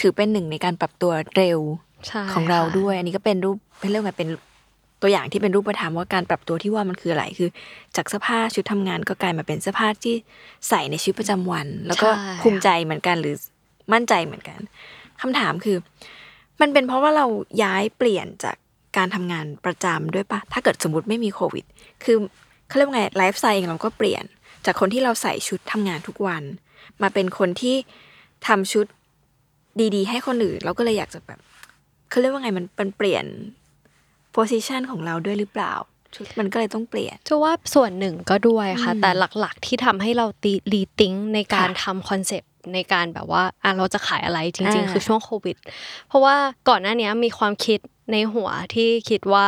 [0.00, 1.60] ถือเป็นหนึ่งในการปรับตัวเร็ว
[2.06, 4.28] ใช่ของเราค่ะด้วย อันนี้ก็เป็นรูปเป็นเรื่องแบบเป็น
[5.02, 7.48] ตัวอย่างที่เป็นรูปธรรมว่าการปรับตัวที่ว่ามันคืออะไรคือ
[7.96, 10.14] จากเสื้อผ้าชุดทำงานก็กลายมาเป็นเสื้อผ้าที่
[10.68, 13.34] ใส่ในชีวิตประจำวัน แล้วก็ใช่ภูมิใจเหมือนกันหรือ
[13.92, 14.58] มั่นใจเหมือนกัน
[15.22, 15.76] คำถามคือ
[16.60, 17.26] มันเป็นเพราะว่าเรา
[17.62, 18.56] ย้ายเปลี่ยนจาก
[18.96, 21.64] การทำงานประจำด้วยปะถ้าเกิดสมมติไม่มีโควิด
[22.04, 22.16] คือ
[22.68, 24.24] เขาเรียกว่าไงไลฟ์สไตล์เองเราก็เปลี่ยน
[24.64, 26.42] จากคนที่เราใส่ชุดทำงานทุกวัน
[27.02, 27.76] มาเป็นคนที่
[28.46, 28.86] ทำชุด
[29.94, 31.38] ดีๆ ให้คนอื่น เราก็เลยอยากจะแบบ
[32.10, 33.24] เขาเรียกว่าไงมันมันเปลี่ยน
[34.36, 35.72] position ของเราด้วยหรือเปล่า
[36.14, 39.10] ชุดมันก็เลยต้องเปลี่ยนจะว่าส่วนหนึ่งก็ด้วยค่ะอืมแต่
[39.40, 45.56] หลักๆที่ทำให้เรา rethinking ในการค่ะทำ concept ในการแบบว่าอะเราจะขายอะไรจริงอ่าๆคือช่วงโควิด
[46.08, 46.34] เพราะว่า
[46.68, 47.80] ก่อนหน้านี้มีความคิด
[48.12, 49.46] ในหัวที่คิดว่า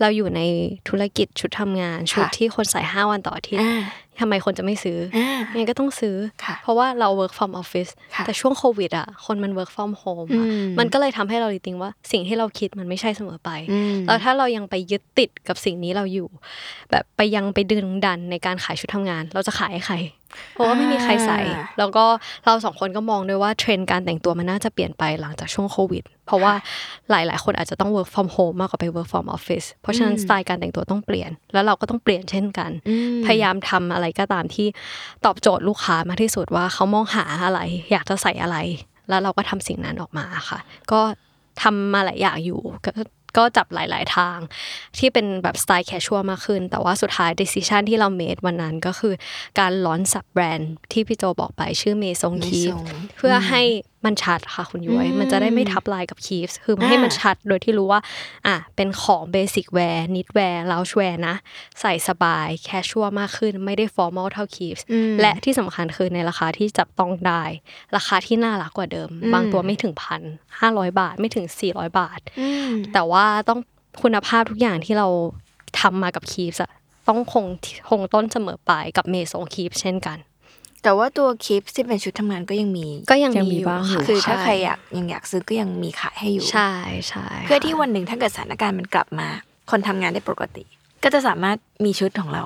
[0.00, 0.40] เราอยู่ใน
[0.88, 3.82] ธุรกิจชุดทำงานชุดที่คนใส่ห้าวันต่ออาทิตย์อ่า
[4.20, 16.28] ทำไมคนจะไม่ซื้อออ่ายังไงก็ต้องซื้อค่ะเพราะว่าเรา work from office ค่ะแต่ช่วงโควิดอะคนมัน work from home อะอืมมันก็เลยทำให้เรารีติ้งว่าสิ่งที่เราคิดมันไม่ใช่เสมอไปอืมแล้วถ้าเรายังไปยึดติดกับสิ่งนี้เราอยู่
[16.90, 19.96] แบบไปยังไปดึงดันในการขายชุดทำงาน เราจะขายให้ใคร
[20.52, 22.04] เพราะว่าไม่มีใครใส่อ่าแล้วก็
[22.44, 26.52] เราสองคนก็มองด้วยว่าเทรนด์การแต่งตัวมันน่าจะเปลี่ยนไปหลังจากช่วงโควิด เพราะว่า
[27.10, 34.66] หลาย ๆ คนอาจจะต้อง work from home มากกว่าไป work from office เพราะฉะนั้นสไตล์การแต่งตัวต้องเปลี่ยน แล้วเราก็ต้องเปลี่ยนเช่นกันอืมพยายามทำอะไรก็ตามที่
[35.24, 37.60] ตอบโจทย์ลูกค้ามากที่สุดว่าเขามองหาอะไร
[37.92, 38.56] อยากจะใส่อะไร
[39.08, 40.58] แล้วเราก็ทำสิ่งนั้นออกมาค่ะ
[40.92, 41.00] ก็
[41.62, 42.90] ทำมาหลายอย่างอยู่ก็
[43.36, 44.38] ก็จับหลาย ๆ ทาง
[44.98, 49.14] ที่เป็นแบบสไตล์ casual มากขึ้น แต่ว่าสุดท้าย decision ที่เรา made วันนั้นก็คือ
[49.58, 52.84] การ launch sub-brand ที่พี่โจบอกไปชื่อเมซงคีฟ Maison
[53.16, 53.62] เพื่อให้
[54.04, 58.00] มันชัดค่ะคุณย้อยอืมมันจะได้ไม่ทับลายกับคีฟคือให้มันอ่าชัดโดยที่รู้ว่า
[58.46, 61.36] อะเป็นของ basic wear knitwear loungewear นะ
[61.80, 67.42] ใส่สบาย casual มากขึ้นไม่ได้ formal เท่าคีฟอืมและที่สำคัญคือในราคาที่จับต้องได้
[67.96, 70.22] ราคาที่น่ารักกว่าเดิมอืมบางตัวไม่ถึงพัน
[70.60, 73.60] ห้าร้อยบาทไม่ถึงสี่ร้อยบาทอืมแต่ว่าต้อง
[74.02, 75.08] คุณภาพทุกอย่างที่เรา
[75.80, 76.72] ทำมากับคีฟอะ
[77.08, 77.44] ต้องคง
[77.90, 80.18] คงต้นเสมอไปกับเมซงคีฟเช่นกัน
[80.82, 86.72] แต่ว่าตัวคลิปที่เป็นชุดทำงานก็ยังมีก็ยังยังมีมีอยู่บ้างอยู่ค่ะคือถ้าช่ใครอยากยังอยากซื้อก็ยังมีขายให้อยู่ใช่
[87.08, 89.28] ใช่เพื่อที่วันหนึ่งถ้าเกิดสถานการณ์มันกลับมา
[89.70, 90.64] คนทำงานได้ปกติ
[91.02, 92.44] ก็จะสามารถมีชุดของเรา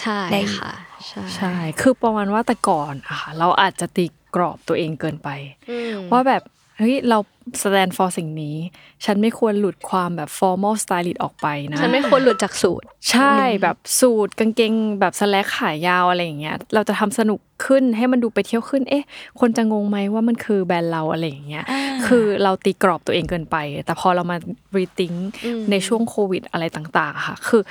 [0.00, 0.72] ใช่ได้ค่ะ
[1.08, 5.28] ใช่ใช่ คือประมาณว่าแต่ก่อนอะค่ะเราอาจจะตีกรอบตัวเองเกินไป
[5.70, 6.42] อืมว่าแบบ
[6.78, 7.18] เฮ้ยเรา
[7.62, 8.56] stand for สิ่งนี้
[9.04, 19.04] ฉันไม่ควรหลุดความแบบ formal stylist ออกไปนะ ฉันไม่ควรหลุดจากสูตร ใช่แบบสูทกางเกงแบบสแลกขายาวอะไรอย่างเงี้ย เราจะทำสนุกขึ้นให้มันดูไปเที่ยวขึ้น เอ๊ะ
[19.40, 24.36] คนจะงงไหมว่ามันคือแบรนด์เราอะไรอย่างเงี้ยอ่าคือเราตีกรอบตัวเองเกินไป แต่พอเรามา
[24.76, 25.12] รีทิง
[25.44, 27.62] อืมในช่วงโควิดอะไรต่างๆอะค่ะ คือ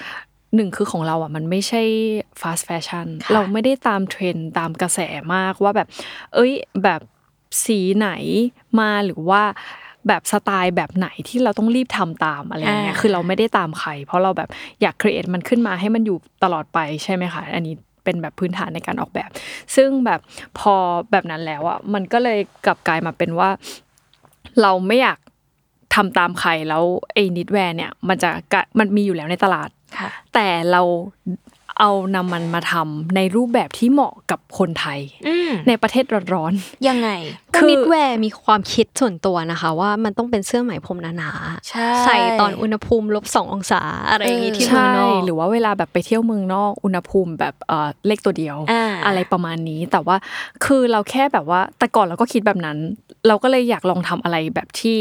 [0.56, 1.84] หนึ่งคือของเราอะมันไม่ใช่
[2.42, 5.00] fast fashion ค่ะเราไม่ได้ตามเทรนด์ตามกระแส
[5.34, 5.88] มากว่าแบบ
[6.36, 6.52] เอ้ย
[6.84, 7.02] แบบ
[7.66, 8.10] สีไหน
[8.80, 9.42] มาหรือว่า
[10.08, 14.50] แบบสไตล์แบบไหนที่เราต้องรีบทำตามอะไรอย่างเงี้ยอ่าคือเราไม่ได้ตามใคร เพราะเราแบบ
[14.82, 19.30] อยาก create มันขึ้นมาให้มันอยู่ตลอดไปใช่ไหมคะอันนี้เป็นแบบพื้นฐานในการออกแบบ
[19.76, 20.20] ซึ่งแบบ
[20.60, 20.76] พอ
[21.12, 23.50] แบบนั้นแล้วอะมันก็เลยกลับกลายมาเป็นว่า
[24.62, 25.18] เราไม่อยาก
[25.96, 26.84] ทำตามใครแล้ว
[27.14, 30.82] ไอ้ knitwear เนี่ย มันจะกะมันมีอยู่แล้วในตลาดค่ะแต่เรา
[31.80, 36.54] เอานำมันมาทำในรูปแบบที่เหมาะกับคนไทยอืมในประเทศร้อน
[36.88, 37.10] ยังไง
[37.56, 41.32] คืคือ knitwearวร์มีความคิดส่วนตัวนะคะ ว่ามันต้องเป็นเสื้อไหมพรมหนา
[41.70, 50.16] ใช่ๆใส่ตอนอุณหภูมิลบสององศาอะไรอย่างนี้เออที่เมืองใช่นอกหรือว่าเวลาแบบไปเที่ยวเมืองนอกอุณหภูมิแบบเอ่อเลขตัวเดียวอ่าอะไรประมาณนี้ แต่ว่า
[50.66, 52.78] คือเราแค่แบบว่าแต่ก่อนเราก็คิดแบบนั้น
[53.28, 54.98] เราก็เลยอยากลองทำอะไรแบบที่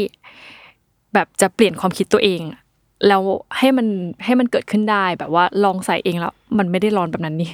[1.13, 2.59] แบบจะเปลี่ยนความคิดตัวเองอะ
[3.07, 3.23] แล้ว
[3.57, 3.87] ให้มัน
[4.25, 7.51] ให้มันเกิดขึ้นได้แบบว่าลองใส่เองแล้วมันไม่ได้ร้อนแบบนั้นนี่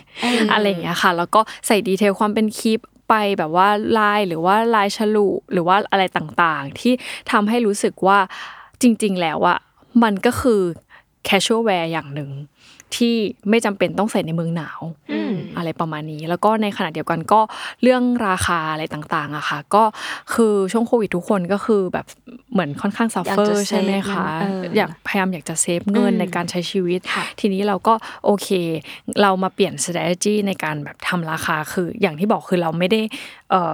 [0.54, 2.80] อะไรอย่างเงี้ยค่ะ แล้วก็ใส่ดีเทลความเป็นคลิป
[3.10, 6.94] ไปแบบว่าลายหรือว่าลายฉลุหรือว่าอะไรต่างๆ ที่
[7.32, 8.18] ทำให้รู้สึกว่า
[8.82, 9.58] จริง ๆ แล้วอะ
[10.04, 10.62] มันก็คือ
[11.28, 12.30] casual wear อย่างหนึ่ง
[12.96, 13.16] ที่
[13.50, 14.80] ไม่จำเป็นต้องใส่ในเมืองหนาว
[15.12, 17.40] อืมอะไรประมาณนี้ แล้วก็ในขณะเดียวกันก็
[17.82, 19.84] เรื่องราคาอะไรต่างๆอะค่ะ ก็
[20.34, 22.06] คือช่วงโควิดทุกคนก็คือแบบ
[22.52, 27.94] เหมือนค่อนข้าง suffer อยากจะใช่ไหม save คะเงินเออออยากพยายามอยากจะ save เงินอืมในการใช้ชีวิตค่ะทีนี้เราก็
[28.26, 28.50] โอเค
[29.22, 33.02] เรามาเปลี่ยน strategy ในการแบบทำราคาคืออย่างที่บอกคือเราไม่ได้
[33.52, 33.74] เออ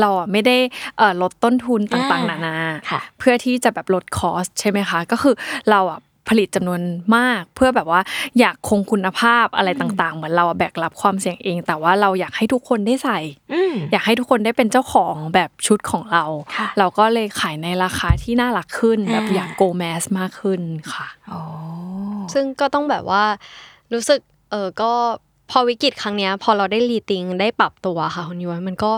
[0.00, 0.56] เราอะไม่ได้
[0.98, 2.56] เอ่อลดต้นทุนต่างๆนานา
[2.90, 5.34] ค่ะเพื่อที่จะแบบลดคอสใช่ไหมคะ ก็คือ
[5.70, 6.80] เราอะ ผลิตจำนวน
[7.16, 8.00] มาก เพื่อแบบว่า
[8.38, 13.18] อยากคงคุณภาพอะไรต่างๆ เหมือนเราอะแบกรับความเสี่ยงเอง แต่ว่าเราอยากให้ทุกคนได้ใส่
[13.52, 16.24] อืมอยากให้ทุกคนได้เป็นเจ้าของแบบชุดของเรา
[16.56, 20.60] ค่ะเราก็เลยขายในราคาที่น่ารักขึ้น แบบอ่าอยากโกแมสมากขึ้น
[20.92, 21.42] ค่ะอ๋อ
[22.34, 23.24] ซึ่งก็ต้องแบบว่า
[23.92, 24.20] รู้สึก
[24.50, 24.92] เออก็
[25.50, 28.92] พอวิกฤตครั้งเนี้ยพอเราได้รีติงได้ปรับตัวค่ะคุณย้อยมันก็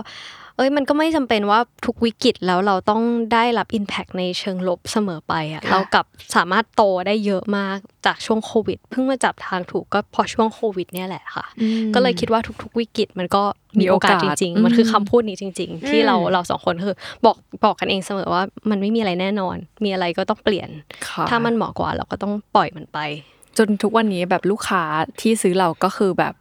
[0.57, 3.01] เอ้ยมันก็ไม่จำเป็นว่าทุกวิกฤตแล้วเราต้อง
[3.33, 13.43] ได้รับ Impact ในเชิงลบเสมอไปอะค่ะเรากลับสามารถโตได้เยอะมากจากช่วงโควิดเพิ่งมาจับทางถูกก็พอช่วงโควิด เนี่ยแหละค่ะอืมก็เลยคิดว่าทุก ๆ วิกฤตมันก็
[13.79, 16.95] มีมีโอโอกากาสสจริงอืมๆมันคือคำพูดนี้จริง ๆ ที่เราอืมเราสองคนคือ
[17.25, 20.69] บอกบอกกันเองเสมอว่ามันไม่มีอะไรแน่นอน มีอะไรก็ต้องเปลี่ยน
[21.07, 22.99] ค่ะถ้ามันเหมาะกว่าเราก็ต้องปล่อยมันไป
[23.57, 24.83] จนทุกวันนี้แบบลูกค้า
[25.21, 26.33] ที่ซื้อเราก็คือแบบ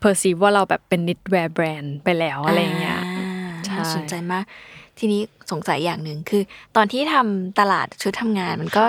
[0.00, 3.07] perceive ว่าเราแบบเป็น knitwear แบรนด์ไปแล้วอะไรอย่างเงี้ยใช่
[3.78, 4.44] น่าสนใจมาก
[4.98, 5.20] ทีนี้
[5.50, 6.42] สงสัยอย่างหนึ่งคือ
[6.76, 8.84] ตอนที่ทำตลาดชุดทำงานมันก็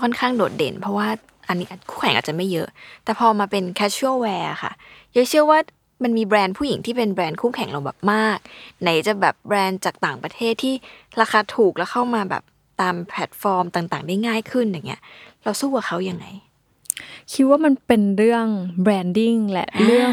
[0.00, 1.08] ค่อนข้างโดดเด่น เพราะว่า
[1.48, 2.68] อันนี้คู่แข่งอาจจะไม่เยอะ
[3.04, 4.72] แต่พอมาเป็น casual wear ค่ะ
[5.14, 5.58] ย้อยเชื่อว่า
[6.02, 8.38] มันมีแบรนด์ผู้หญิงที่เป็นแบรนด์คู่แข่งเราแบบมาก
[8.82, 10.74] ไหนจะแบบแบรนด์จากต่างประเทศที่
[11.20, 12.42] ราคาถูกแล้วเข้ามาแบบ
[12.80, 15.02] ตามแพลตฟอร์มต่างๆ ได้ง่ายขึ้นอย่างเงี้ย
[15.42, 16.26] เราสู้กับเขายังไง
[17.32, 18.46] คิดว่ามันเป็นเรื่อง
[18.82, 20.12] branding และอ่าเรื่อง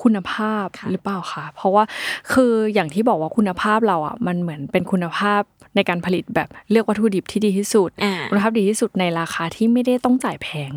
[0.00, 1.84] คุณภาพค่ะหรือเปล่าคะเพราะว่า
[2.32, 5.40] คืออย่างที่บอกว่าคุณภาพเราอะมันเหมือนเป็นคุณภาพ
[5.76, 10.72] ในการผลิตแบบเลือกวัตถุดิบที่ดีที่สุดอ่าคุณภาพดีที่สุดในราคาที่ไม่ได้ต้องจ่ายแพง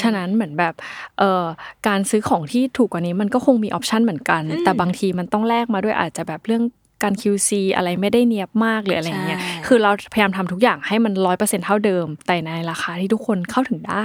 [0.00, 0.74] ฉะนั้นเหมือนแบบ
[1.18, 1.44] เอ่อ
[1.88, 6.62] การซื้อของที่ถูกกว่านี้มันก็คงมี option เหมือนกัน แต่บางทีมันต้องแลกมาด้วยอาจจะแบบเรื่อง
[7.02, 14.04] การ QC อะไรไม่ได้เนียบมากหรืออะไรเงี้ยใช่คือเราพยายามทำทุกอย่างให้มันร้อยเปอร์เซ็นเท่าเดิม แต่ในราคาที่ทุกคนเข้าถึงได้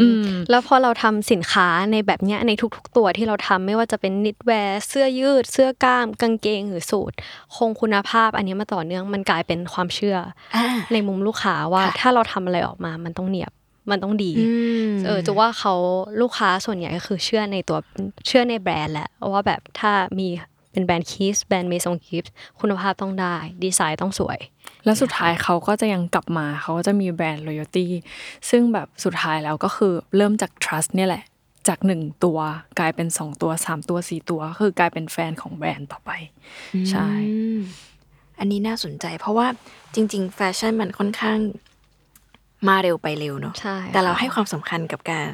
[0.00, 7.12] อืมแล้วพอเราทำสินค้าในแบบเนี้ยในทุก ๆ ตัวที่เราทำไม่ว่าจะเป็นนิตแวร์เสื้อยืด เสื้อกล้าม กางเกงหรือสูท
[7.56, 10.16] คงคุณภาพ อันนี้มาต่อเนื่องมันกลายเป็นความเชื่อ
[10.54, 13.52] ออ่าในมุมลูกค้าว่าค่ะถ้าเราทำอะไรออกมามันต้องเนียบ
[13.90, 14.32] มันต้องดี
[14.94, 15.74] มเออจะว่าเขา
[16.20, 17.78] ลูกค้าส่วนใหญ่ก็คือเชื่อในตัว
[18.26, 20.28] เชื่อในแบรนด์แหละว่าแบบถ้ามี
[20.76, 22.24] เป็นแบรนด์คีสแบรนด์เมซงคีส
[22.60, 24.38] คุณภาพต้องได้ ดีไซน์ต้องสวย
[24.84, 27.86] แล้วสุดท้ายเขาก็จะยังกลับมาเขาก็จะมี brand loyalty
[28.50, 31.24] ซึ่งแบบสุดท้ายแล้วก็คือเริ่มจาก trust เนี่ยแหละ
[31.68, 32.38] จากหนึ่งตัว
[32.78, 36.10] กลายเป็นสองตัวสามตัวสี่ตัวก็คือกลายเป็นแฟนของแบรนด์ต่อไป
[36.90, 37.60] ใช่อืม
[38.38, 39.46] อันนี้น่าสนใจ เพราะว่า
[39.94, 41.38] จริง ๆ แฟชั่นมันค่อนข้าง
[42.68, 45.32] มาเร็วไปเร็วเนาะใช่แต่เราค่ะให้ความสำคัญกับการ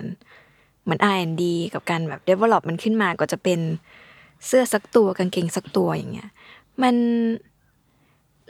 [0.83, 1.43] เหมือน R&D
[1.75, 3.61] กับการแบบ develop มันขึ้นมาก็จะเป็น
[4.47, 6.31] เสื้อสักตัวกางเกงสักตัวอย่างเงี้ย
[6.83, 6.95] มัน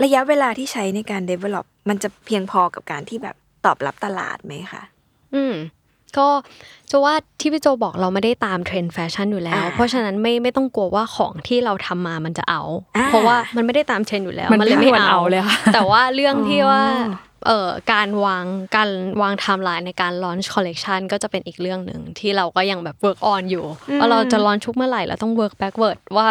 [0.05, 4.83] ระยะเวลาที่ใช้ในการ develop มันจะเพียงพอกับการที่แบบตอบรับตลาดไหมคะ
[5.35, 5.55] อืม
[6.19, 6.29] ก็
[6.91, 12.63] จะว่าที่พี่โจบอกเราไม่ได้ตามเทรนด์แฟชั่นอยู่แล้วอ่าเพราะฉะนั้นไม่ไม่ต้องกลัวว่าของที่เราทำมามันจะเอา
[12.97, 18.45] อ่าเพราะว่ามันไม่ได้ตามเทรนด์อยู่แล้ว มันเลยไม่ไม่ควรเอาเอาเลยค่ะแต่ว่าเรื่องที่ว่าอ๋อ เอ่อการวาง
[18.77, 18.91] การ
[19.23, 23.65] วางไทม์ไลน์ในการ launch collection ก็จะเป็นอีกเรื่องหนึ่งที่เราก็ยังแบบ work on อยู่
[23.99, 26.29] ว่าเราจะ launch ชุกเมื่อไหร่เราต้อง work backward ว่า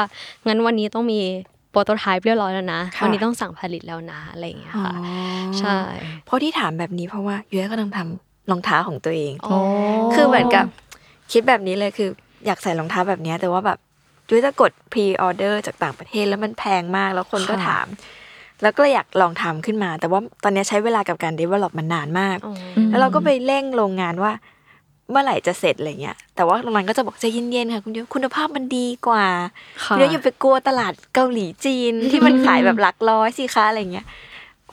[0.47, 1.21] งั้นวันนี้ต้องมี
[1.73, 4.93] prototype เรียบร้อยแล้วนะค่ะวันนี้ต้องสั่งผลิตแล้วนะอะไรอย่างเงี้ยค่ะ
[5.59, 5.77] ใช่
[6.25, 9.57] เพราะที่ถามแบบนี้เพราะว่ายุ้ยก็ต้องทำรองเท้าของตัวเองอ๋อ
[10.13, 10.65] คือเหมือนกับ
[11.31, 12.09] คิดแบบนี้เลยคือ
[12.45, 13.77] อยากใส่รองเท้าแบบเนี้ยแต่ว่าแบบ
[14.27, 17.87] จุ้ยจะกด pre-order จากต่างประเทศแล้วมันแพงมากแล้วคนก็ค่ะถาม
[18.63, 22.53] แล้วก็อยากลองทำขึ้นมา แต่ว่าตอนเนี้ยใช้เวลากับการ develop มันนานมากอ๋อ
[22.89, 24.31] แล้วเราก็ไปเร่งโรงงานว่า
[25.09, 29.25] เมื่อไหร่จะเสร็จอะไรเงี้ย แต่ว่าโรงงานก็จะบอกใจเย็นๆค่ะคุณยุ้ยคุณภาพมันดีกว่า
[29.83, 34.05] ค่ะคุณยุ้ยอย่าไปกลัวตลาดเกาหลีจีนที่มันขายแบบหลักร้อยสิคะอะไรเงี้ย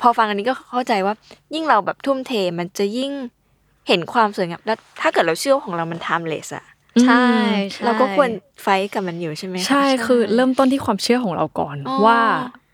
[0.00, 1.14] พอฟังอันนี้ก็เข้าใจว่า
[1.54, 3.12] ยิ่งเราแบบทุ่มเทมันจะยิ่ง
[3.88, 6.64] เห็นความสวยงามแล้วถ้าเกิดเราเชื่อว่าของเรามัน timeless อะ
[7.02, 7.26] ใช่
[7.72, 8.30] ใช่เราก็ควร
[8.62, 12.20] ไฟท์กับมันอยู่ใช่ไหมคะใช่คือเริ่มต้นที่ความเชื่อของเราก่อนอ๋อว่า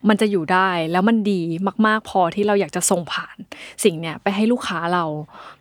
[0.09, 1.41] มันจะอยู่ได้แล้วมันดี
[1.87, 3.37] มาก ๆ พอที่เราอยากจะส่งผ่าน
[3.85, 5.05] สิ่งเนี้ยไปให้ลูกค้าเรา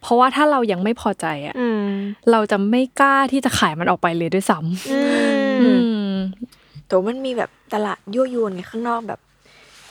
[0.01, 1.87] เพราะว่าถ้าเรายังไม่พอใจอะอืม
[2.31, 4.99] เราจะไม่กล้าที่จะขายมันออกไปเลยด้วยซ้ำอื
[5.61, 6.13] อืมม
[6.89, 9.19] ตัวมันมีแบบตลาดยั่วยวนไงข้างนอกแบบ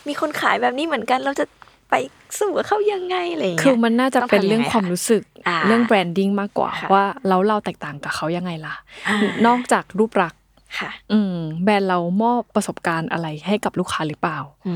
[0.07, 1.45] มีคนขายแบบนี้เหมือนกันเราจะ
[1.89, 1.95] ไป
[2.39, 8.75] สู้กับเขายังไงอะไรอย่างคืเงี้อยมันน่าจะเป็นเรื่องความรู้สึกอ่าเรื่องแบรนดิ้งมากกว่าค่ะว่าแล้วเราแตกต่างกับเขายังไงล่ะ
[9.07, 10.41] อ่านนอกจากรูปลักษณ์
[10.79, 14.73] ค่ะ อืม แบรนด์เรามอบประสบการณ์อะไรให้กับลูกค้าหรือเปล่าอื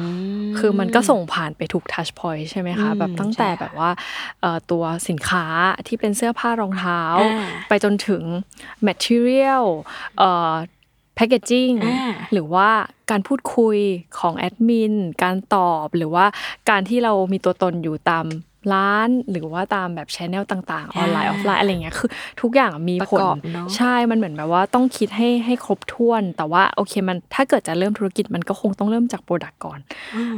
[0.48, 3.90] มคือมันก็ส่งผ่านไปทุก touchpoint ใช่ไหมคะอืมแบบตั้งแต่ใช่ค่ะแบบว่า
[4.42, 5.46] เอ่อตัวสินค้า
[5.88, 8.24] ที่เป็นเสื้อผ้ารองเท้าอ่าไปจนถึง
[8.88, 9.64] material
[10.18, 10.54] เอ่อ
[11.18, 12.70] packaging อ่าหรือว่า
[13.12, 13.78] การพูดคุย
[14.20, 14.94] ของแอดมิน
[15.24, 16.26] การตอบหรือว่า
[16.70, 18.26] การที่เรามีตัวตนอยู่ตาม
[18.74, 22.10] ร้านหรือว่าตามแบบ channel ต่างๆ ออนไลน์ออฟไลน์อะไรเงี้ยคือ
[22.42, 29.80] ทุกอย่างมีผลประกอบเนอะใช่มันเหมือนแบบว่าต้องคิดให้ให้ครบถ้วน แต่ว่าโอเคมันถ้าเกิดจะเริ่มธุรกิจมันก็คงต้องเริ่มจาก product ก่อน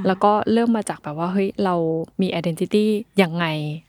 [0.07, 1.75] แล้วก็เริ่มมาจากแบบว่าเฮ้ยเรา
[2.21, 2.85] มี identity
[3.21, 3.45] ยังไง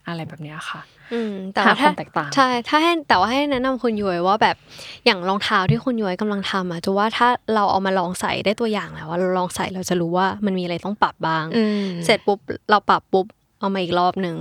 [0.07, 0.83] อะไรแบบเนี้ยค่ะ
[1.15, 4.57] อืมแต่หาว่าถ้าความแตกต่างใช่ถ้าให้แต่ว่าให้แนะนำคุณย้อยว่าแบบ
[5.05, 12.39] อย่างรองเท้าที่คุณย้อยกำลังทำอะจะว่าถ้าเราเอามาลองใส่ได้ตัวอย่างแล้วว่าเราลองใส่เราจะรู้ว่ามันมีอะไรต้องปรับบ้างอืมเสร็จปุ๊บ
[12.71, 13.27] เราปรับปุ๊บ
[13.61, 14.37] เอามาอีกรอบหนึ่ง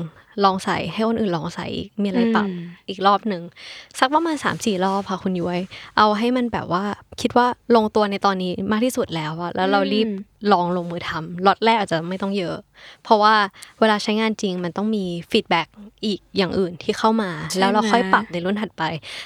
[0.45, 3.41] ลองใส่ให้คนอื่นลองใส่อีกมีอะไรปรับอืมอีกรอบหนึ่ง
[3.99, 5.59] สักประมาณสามสี่รอบค่ะคุณย้อย
[5.97, 6.83] เอาให้มันแบบว่า
[7.21, 10.07] คิดว่าลงตัวในตอนนี้มากที่สุดแล้วอะแล้วเรารีบ
[10.51, 12.57] ลองลงมือทำล็อตแรกอาจจะไม่ต้องเยอะ
[13.03, 13.35] เพราะว่า
[13.79, 15.67] เวลาใช้งานจริงมันต้องมี feedback
[16.05, 18.83] อีกอย่างอื่นที่เข้ามาใช่แล้วเราค่อยไหมปรับในรุ่นถัดไป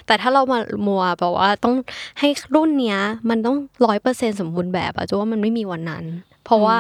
[0.08, 1.76] แต่ถ้าเรามามัวแบบว่าต้อง
[2.20, 6.06] ให้รุ่นเนี้ยมันต้องร้อยเปอร์เซ็นสมบูรณ์แบบอะจูว่ามันไม่มีวันนั้น
[6.46, 6.76] เพราะว่า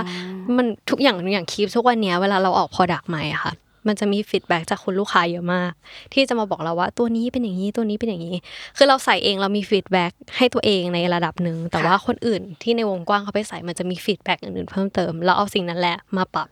[0.57, 3.53] มันทุกอย่างอย่างคลิปทุกวันเนี้ยเวลาเราออก product ใหม่อะค่ะ
[3.88, 5.72] มันจะมี feedback จากคุณลูกค้าเยอะมาก
[6.14, 8.36] ที่จะมาบอกเราว่าตัวนี้เป็นอย่างนี้ตัวนี้เป็นอย่างนี้
[8.78, 16.47] คือเราใส่เองเรามี feedback ให้ตัวเองในระดับหนึ่งแต่ว่าคนอื่นที่ในวงกว้างเขาไปใส่มันจะมี feedback อื่นๆเพิ่มเติมเราเอาสิ่งนั้นแหละมาปรับ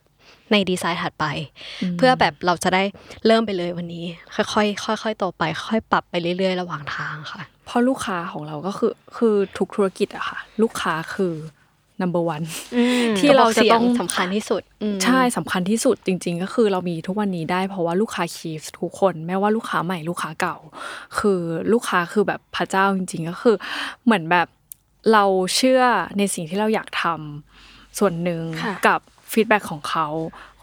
[0.52, 1.26] ในดีไซน์ถัดไป
[1.98, 2.84] เพื่อแบบเราจะได้
[3.26, 4.06] เริ่มไปเลยวันนี้
[4.36, 11.34] ค่อยๆค่อยๆโตไป ค่อยๆปรับไปเรื่อยๆ ระหว่างทางค่ะเพราะลูกค้าของเราก็คือคือทุกธุรกิจอะค่ะ ลูกค้าคือ
[12.02, 12.46] number one
[13.20, 20.58] ที่เราจะต้องสำคัญที่สุดอืมใช่สำคัญที่สุดจริง ๆ ก็คือเรามีทุกวันนี้ได้เพราะว่าลูกค้าคีฟทุกคนแม้ว่าลูกค้าใหม่ลูกค้าเก่า
[21.18, 21.40] คือ
[21.74, 23.56] ลูกค้าคือแบบพระเจ้าจริง ๆ ก็คือ
[24.06, 24.48] เหมือนแบบ
[25.14, 25.26] เรา
[25.56, 25.82] เชื่อ
[26.18, 29.00] ในสิ่งที่เราอยากทำส่วนหนึ่งค่ะกับ
[29.32, 30.08] ฟีดแบ็ของเขา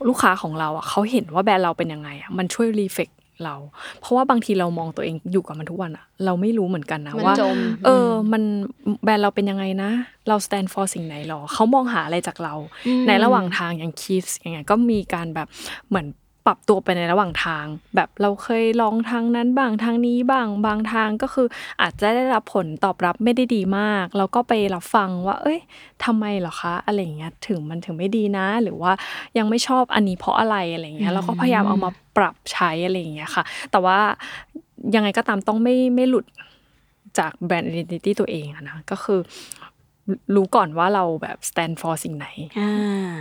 [0.08, 3.08] ลูกค้าของเราอะเขาเห็นว่าแบรนด์เราเป็นยังไงอะมันช่วยรีเฟก
[3.44, 3.56] เรา
[4.00, 8.42] เพราะว่าบางทีเรามองตัวเองอยู่กับมันทุกวันอะเราไม่รู้เหมือนกันนะมันว่าจมเออ มัน
[9.04, 9.90] แบรนด์เราเป็นยังไงนะ
[10.28, 12.54] เรา stand for สิ่งไหนหรอเขามองหาอะไรจากเรา
[13.06, 15.48] ในระหว่างทางอย่างคีฟอย่างเงี้ยก็มีการแบบ
[15.88, 16.06] เหมือน
[16.48, 21.46] ปรับตัวไปในระหว่างทาง แบบเราเคยลองทางนั้นบ้างทางนี้บ้างบางทางก็คือ
[21.80, 25.58] อาจจะได้รับผลตอบรับไม่ได้ดีมากเราก็ไปรับฟังว่า เอ้ย
[26.04, 28.92] ทำไมเหรอคะอะไรอย่างเงี้ยถึงมันถึงไม่ดีนะ หรือว่า
[29.38, 33.98] ยังไม่ชอบอันนี้เพราะอะไรอะไรอย่างเงี้ยเราก็พยายามเอามาปรับใช้อะไรอย่างเงี้ยค่ะ แต่ว่า
[34.94, 36.26] ยังไงก็ตามต้องไม่ไม่หลุด
[37.18, 39.20] จากแบรนด์ identity ตัวเองนะก็คือ
[40.34, 42.26] รู้ก่อนว่าเราแบบ stand for สิ่งไหน
[42.60, 43.16] อ่า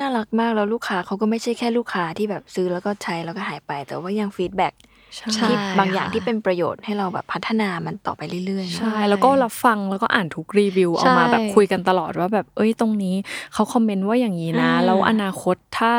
[0.00, 4.74] น่ารักมาก แล้วลูกค้าเขาก็ไม่ใช่แค่ลูกค้าที่แบบซื้อแล้วก็ใช้แล้วก็หายไป แต่ว่ายัง feedback
[5.16, 13.14] ใช่ที่บางอย่างค่ะที่เป็นประโยชน์ให้เราแบบพัฒนามันต่อไปเรื่อยๆเนอะใช่ แล้วก็รับฟังแล้วก็อ่านทุกรีวิวใช่เอามาแบบคุยกันตลอดว่าแบบเอ้ยตรงนี้
[13.54, 15.92] เขาคอมเมนต์ว่าอย่างนี้นะอ่าแล้วอนาคตถ้า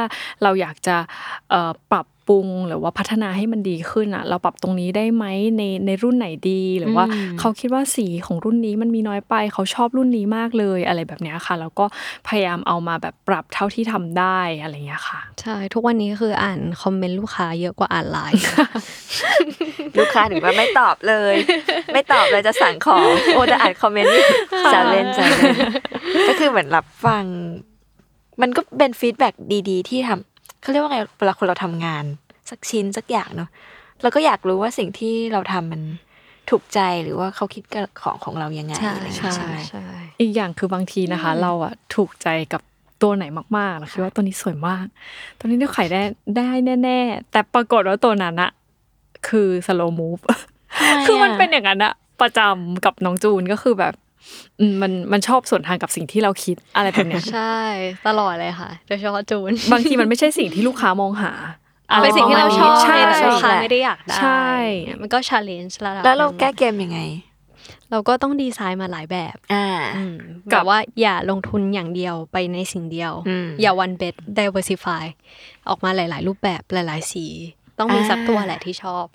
[0.44, 0.98] เราอยากจะ
[1.50, 5.26] เอ่อปรับ ปรุงหรือว่าพัฒนาให้มันดีขึ้นอะ เราปรับตรงนี้ได้ไหม
[5.58, 7.06] ในในรุ่นไหนดีหรือว่า
[7.40, 11.86] เขาคิดว่าสีของรุ่นนี้มันมีน้อยไปเขาชอบรุ่นนี้มากเลยอะไรแบบเนี้ยค่ะ แล้วก็
[12.28, 18.42] พยายามเอามาแบบปรับเท่าที่ทำได้อะไรอย่างเงี้ยค่ะใช่ทุกวันนี้คืออ่านคอมเมนต์ลูกค้าเยอะกว่าอ่านไลน์
[20.00, 21.36] ลูกค้าถึงว่าไม่ตอบเลย
[21.94, 24.24] ไม่ตอบเลยจะสั่งของโอ้จะอ่านคอมเมนต์นี่
[24.70, 25.56] แซวเล่นแซวเล่น
[26.28, 27.26] ก็คือเหมือนรับฟัง
[28.42, 29.34] มันก็เป็นฟีดแบ็ก
[29.70, 30.20] ดี ๆ ที่ทำ
[30.62, 32.04] เขาเรียกว่าไงเวลาคนเราทำงาน
[32.50, 33.50] สักชิ้นสักอย่างเนาะ
[34.02, 35.82] เราก็อยากรู้ว่าสิ่งที่เราทำมัน
[36.50, 39.86] ถูกใจหรือว่าเขาคิดกับของของเรายังไงใช่อะไรอย่างเงี้ยใช่ใช่ไหมใช่
[40.22, 42.62] อีกอย่างคือบางทีนะคะ เราอะถูกใจกับ
[43.02, 43.26] ตัวไหน
[43.58, 44.86] มากๆเราคิดว่าตัวนี้สวยมาก
[45.38, 46.02] ตัวนี้เราขายได้
[46.38, 46.50] ได้
[46.84, 48.52] แน่ ๆ แต่ปรากฏว่าตัวนั้นอะ
[49.28, 50.22] คือ slow move
[51.06, 54.09] คือมันเป็นอย่างนั้นอะประจำกับน้องจูนก็คือแบบอื
[54.72, 57.58] มมันมันชอบส่วนทางกับสิ่งที่เราคิดอะไรแบบเนี้ยใช่
[58.08, 61.32] ตลอดเลยค่ะโดยเฉพาะจูน บางทีมันไม่ใช่สิ่งที่ลูกค้ามองหา
[62.04, 64.46] เป็นสิ่งที่เราชอบใช่แต่ลูกค้าไม่ได้อยากได้ใช่
[65.02, 67.00] มันก็ชาเลนจ์ระดับแล้วเราหนึ่งแก้เกมยังไง
[67.92, 69.66] เราก็ต้องดีไซน์มาหลายแบบอ่า
[69.96, 70.16] อืม
[70.52, 75.04] แบบว่าอย่าลงทุนอย่างเดียวไปในสิ่งเดียวอืมอย่า one bet diversify
[75.70, 77.26] ออกมาหลาย ๆ รูปแบบหลาย ๆ สี
[77.80, 79.06] ต้องมีอ่าสักตัวแหละที่ชอบ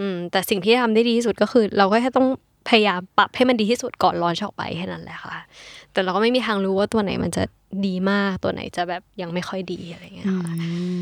[0.00, 2.28] อืมแต่สิ่งที่ทำได้ดีที่สุดก็คือ เราก็แค่ต้อง
[2.68, 5.34] พยายามปรับให้มันดีที่สุดก่อนลอนช์ออกไปแค่นั้นแหละค่ะ
[5.92, 7.42] แต่เราก็ไม่มีทางรู้ว่าตัวไหนมันจะ
[7.86, 10.54] ดีมากตัวไหนจะแบบยังไม่ค่อยดีอะไรเงี้ยค่ะ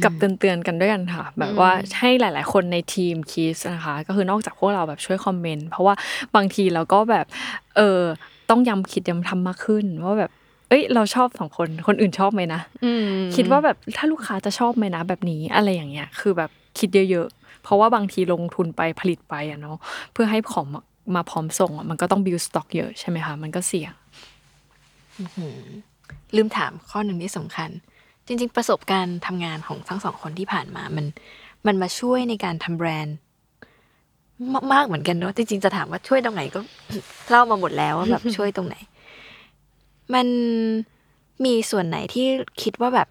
[0.05, 5.95] กับเตือนๆกันด้วยกันค่ะ แบบว่าให้หลาย ๆ คนในทีมคีสนะคะ ก็คือนอกจากพวกเราแบบช่วยคอมเมนต์เพราะว่า
[6.37, 7.27] บางทีเราก็แบบ
[7.77, 8.01] เออ
[8.51, 10.31] ต้องย้ำคิดย้ำทำมากขึ้นว่าแบบ
[10.69, 13.07] เอ้ยเราชอบสองคนคนอื่นชอบไหมนะอืม
[13.37, 19.77] คิดว่าแบบถ้าลูกค้าจะชอบไหมนะแบบนี้อะไรอย่างเงี้ย คือแบบคิดเยอะ ๆ เพราะว่าบางทีลงทุนไปผลิตไปอะเนาะ
[20.13, 20.67] เพื่อให้ของ
[21.15, 23.93] มาพร้อมส่งอะมันก็ต้องบิวสต็อกเยอะใช่ไหมคะ มันก็เสี่ยง
[26.37, 27.71] ลืมถามข้อหนึ่งที่สำคัญ
[28.27, 31.07] จริง ๆ ประสบการณ์ทำงานของทั้งสองคนที่ผ่านมา มัน
[31.67, 33.17] มันมาช่วยในการทำแบรนด์
[34.53, 36.61] มมากเหมือนกันเนาะจริงๆจะถามว่าช่วยตรงไหนก็
[37.29, 38.77] เล่ามาหมดแล้วว่าแบบช่วยตรงไหน
[40.15, 40.27] มัน
[41.45, 42.27] มีส่วนไหนที่
[42.63, 43.09] คิดว่าแบบ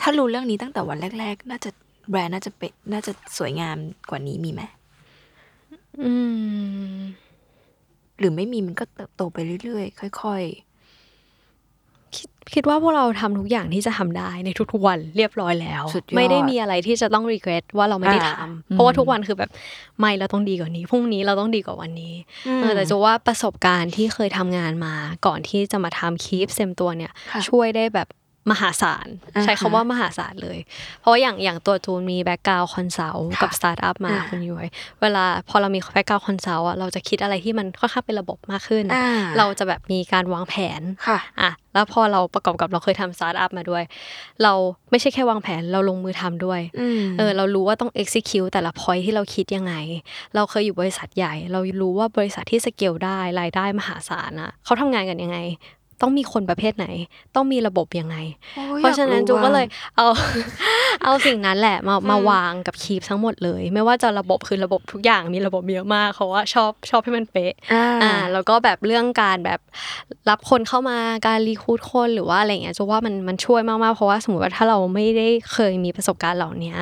[0.00, 1.70] ถ้ารู้เรื่องนี้ตั้งแต่วันแรก ๆ น่าจะ
[2.10, 3.76] แบรนด์น่าจะเป็นน่าจะสวยงาม
[4.10, 4.62] กว่านี้มีไหม
[6.00, 6.12] อื
[6.94, 6.98] ม
[8.18, 10.44] หรือไม่มีมันก็เติบโตไปเรื่อยๆ ค่อย
[12.16, 19.50] คิดคิดว่าพวกเราทำทุกอย่างที่จะทำได้ในทุกๆวันเรียบร้อยแล้วสุดยอด ไม่ได้มีอะไรที่จะต้อง regret ว่าเราไม่ได้อ่าทำเพราะว่าทุกวันคือแบบ
[19.98, 22.14] ไม่เราต้องดีกว่านี้พรุ่งนี้เราต้องดีกว่าวันนี้
[22.60, 24.94] เออแต่จะว่าประสบการณ์ที่เคยทำงานมา
[25.26, 28.08] ก่อนที่จะมาทำ Keeps เซมตัวเนี่ย ค่ะ ช่วยได้แบบ
[28.50, 30.58] มหาศาลอ่าฮะใช้คำว่ามหาศาลเลย
[31.00, 34.66] เพราะว่าอย่างอย่างตัวจูนมี background consult ค่ะกับสตาร์ทอัพมาอ่าคุณย้อย
[35.00, 43.82] เวลาพอเรามี background consult อะเราจะคิดอะไรที่มันค่อนข้างเป็นระบบมากขึ้นอ่าเราจะแบบมีการวางแผนๆค่ะอะแล้วพอเราประกอบกับเราเคยทำสตาร์ทอัพมาด้วย
[44.42, 44.52] เรา
[44.90, 49.74] ไม่ใช่แค่วางแผนเราลงมือทำด้วยอืมเออเรารู้ว่าต้อง execute แต่ละ point ที่เราคิดยังไง
[50.34, 55.38] เราเคยอยู่บริษัทใหญ่ เรารู้ว่าบริษัทที่สเกลได้รายได้มหาศาลอะเขาทำงานกันยังไง
[56.02, 56.86] ต้องมีคนประเภทไหน
[57.34, 58.16] ต้องมีระบบยังไง
[58.56, 60.06] โอ้ยเพราะฉะนั้นอยจูก็บ้างเลยเอา
[61.04, 69.60] เอาสิ่งนั้นแหละมามาวางกับคีปทั้งหมดเลย ไม่ว่าจะระบบคือระบบทุกอย่างมีระบบเยอะมากเพราะว่าชอบชอบให้มันเป๊ะอ่าอ่าแล้วก็แบบเรื่องการแบบ
[70.30, 76.74] รับคนเข้ามาการรีคูดคนหรือว่าอะไรเงี้ยจูว่ามันมันช่วยมากๆเพราะว่าสมมติว่าถ้าเราไม่ได้เคยมีประสบการณ์เหล่านี้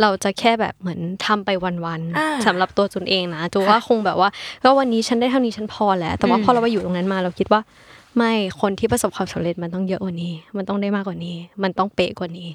[0.00, 4.28] เราจะแค่แบบเหมือนทำไปวันอ่าๆสำหรับตัวจุนเองนะจูว่าคงแบบว่า
[4.64, 7.60] ก็วันนี้ฉันได้เท่านี้ฉันพอแล้ว แต่ว่าพอเราไปอยู่ตรงนั้นมาเราคิดว่า
[8.16, 12.48] ไม่คนที่ประสบความสำเร็จมันต้องเยอะกว่านี้ มันต้องได้มากกว่านี้ มันต้องเป๊ะกว่านี้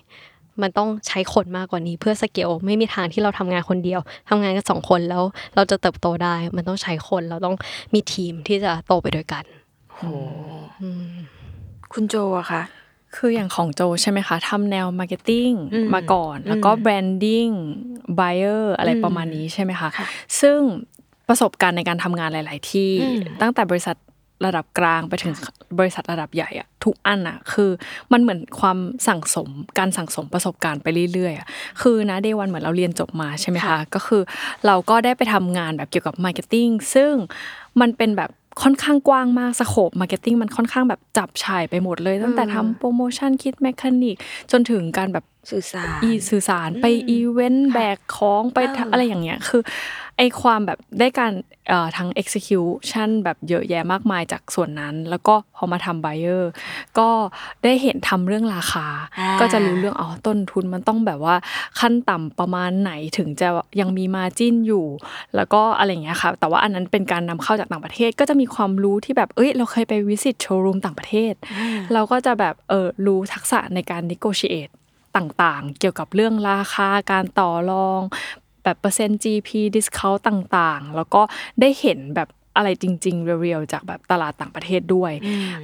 [0.61, 3.99] มันต้องใช้คนมากกว่านี้ เพื่อสเกลไม่มีทางที่เราทำงานคนเดียว
[4.29, 5.23] ทำงานกันสองคนแล้ว
[5.55, 7.55] เราจะเติบโตได้ มันต้องใช้คนเราต้อง
[7.93, 9.43] มีทีมที่จะโตไปด้วยกัน
[11.93, 12.61] คุณโจอะค่ะ
[13.15, 17.47] คืออย่างของโจใช่ไหมคะทำแนว marketing อืมมาก่อน แล้วก็อืม branding
[18.15, 20.07] buyer อะไรอืมประมาณนี้ใช่ไหมคะค่ะ
[20.41, 20.59] ซึ่ง
[21.27, 23.95] ประสบการณ์ในการทำงานหลาย ๆ ที่อืมตั้งแต่บริษัท
[24.45, 25.33] ระดับกลางไปถึง
[25.79, 27.69] บริษัทระดับใหญ่อะทุกอันอะคือ
[28.11, 28.77] มันเหมือนความ
[29.07, 31.47] สั่งสมการสั่งสมประสบการณ์ไปเรื่อยๆอะ
[31.81, 34.21] คือณ day one เหมือนเราเรียนจบมาใช่ไหมคะก็คือ
[34.65, 37.11] เราก็ได้ไปทำงานแบบเกี่ยวกับ marketing ซึ่ง
[37.81, 38.31] มันเป็นแบบ
[38.63, 44.15] ค่อนข้างกว้างมาก scope marketing มันค่อนข้างแบบจับฉ่ายไปหมดเลย ตั้งแต่ทำโปรโมชั่นคิด mechanic
[44.51, 49.63] จนถึงการแบบ สื่อสารอีสื่อสารไปอีเวนต์แบกของไปทำอ่าอะไรอย่างเงี้ยคือ
[50.19, 51.33] ไอความแบบได้การ
[51.69, 56.43] เอ่อทั้ง execution แบบเยอะแยะมากมายจากส่วนนั้น แล้วก็พอมาทำ buyer
[56.99, 57.09] ก็
[57.63, 58.87] ได้เห็นทำเรื่องราคา
[59.19, 61.35] อ่าก็จะรู้เรื่องอ๋อต้นทุนมันต้องแบบว่า
[61.79, 63.47] ขั้นต่ำประมาณไหนถึงจะ
[63.79, 64.85] ยังมีมาจิ้นอยู่
[65.35, 71.33] แล้วก็อะไรอย่างเงี้ยค่ะแต่ว่าอันนั้นเป็นการนำเข้าจากต่างประเทศ ก็จะมีความรู้ที่แบบเอ้ยเราเคยไปวิสิตโชว์รูมต่างประเทศ
[71.93, 74.73] เราก็จะแบบเออรู้ทักษะในการ negotiate
[75.17, 78.01] ต่างๆ เกี่ยวกับเรื่องราคาการต่อรอง
[78.63, 81.21] แบบเปอร์เซ็นต์ GP discount ต่างๆ แล้วก็
[81.61, 85.11] ได้เห็นแบบอะไรจริง ๆ เรียลๆจากแบบตลาดต่างประเทศด้วย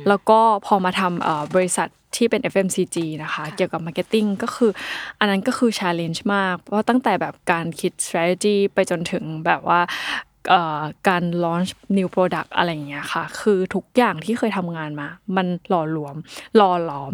[0.07, 4.71] แล้วก็พอมาทำเอ่อบริษัทที่เป็น FMCG นะคะ เกี่ยวกับ Marketing ก็คือ
[5.19, 9.81] อันนั้นก็คือ challenge มาก เพราะตั้งแต่แบบการคิด strategy ไปจนถึงแบบว่า
[10.49, 16.15] เอ่อการ launch new product อะไรอย่างเงี้ยค่ะ คือทุกอย่างที่เคยทำงานมา มันหล่อหลวม
[16.55, 17.13] หล่อหลอม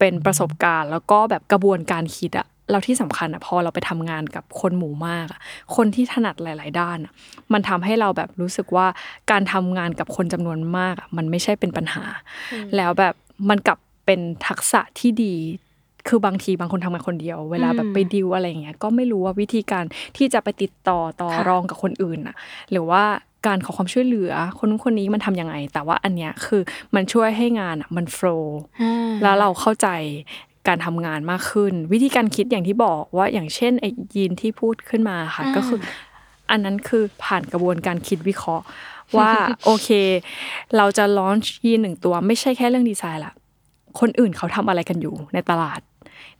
[0.00, 5.40] เอ่อเป็นประสบการณ์ แล้วก็แบบกระบวนการคิดอะเราที่สำคัญอะพอเราไปทำงานกับคนหมู่มากอะ
[5.76, 7.12] คนที่ถนัดหลาย ๆ ด้านอะ
[7.52, 8.86] มันทำให้เราแบบรู้สึกว่า
[9.30, 12.04] การทำงานกับคนจำนวนมากอะมันไม่ใช่เป็นปัญหา
[12.76, 13.14] แล้วแบบ
[13.48, 15.34] มันกลับเป็นทักษะที่ดี
[16.08, 19.84] คือบางทีบางคนทำงานคนเดียว เวลาแบบไปดิวอะไรอย่างเงี้ยก็ไม่รู้ว่าวิธีการ
[20.16, 22.36] ที่จะไปติดต่อต่อค่ะรองกับคนอื่นอะ
[22.70, 23.02] หรือว่า
[23.46, 26.62] การขอความช่วยเหลือ คนนู้นคนนี้มันทำยังไง แต่ว่าอันเนี้ยคือ
[26.94, 28.58] มันช่วยให้งานอะมันโฟล์
[29.22, 29.88] แล้วเราเข้าใจ
[30.68, 35.80] การทำงานมากขึ้น วิธีการคิดอย่างที่บอกว่าอย่างเช่นไอ้ยีนที่พูดขึ้นมาค่ะก็คือ
[36.50, 38.64] อันนั้นคือผ่านกระบวนการคิดวิเคราะห์
[39.18, 39.30] ว่า
[39.64, 39.88] โอเค
[40.76, 43.34] เราจะ launch ยีนส์หนึ่งตัวไม่ใช่แค่เรื่องดีไซน์ละ
[44.00, 45.80] คนอื่นเขาทำอะไรกันอยู่ในตลาด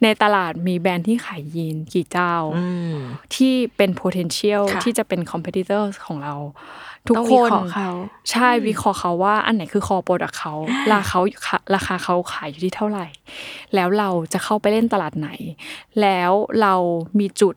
[0.02, 2.34] ในตลาดมีแบรนด์ที่ขายยีนส์กี่เจ้า
[3.34, 6.34] ที่เป็น potential ค่ะที่จะเป็น competitor ของเรา
[7.08, 7.90] ทุกต้องควินเคราะห์เขา
[8.30, 10.54] ใช่วิเคราะห์เขาว่า อันไหนคือ core product เขา
[10.92, 11.20] ราคาเขา
[11.74, 13.06] ราคาเขาขายอยู่ที่เท่าไหร่
[13.74, 15.30] แล้วเราจะเข้าไปเล่นตลาดไหน
[16.00, 16.74] แล้วเรา
[17.18, 17.54] มีจุด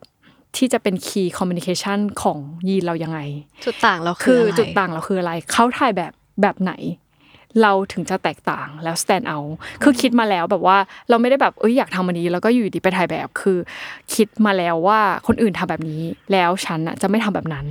[0.56, 3.20] ที่จะเป็น key communication ของยีนส์เรายังไง
[3.64, 6.12] จุดต่างเราคืคือออะไรจุดต่างเราคืออะไร เขาถ่ายแบบ
[6.42, 6.72] แบบไหน
[7.62, 9.50] เราถึงจะแตกต่างแล้ว stand out
[9.82, 10.76] คือคิดมาแล้วแบบว่า
[11.08, 13.58] เราไม่ได้แบบเอ้ยอยากทำอันนี้ แล้วก็อยู่ดีไปถ่ายแบบคือ
[14.14, 16.02] คิดมาแล้วว่าคนอื่นทำแบบนี้
[16.32, 17.66] แล้วฉันน่ะจะไม่ทำแบบนั้น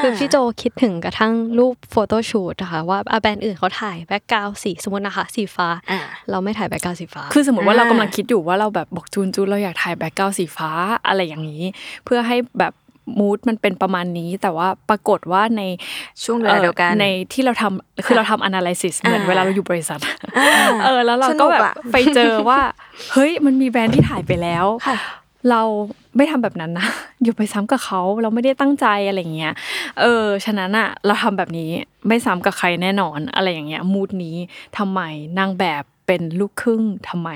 [0.00, 6.00] คือพี่โจคิดถึงกระทั่งรูป photo shoot นะคะว่าอะแบรนด์อื่นเขาถ่าย background สีสมมตินะคะสีฟ้าอ่า
[6.30, 10.70] เราไม่ถ่าย background สีฟ้า คือสมมติว่าอ่าเรากำลังคิดอยู่ว่าเราแบบบอกจูนจูนเราอยากถ่ายแบ็กกราวสีฟ้า
[11.06, 11.62] อะไรอย่างนี้
[12.04, 12.72] เพื่อให้แบบ
[13.18, 15.62] มูดมันเป็นประมาณนี้ แต่ว่าปรากฏว่าใน
[16.24, 20.00] ช่วงเวลาเดียวกันอ่อในที่เราทำคือเราทำ analysis เหมือนอ่าเวลาเราอยู่บริษัท
[20.38, 20.50] อ่า
[20.84, 22.60] เออแล้วเราสนุก็กแบบอะไปเจอว่า
[23.12, 24.96] เฮ้ยมันมีแบรนด์ที่ถ่ายไปแล้วค่ะ
[25.50, 25.62] เรา
[26.16, 26.86] ไม่ทำแบบนั้นนะ
[27.22, 29.54] อยู่ไปซ้ำกับเขาเราไม่ได้ตั้งใจอะไรอย่างเงี้ย
[30.00, 31.70] เออ ฉะนั้นอะเราทำแบบนี้
[32.08, 34.36] ไม่ซ้ำกับใครแน่นอนอะไรอย่างเงี้ย มูดนี้
[34.78, 35.00] ทำไม
[35.38, 37.30] นางแบบเป็นลูกครึ่งทำไม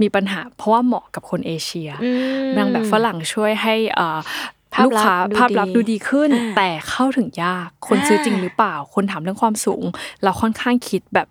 [0.00, 1.90] มีปัญหาเพราะว่าเหมาะกับคนเอเชีย
[2.56, 9.82] นางแบบฝรั่งช่วยให้เอ่อภาพ ลูกค้าลักษณ์ดูภาพลักษณ์ดีดูดีขึ้นอ่าแต่เข้าถึงยาก คนซื้อจริงอ่าหรือเปล่า คนถามเรื่องความสูง
[10.22, 11.28] เราค่อนข้างคิดแบบ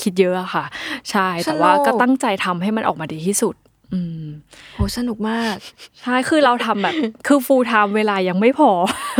[0.00, 0.64] คิดเยอะอะค่ะ
[1.10, 3.54] ใช่แต่ว่าสนุกก็ตั้งใจทำให้มันออกมาดีที่สุด
[3.92, 4.26] อืม
[4.74, 5.54] โหสนุกมาก
[6.00, 6.94] ใช่ คือเราทำแบบ
[7.26, 8.70] คือ full time เวลายังไม่พอ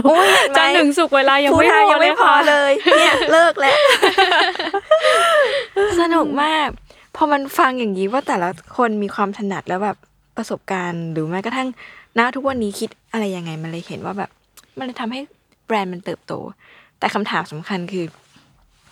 [0.04, 3.78] โอ้ยเห็นไหมจันทร์ถึงสุกร์เวลายังไม่ฟูลพทอยังเลไม่ยพอค่ะเลย เนี่ยเลิกแล้ว
[6.00, 6.68] สนุกมาก
[7.16, 9.96] พอมันฟังอย่างนี้ว่าแต่ละคนมีความถนัดแล้วแบบ
[10.36, 11.68] ประสบการณ์ หรือแม้กระทั่ง
[12.18, 14.30] ณทุกวันนี้คิดอะไรยังไงมันเลยเห็นว่าแบบ
[14.78, 15.20] มันเลยทำให้
[15.66, 16.32] แบรนด์มันเติบโต
[16.98, 18.04] แต่คำถามสำคัญคือ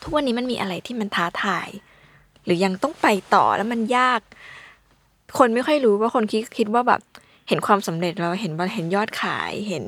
[0.02, 1.68] ทุกวันนี้มันมีอะไรที่มันท้าทาย
[2.44, 4.20] หรือยังต้องไปต่อแล้วมันยาก
[5.38, 7.00] คนไม่ค่อยรู้ว่าคนคิดคิดว่าแบบ
[7.48, 9.84] เห็นความสำเร็จเราเห็นเห็นยอดขาย เห็น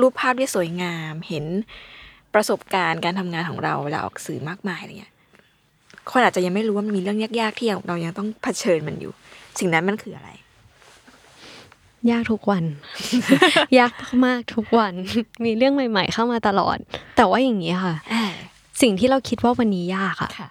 [0.00, 1.44] รูปภาพที่สวยงาม เห็น
[2.34, 5.12] ประสบการณ์การทำงานของเราเวลาออกสื่อมากมายอะไรเงี้ย
[6.10, 9.12] คนอาจจะยังไม่รู้ว่ามันมีเรื่องยากๆที่เรายังต้องเผชิญมันอยู่
[9.58, 10.30] สิ่งนั้นมันคืออะไร
[12.10, 12.64] ยากทุกวัน
[13.78, 13.90] ยาก
[14.26, 14.92] มากๆทุกวัน
[15.44, 16.76] มีเรื่องใหม่ ๆ เข้ามาตลอด
[17.16, 17.94] แต่ว่าอย่างนี้ค่ะ
[18.82, 20.48] สิ่งที่เราคิดว่าวันนี้ยากอะค่ะ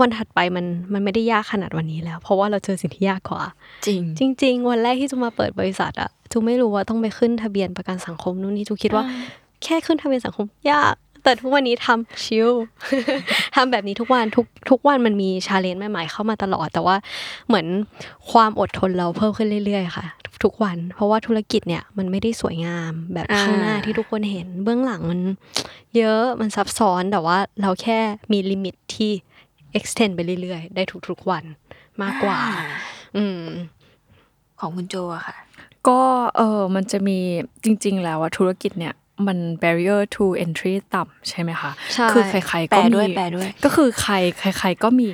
[0.00, 3.42] วันถัดไปมันมันไม่ได้ยากขนาดวันนี้แล้ว เพราะว่าเราเจอสิ่งที่ยากกว่า
[3.86, 9.04] จริง จริง ๆ วันแรกที่จูนมาเปิดบริษัทอะจูนไม่รู้ว่าต้องไปขึ้นทะเบียนประกันสังคมนู่นนี่จูนคิดว่า
[9.64, 12.50] แค่ขึ้นทะเบียนสังคมยาก แต่ทุกวันนี้ทำ chill
[13.54, 16.96] ทำแบบนี้ทุกวันทุกทุกวันมันมี challenge ใหม่ๆเข้ามาตลอด แต่ว่า
[17.46, 17.66] เหมือน
[18.30, 20.06] ความอดทนเราเพิ่มขึ้นเรื่อยๆค่ะ
[20.44, 25.20] ทุกๆวัน เพราะว่าธุรกิจเนี่ยมันไม่ได้สวยงามแบบอ่าข้างหน้าที่ทุกคนเห็น เบื้องหลังมัน
[25.96, 27.98] เยอะมันซับซ้อนแต่ว่าเราแค่
[28.32, 29.10] มี limit ที่
[29.78, 31.44] extend ไปเรื่อยๆ ได้ทุกๆวัน
[32.02, 32.38] มากกว่า
[33.16, 33.42] อืม
[34.60, 35.36] ของคุณโจอะค่ะ
[35.88, 36.00] ก็
[36.36, 37.18] เออมันจะมี
[37.64, 38.94] จริง ๆ แล้วอะธุรกิจเนี่ย
[39.28, 44.14] มัน barrier to entry ต่ำใช่ไหมคะใช่คือใครๆแปก็ลด้วยมีแปลด้วยก็คือใคร
[44.58, 45.08] ใครๆก็มี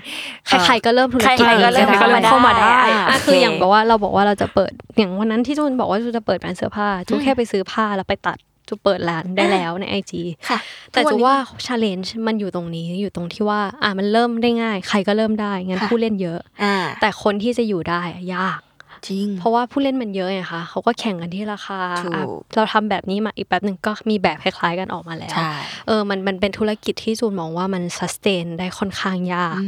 [0.47, 8.39] ใครๆก็เริ่มธุรกิจใครๆก็เริ่มใคๆเข้ามาได้อะอะโอเคคืออย่างบอกว่าเราบอกว่าเราจะเปิดอย่างวันนั้นที่จูนบอกว่าจูจะเปิดร้านเสื้อผ้าจูแค่ไปซื้อผ้าแล้วไปตัด
[8.69, 10.59] จูเปิดร้านได้แล้วในไอจีค่ะ
[10.93, 11.37] แต่ทุกวันจูนี้ว่า
[11.67, 18.61] ชาเลนจ์มันอยู่ตรงนี้อยู่ตรงที่ว่า อะมันเริ่มได้ง่าย ใครก็เริ่มได้งั้นค่ะผู้เล่นเยอะอ่าแต่คนที่จะอยู่ได้อะยาก
[19.09, 25.51] จริง เพราะว่าผู้เล่นมันเยอะไงคะเขาก็แข่งกันที่ราคาถูกอะเราทำแบบนี้มาอีกแป๊บหนึ่งก็มีแบบคล้ายๆกันออกมาแล้วใช่
[25.87, 29.59] เออมันมันเป็นธุรกิจที่จูนมองว่ามันสแตนได้ค่อนข้างยาก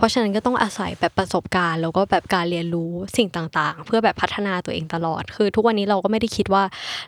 [0.00, 6.62] เพราะฉะนั้นก็ต้องอาศัยแบบประสบการณ์ แล้วก็แบบการเรียนรู้สิ่งต่างๆ เพื่อแบบพัฒนาตัวเองตลอด คือ ทุกวันนี้เราก็ไม่ได้คิดว่า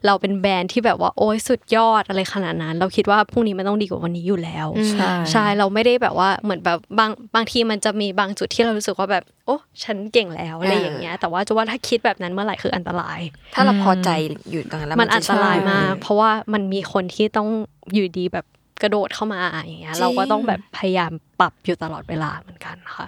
[0.07, 13.21] เราเป็นแบรนด์ที่แบบว่าโอ้ยสุดยอดอะไรขนาดนั้น เราคิดว่าพรุ่งนี้มันต้องดีกว่าวันนี้อยู่แล้วใช่ใช่เราไม่ได้แบบว่าเหมือนแบบบางบางทีมันจะมีบางจุดที่เรารู้สึกว่าแบบโอ้ฉันเก่งแล้วอะไรอย่างเงี้ย แต่ว่าจะว่าถ้าคิดแบบนั้นเมื่อไหร่คืออันตราย
[13.55, 14.09] ถ้าเราพอใจ
[14.51, 17.49] อยู่ตรงนั้นแล้วมันจะอันตรายใช่มาก เพราะว่ามันมีคนที่ต้อง
[17.95, 18.47] อยู่ดีแบบ
[18.83, 23.07] กระโดดเข้ามาอย่างเงี้ยจริงเราก็ต้องแบบพยายามปรับอยู่ตลอดเวลาเหมือนกันค่ะ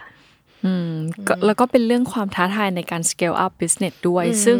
[0.64, 0.92] อืม
[1.28, 4.58] ก็แล้วก็เป็นเรื่องความท้าทายในการ scale up business ด้วย ซึ่ง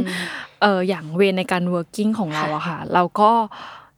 [0.61, 3.33] เอออย่าง way ในการ working ของเราอะค่ะ เราก็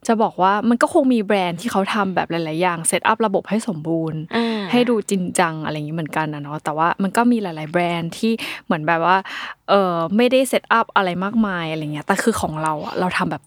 [0.06, 8.32] จะบอกว่ามันก็คงมีแบรนด์ที่เขาทำแบบหลาย ๆ อย่าง set up ระบบให้สมบูรณ์อ่าให้ดูจริงจังอะไรอย่างนี้เหมือนกันนะเนาะแต่ว่ามันก็มีหลาย ๆ แบรนด์ที่
[8.64, 9.16] เหมือนแบบว่า
[9.68, 13.42] เออไม่ได้ set up อะไรมากมายอะไรเงี้ยแต่คือของเราอะเราทำแบบ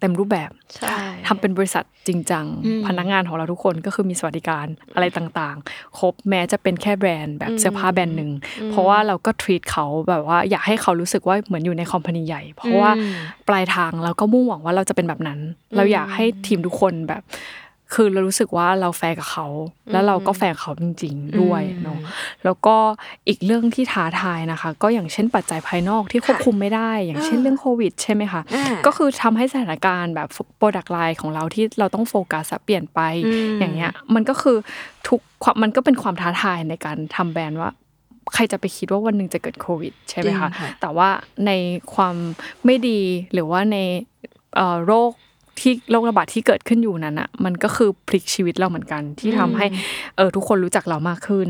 [0.00, 2.46] เต็มรูปแบบใช่ทำเป็นบริษัทจริงจัง
[2.86, 8.30] พนักงานของเราทุกคนก็คือมีสวัสดิการอะไรต่างๆ ครบแม้จะเป็นแค่แบรนด์แบบเสื้อผ้าแบรนด์หนึ่ง
[8.70, 12.90] เพราะว่าเราก็ treat เขาแบบว่าอยากให้เขารู้สึกว่าเหมือนอยู่ใน company ใหญ่ เพราะว่า
[13.48, 15.40] ปลายทางเราก็มุ่งหวังว่าเราจะเป็นแบบนั้น
[15.76, 17.22] เราอยากให้ทีมทุกคนแบบ
[17.94, 19.46] คือเรารู้สึกว่าเราแฟร์กับเขา
[19.92, 21.98] แล้วเราก็แฟร์กับเขาจริง ๆ ด้วยเนาะ
[22.44, 22.76] แล้วก็
[23.28, 33.00] อีกเรื่องที่ท้าทายนะคะ ก็อย่างเช่นปัจจัยภายนอกที่ควบคุมไม่ได้ อย่างเช่นเรื่องโควิด ใช่ไหมคะอ่าก็คือทำให้สถานการณ์แบบ product line ของเราที่เราต้องโฟกัสอะเปลี่ยนไป
[33.58, 34.56] อย่างเงี้ยมันก็คือ
[35.08, 37.70] ทุกความมันก็เป็นความท้าทายในการทำแบรนด์ว่า
[38.34, 41.08] ใครจะไปคิดว่าวันหนึ่งจะเกิดโควิด ใช่ไหมคะจริงค่ะแต่ว่า
[41.46, 41.50] ใน
[41.94, 42.14] ความ
[42.64, 43.00] ไม่ดี
[43.32, 43.78] หรือว่าใน
[44.56, 45.10] เอ่อโรค
[45.60, 49.66] ที่โรคระบาดที่เกิดขึ้นอยู่นั้นอะมันก็คือพลิกชีวิตเราเหมือนกัน ที่ทำให้
[50.16, 51.48] เออทุกคนรู้จักเรามากขึ้น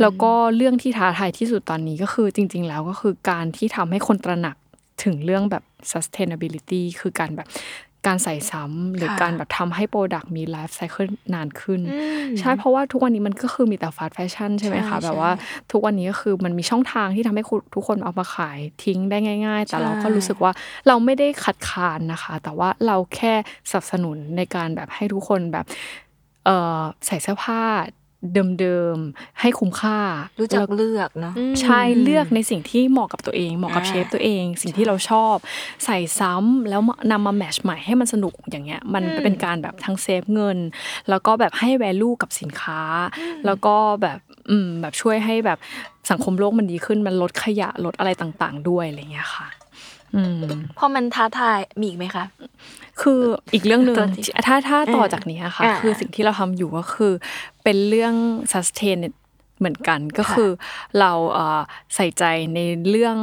[0.00, 4.56] แล้วก็เรื่องที่ท้าทายที่สุดตอนนี้ก็คือจริง ๆ แล้วก็คือการที่ทำให้คนตระหนัก
[5.04, 7.48] ถึงเรื่องแบบ sustainability คือการแบบ
[8.06, 11.80] การใส่ซ้ำหรือค่ะการแบบทำให้ product มี life cycleนานขึ้น
[12.38, 15.32] ใช่เพราะว่าทุกวันนี้มันก็คือมีแต่ฟาสต์แฟชั่นใช่ไหมใช่คะแบบใช่ว่า
[15.72, 20.52] ทุกวันนี้ก็คือมันมีช่องทางที่ทำให้คุณทุกคนเอามาขายทิ้งได้ง่าย ๆ แต่เราก็รู้สึกว่า
[20.86, 23.34] เราไม่ได้ขัดขานนะคะ แต่ว่าเราแค่
[23.70, 25.66] สนับสนุนในการแบบให้ทุกคนแบบ
[26.44, 27.62] เออใส่เสื้อผ้า
[28.60, 29.98] เดิมๆให้คุ้มค่า
[30.40, 35.36] รู้จักแล้วเลือกเนาะใช่เลือกในสิ่งที่เหมาะกับตัวเอง เหมาะกับอ่าเชฟตัวเอง สิ่งที่เราชอบ
[35.84, 40.58] ใส่ซ้ำแล้วนำมาแมชใหม่ให้มันสนุกอย่างเงี้ยมันเป็นการแบบทั้งเซฟเงิน
[41.08, 42.82] แล้วก็แบบให้ value กับสินค้า
[43.46, 44.18] แล้วก็แบบ
[44.50, 45.58] อืมแบบช่วยให้แบบ
[46.10, 49.55] สังคมโลกมันดีขึ้นมันลดขยะลดอะไรต่าง ๆ ด้วยอะไรเงี้ยค่ะอืม
[50.78, 52.24] พอมันท้าทายมีอีกไหมคะ
[53.00, 53.20] คือ
[53.54, 57.12] อีกเรื่องหนึ่งตัวที่ถ้าถ้าต่ออ่าจากนี้ค่ะอ่าคือสิ่งที่เราทำอยู่ก็คือ
[57.64, 58.14] เป็นเรื่อง
[58.52, 58.98] sustain
[59.58, 60.50] เหมือนกันก็คือ
[61.00, 61.60] เราเอ่อ
[61.94, 63.16] ใส่ใจในเรื่อง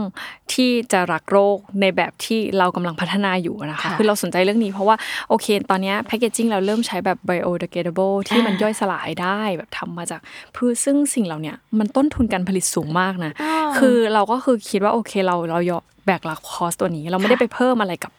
[0.54, 4.96] ที่จะรักษ์โลกในแบบที่เรากำลังพัฒนาอยู่นะคะค่ะคือเราสนใจเรื่องนี้เพราะว่า
[5.30, 10.22] โอเค ตอนเนี้ย packaging เราเริ่มใช้แบบ biodegradable ที่มันอ่าย่อยสลายได้แบบทำมาจาก
[10.56, 13.32] พืชซึ่งสิ่งเหล่าเนี้ยมันต้นทุนการผลิตสูงมากนะ
[13.78, 18.12] คือเราก็คือคิดว่าโอเคเราเรายอมแบกรับ cost ตัวนี้ เราไม่ได้ไปเพิ่มอะไรกับ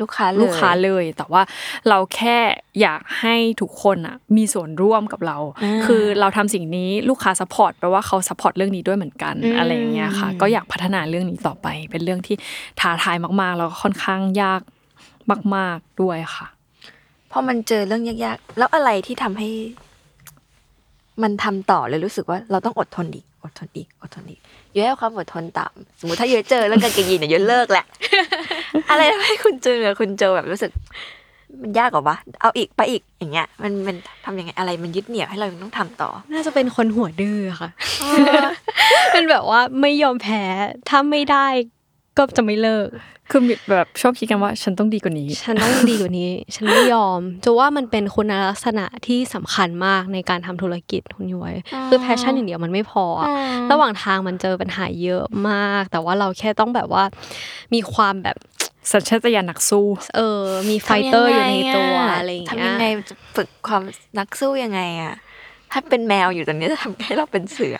[0.00, 1.42] ลูกค้าเลยลูกค้าเลย แต่ว่า
[1.88, 2.38] เราแค่
[2.80, 12.36] อยากให้ทุกคนอะมีส่วนร่วมกับเราอ่าคือเราทำสิ่งนี้ลูกค้า support แปลว่าเขา support เรื่องนี้ด้วยเหมือนกันอืมอะไรอย่างเงี้ยค่ะ ก็อยากพัฒนาเรื่องนี้ต่อไป เป็นเรื่องที่
[12.80, 14.60] ท้าทายมากๆ แล้วก็ค่อนข้างยาก
[15.56, 16.46] มาก ๆด้วยค่ะ
[17.32, 19.48] พอมันเจอเรื่องยากๆ แล้วอะไรที่ทำให้
[21.22, 24.40] มันทำต่อเลยรู้สึกว่าเราต้องอดทนอีกอดทนอีกอดทนอีก
[24.74, 27.84] เยอะให้ความอดทนต่ำสมมติถ้าเยอะเจอเรื่องกางเกงยีนเนี่ยเยอะเลิกแหละ
[28.90, 30.70] อะไรทำให้คุณเจอคุณเจอแบบรู้สึก
[31.62, 37.70] มันยากกว่าวะเอาอีกไปอีกอย่างเงี้ย มันมันทำยังไงอะไรมันยึดเหนี่ยวให้เรายังต้องทำต่อ น่าจะเป็นคนหัวดื้อค่ะ
[39.12, 40.42] เป็นแบบว่าไม่ยอมแพ้
[40.88, 41.46] ถ้าไม่ได้
[42.16, 42.88] ก็จะไม่เลิก
[43.30, 51.54] คือมีแบบชอบคิดกันว่า ฉันต้องดีกว่านี้ ฉันต้องดีกว่านี้ ฉันไม่ยอมจะว่ามันเป็นคุณลักษณะที่สำคัญมากในการทำธุรกิจคุณย้อย
[51.88, 53.28] คือ passion อย่างเดียวมันไม่พออะ
[53.70, 57.04] ระหว่างทางมันเจอปัญหาเยอะมาก แต่ว่าเราแค่ต้องแบบว่า
[57.74, 58.36] มีความแบบ
[58.92, 59.86] สัญชาตญาณนักสู้
[60.16, 60.40] เออ
[60.70, 63.82] มี fighter อยู่ในตัวอะไรอย่างเงี้ยัยงไงจะฝึกความ
[64.18, 65.14] นักสู้ยังไงอะ
[65.72, 67.78] ถ้าเป็นแมวอยู่ตอนนี้จะทำให้เราเป็นเสือ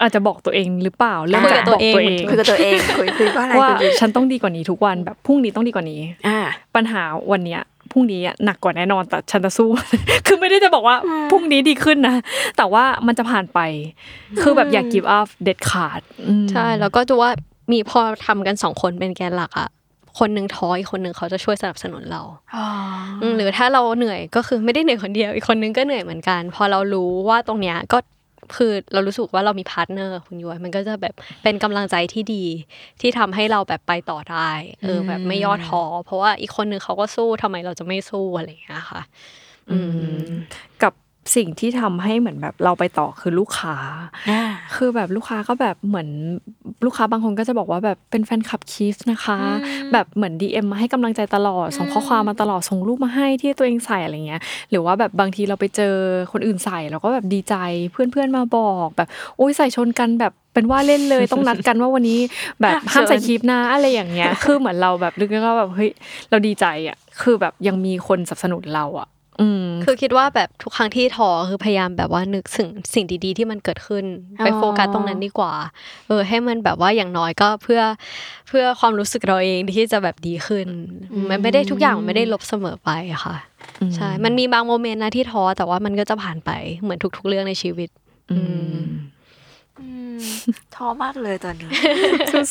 [0.00, 6.38] อาจจะบอกตัวเองหรือเปล่าเริ่มคุยจากกับบอกตัตัววเอเองงคุยกับตัวเองคุยคุยว่าอะไรว่าคุยฉันต้องดีกว่านี้ทุกวันแบบพรุ่งนี้ต้องดีกว่านี้อ่า
[6.74, 7.60] ปัญหาวันเนี้ย
[7.92, 9.68] พรุ่งนี้อะหนักกว่าแน่นอนแต่ฉันจะสู้
[10.26, 10.96] คือไม่ได้จะบอกว่า
[11.30, 12.16] พรุ่งนี้ดีขึ้นนะ
[12.56, 13.60] แต่ว่ามันจะผ่านไป
[14.40, 17.30] คือแบบอย่า give up เด็ดขาดอืมใช่แล้วก็จะว่า
[17.72, 19.68] มีพอทำกันสองคนเป็นแกนหลักอะ
[20.18, 22.22] คนหนึ่งท้ออีกคนหนึ่งเขาจะช่วยสนับสนุนเรา
[23.22, 27.98] อืมหรือถ้าเราเหนื่อยก็คือไม่ได้เหนื่อยคนเดียว อีกคนนึงก็เหนื่อยเหมือนกัน พอเรารู้ว่าตรงเนี้ยก็
[28.56, 32.44] คือเรารู้สึกว่าเรามี partner คุณย้อยมันก็จะแบบเป็นกำลังใจที่ดี
[33.00, 34.50] ที่ทำให้เราแบบไปต่อได้
[34.82, 39.02] เออแบบไม่ย่อท้อเพราะว่าอีกคนนึงเขาก็สู้ทำไมเราจะไม่สู้อะไรอย่างเงี้ยค่ะ
[39.70, 39.78] อื
[40.18, 40.24] ม
[40.82, 40.92] กับ
[41.36, 43.76] สิ่งที่ทำให้เหมือนแบบเราไปต่อคือลูกค้า
[44.76, 46.08] คือแบบลูกค้าก็แบบเหมือน
[46.84, 49.38] ลูกค้าบางคนก็จะบอกว่าแบบเป็นแฟนคลับคีฟนะคะ
[49.92, 54.40] แบบเหมือน DM มาให้กำลังใจตลอดส่งข้อความมาตลอดส่งรูปมาให้ที่ตัวเองใส่อะไรเงี้ย
[54.70, 55.94] หรือว่าแบบบางทีเราไปเจอ
[56.32, 57.54] คนอื่นใส่เราก็แบบดีใจ
[57.92, 62.20] เพื่อนๆมาบอกแบบโอ้ยใส่ชนกันแบบเป็นว่าเล่นเลยต้องนัดกันว่าวันนี้
[62.60, 65.90] แบบห้ามใส่คลิปนะอะไรอย่างเงี้ย คือเหมือนเราแบบลึกๆก็แบบเฮ้ย
[66.30, 69.08] เราดีใจอะคือแบบยังมีคนสนับสนุนเราอะ
[69.40, 74.04] อืมคือคิดว่าแบบทุกครั้งที่ท้อคือพยายามแบบว่านึกถึงสิ่งดีๆ ที่มันเกิดขึ้น
[74.38, 75.52] ไปโฟกัสตรงนั้นดีกว่า
[76.08, 77.82] เออ ให้มันแบบว่าอย่างน้อยก็เพื่อ
[78.48, 80.66] เพื่อความรู้สึกเราเองที่จะแบบดีขึ้น
[81.30, 83.36] มันไม่ได้ทุกอย่างมันไม่ได้ลบเสมอไปอะค่ะ
[83.96, 86.50] ใช่มันมีบางโมเมนต์นะที่ท้อแต่ว่ามันก็จะผ่านไป
[86.82, 87.88] เหมือนทุก ๆ เรื่องในชีวิต
[88.30, 88.38] อื
[88.76, 88.80] ม
[89.80, 90.18] อืม
[90.74, 91.70] ท้อมากเลยตอนนี้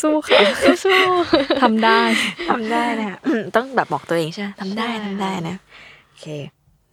[0.02, 0.42] สู้ๆค่ะ
[0.84, 2.00] สู้ๆทำได้
[2.50, 5.56] ทำได้นะอืมต้องแบบบอกตัวเองใช่ไหมทำได้ใช่ทำได้นะ
[6.08, 6.28] โอเค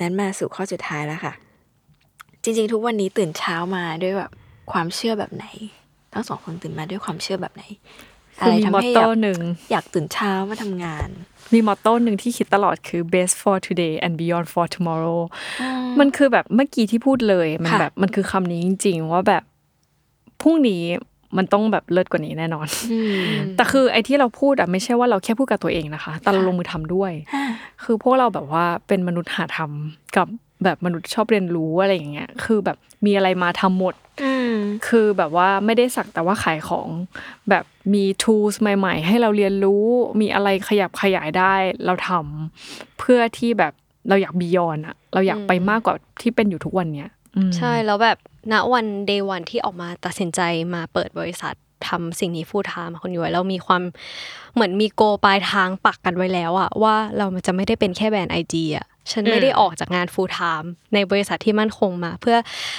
[0.03, 1.33] นั้นมาสู่ข้อสุดท้ายแล้วค่ะ
[2.43, 4.31] จริง ๆ ทุกวันนี้ตื่นเช้ามาด้วยแบบ
[4.73, 5.47] ความเชื่อแบบไหน
[6.13, 7.65] ทั้งสองคนตื่นมาด้วยความเชื่อแบบไหน
[8.39, 9.41] อะคือไรมีทำมอตให้อโต้ยากหนึ่ง
[9.73, 11.09] อยากตื่นเช้ามาทำงาน
[11.53, 15.21] มีมอตโต้หนึ่งที่คิดตลอดคือ best for today and beyond for tomorrow
[16.01, 19.43] มันคือแบบเมื่อกี้ที่พูดเลย มันค่ะแบบมันคือคำนี้จริง ๆ ว่าแบบ
[20.43, 20.83] พรุ่งนี้
[21.37, 22.67] มันต้องแบบเลิศกว่านี้แน่นอน
[23.57, 27.13] แต่คือไอ้ที่เราพูดอะไม่ใช่ว่าเราแค่พูดกับตัวเองนะคะแต่เราลงมือทำด้วย
[27.85, 30.27] คือพวกเราแบบว่าเป็นมนุษย์หาทำกับ
[30.65, 32.77] แบบมนุษย์ชอบเรียนรู้อะไรอย่างเงี้ย คือแบบ
[33.07, 33.95] มีอะไรมาทำหมด
[34.89, 36.89] คือแบบว่าไม่ได้สักแต่ว่าขายของ
[37.51, 37.65] แบบ
[37.95, 39.85] มี tools ใหม่ ๆ ให้เราเรียนรู้
[40.21, 41.55] มีอะไรขยับขยายได้
[41.87, 43.73] เราทำเพื่อที่แบบ
[44.09, 48.19] เราอยากบียอนอะเราอยากไปมากกว่าที่เป็นอยู่ทุกวันเนี้ยอืมใช่แล้วแบบ
[48.53, 50.41] ณวันเดย์วันที่ออกมาตัดสินใจ
[50.75, 51.55] มาเปิดบริษัท
[51.89, 53.83] ทำสิ่งนี้ฟูลไทม์คนอยู่เรามีความ
[54.55, 62.37] เหมือนมีโกปลายทางปักกันไว้แล้วอะว่าเรามันจะไม่ได้เป็นแค่แบรนด์ไอจีอะฉันไม่ได้ออกจากงานฟูลไทม์ในบริษัทที่มั่นคงมา เพื่อ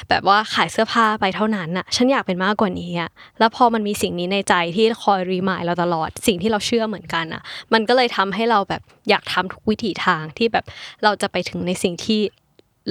[0.10, 3.10] แบบว่าขายเสื้อผ้าไปเท่านั้นอะฉันอยากเป็นมากกว่านี้อะ
[3.40, 7.42] แล้วพอมันมีสิ่งนี้ในใจที่คอยรีมายเราตลอด สิ่งที่เราเชื่อเหมือนกันอะ
[7.74, 10.66] มันก็เลยทำให้เราแบบอยากทำทุกวิถีทางที่แบบ
[11.04, 12.22] เราจะไปถึงในสิ่งที่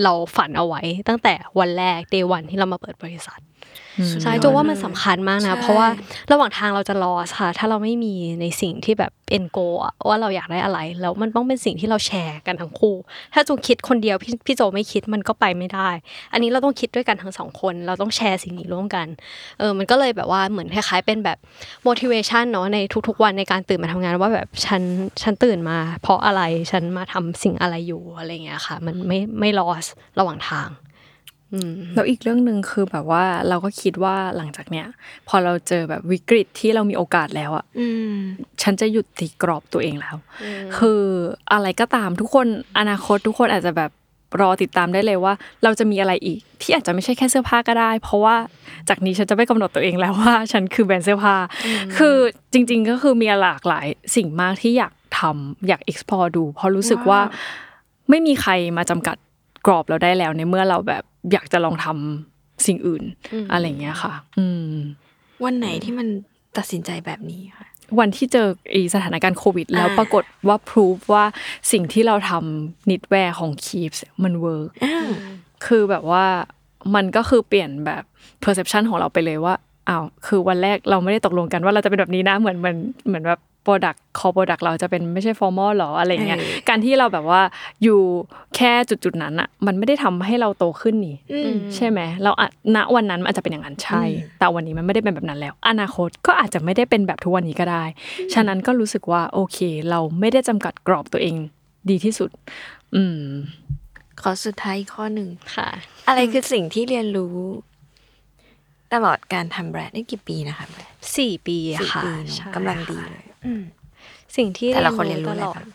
[0.03, 3.41] เราฝันเอาไว้ตั้งแต่วันแรกเดวันที่เรามาเปิดบริษัท
[4.23, 5.89] ใช่จูว่ามันสำคัญมากนะ เพราะว่า
[6.33, 12.95] ระหว่างทางเราจะรอค่ะ ถ้าเราไม่มีในสิ่งที่แบบเอ็นโกอะว่าเราอยากได้อะไร แล้วมันต้องเป็นสิ่งที่เราแชร์กันทั้งคู่
[13.35, 15.89] ถ้าจูคิดคนเดียวพี่พี่โจไม่คิดมันก็ไปไม่ได้
[16.33, 19.07] อันนี้เราต้องคิดด้วยกันทั้งสองคน เราต้องแชร์สิ่งนี้ร่วมกัน
[19.59, 21.39] เออมันก็เลยแบบว่าเหมือนคล้ายๆเป็นแบบ
[21.87, 24.83] motivation เนาะในทุกๆวันในการตื่นมาทำงานว่าแบบฉัน
[25.23, 29.87] ฉันตื่นมา เพราะอะไรฉันมาทำสิ่งอะไรอยู่อะไรเงี้ยค่ะ มันไม่ไม่ loss
[30.19, 30.90] ระหว่างทางอืม
[31.95, 34.87] แล้วอีกเรื่องหนึ่งคือแบบว่าเราก็คิดว่าหลังจากเนี้ย
[35.29, 37.65] พอเราเจอแบบวิกฤตที่เรามีโอกาสแล้วอะ
[38.63, 40.17] ฉันจะหยุดตีกรอบตัวเองแล้ว
[40.79, 41.03] คือ
[41.53, 42.47] อะไรก็ตามทุกคน
[42.79, 43.91] อนาคตทุกคนอาจจะแบบ
[44.41, 45.33] รอติดตามได้เลยว่า
[45.63, 48.37] เราจะมีอะไรอีก ที่อาจจะไม่ใช่แค่เสื้อผ้าก็ได้ เพราะว่า
[48.89, 51.37] จากนี้ฉันจะไม่กำหนดตัวเองแล้วว่า ฉันคือแบรนด์เสื้อผ้า
[51.97, 52.17] คือ
[52.53, 53.87] จริง ๆ ก็คือมีหลากหลาย
[54.17, 57.21] สิ่งมากที่อยากทำอยาก explore ดู เพราะรู้สึกว่า
[58.11, 59.17] ไม่มีใครมาจำกัด
[59.67, 61.03] กรอบเราได้แล้วในเมื่อเราแบบ
[61.33, 63.05] อยากจะลองทำสิ่งอื่น
[63.53, 64.75] อะไรอย่างเงี้ยค่ะ อืม
[65.45, 66.07] วันไหนที่มัน
[66.59, 67.67] ตัดสินใจแบบนี้ค่ะ
[67.99, 71.25] วันที่เจออีสถานการณ์โควิด แล้วอ่าปรากฏว่า prove ว่า
[71.73, 73.91] สิ่งที่เราทำ knitwear ของคีฟ
[74.25, 74.71] มัน work
[75.67, 76.25] คือแบบว่า
[76.95, 78.03] มันก็คือเปลี่ยนแบบ
[78.45, 79.55] perception ของเราไปเลยว่า
[79.89, 87.43] อ้าวคือวันแรกเราไม่ได้ตกลงกันว่าเราจะเป็นแบบนี้นะเหมือนเหมือนเหมือนแบบ product core product เราจะเป็นไม่ใช่ formal หรออะไรเงี้ยเออการที่เราแบบว่า
[87.83, 87.99] อยู่
[88.57, 91.17] แค่จุดๆนั้นอะมันไม่ได้ทำให้เราโตขึ้นนี่
[91.77, 94.03] ใช่ไหมเราอะณวันนั้นมันอาจจะเป็นอย่างนั้นใช่
[94.39, 97.85] แต่วันนี้มันไม่ได้เป็นแบบนั้นแล้ว อนาคตก็อาจจะไม่ได้เป็นแบบทุกวันนี้ก็ได้
[98.35, 99.59] ฉะนั้นก็รู้สึกว่าโอเค
[99.91, 101.35] เราไม่ได้จำกัดกรอบตัวเอง
[101.91, 102.31] ดีที่สุด
[102.95, 103.21] อืม
[104.21, 105.69] ขอสุดท้ายอีกข้อหนึ่งค่ะ
[106.09, 107.37] อะไรคือสิ่งที่เรียนรู้
[108.93, 113.25] ตลอดการทำแบรนด์นี่กี่ปีนะคะแบรนด์สี่ปีสี่ค่ะปีเนอะใช่กำลังดีค่ะเลย
[114.37, 115.69] สิ่งที่แต่ละคนเรียนรู้ตอะไรลอดบ้าง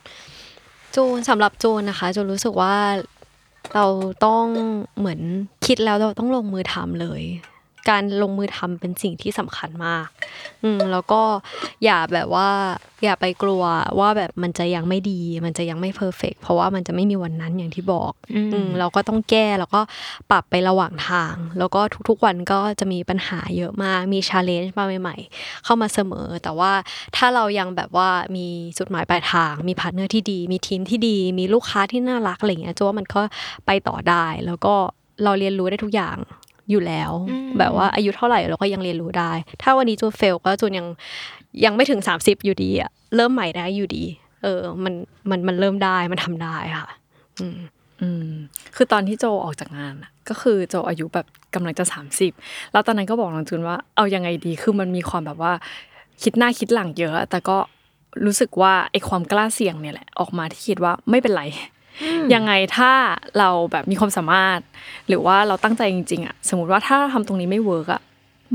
[0.95, 2.76] จูนสำหรับจูนนะคะจูนรู้สึกว่า
[3.76, 3.86] เรา
[4.26, 4.45] ต้อง
[4.97, 5.20] เหมือน
[5.66, 7.22] คิดแล้วเราต้องลงมือทำเลย
[7.89, 10.07] การลงมือทำเป็นสิ่งที่สำคัญมาก
[10.63, 11.21] อืมแล้วก็
[11.83, 12.49] อย่าแบบว่า
[13.03, 13.63] อย่าไปกลัว
[13.99, 19.81] ว่าแบบมันจะยังไม่ดี มันจะยังไม่เพอร์เฟกเพราะว่ามันจะไม่มีวันนั้นอย่างที่บอก อืมเราก็ต้องแก้แล้วก็
[20.31, 26.71] ปรับไประหว่างทาง แล้วก็ทุกๆวันก็จะมีปัญหาเยอะมาก มี challenge มาใหม่ๆ เข้ามาเสมอ แต่ว่า
[27.15, 33.21] ถ้าเรายังแบบว่ามีจุดหมายปลายทาง มี partner ที่ดี มีทีมที่ดี มีลูกค้าที่น่ารักอะไรเงี้ยจูนว่ามันก็
[33.65, 34.73] ไปต่อได้แล้วก็
[35.23, 36.17] เราเรียนรู้ได้ทุกอย่าง
[36.70, 37.11] อยู่แล้ว
[37.59, 40.88] แบบว่าอายุเท่าไหร่เราก็ยังเรียนรู้ได้ ถ้าวันนี้จูน fail ก็จูนยัง
[41.66, 44.03] ยังไม่ถึง 30 อยู่ดีอะเริ่มใหม่ได้อยู่ดี
[44.43, 44.93] เออ มัน
[45.30, 46.89] มันมันเริ่มได้มันทำได้ค่ะ
[47.39, 47.59] อืม
[48.01, 48.30] อืม
[48.76, 51.86] คือตอนที่โจออกจากงานอะก็คือโจอายุแบบกำลังจะ
[52.30, 55.53] 30 แล้วตอนนั้นก็บอกน้องจูนว่าเอายังไงดีคือมันมีความแบบว่า
[56.24, 57.57] คิดหน้าคิดหลังเยอะ แต่ก็
[58.26, 61.43] รู้สึกว่าไอ้ความกล้าเสี่ยงเนี่ยแหละออกมาที่คิดว่าไม่เป็นไร
[62.34, 62.91] ยังไงถ้า
[63.39, 64.60] เราแบบมีความสามารถ
[65.08, 68.02] หรือว่าเราตั้งใจจริงๆอะสมมติว่าถ้าทำตรงนี้ไม่เวิร์กอะ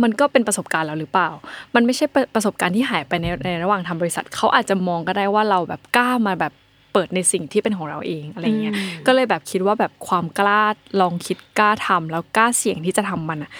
[0.02, 1.30] มันก็เป็นประสบการณ์เราหรือเปล่า
[1.74, 6.52] มันไม่ใช่ประประสบการณ์ที่หายไปในในระหว่างทำบริษัท เขาอาจจะมองก็ได้ว่าเราแบบกล้ามาแบบ
[6.92, 8.74] เปิดในสิ่งที่เป็นของเราเองอะไรเงี้ย
[9.06, 10.62] ก็เลยแบบคิดว่าแบบความกล้า
[11.00, 13.50] ลองคิดกล้าทำแล้วกล้าเสี่ยงที่จะทำมันอะ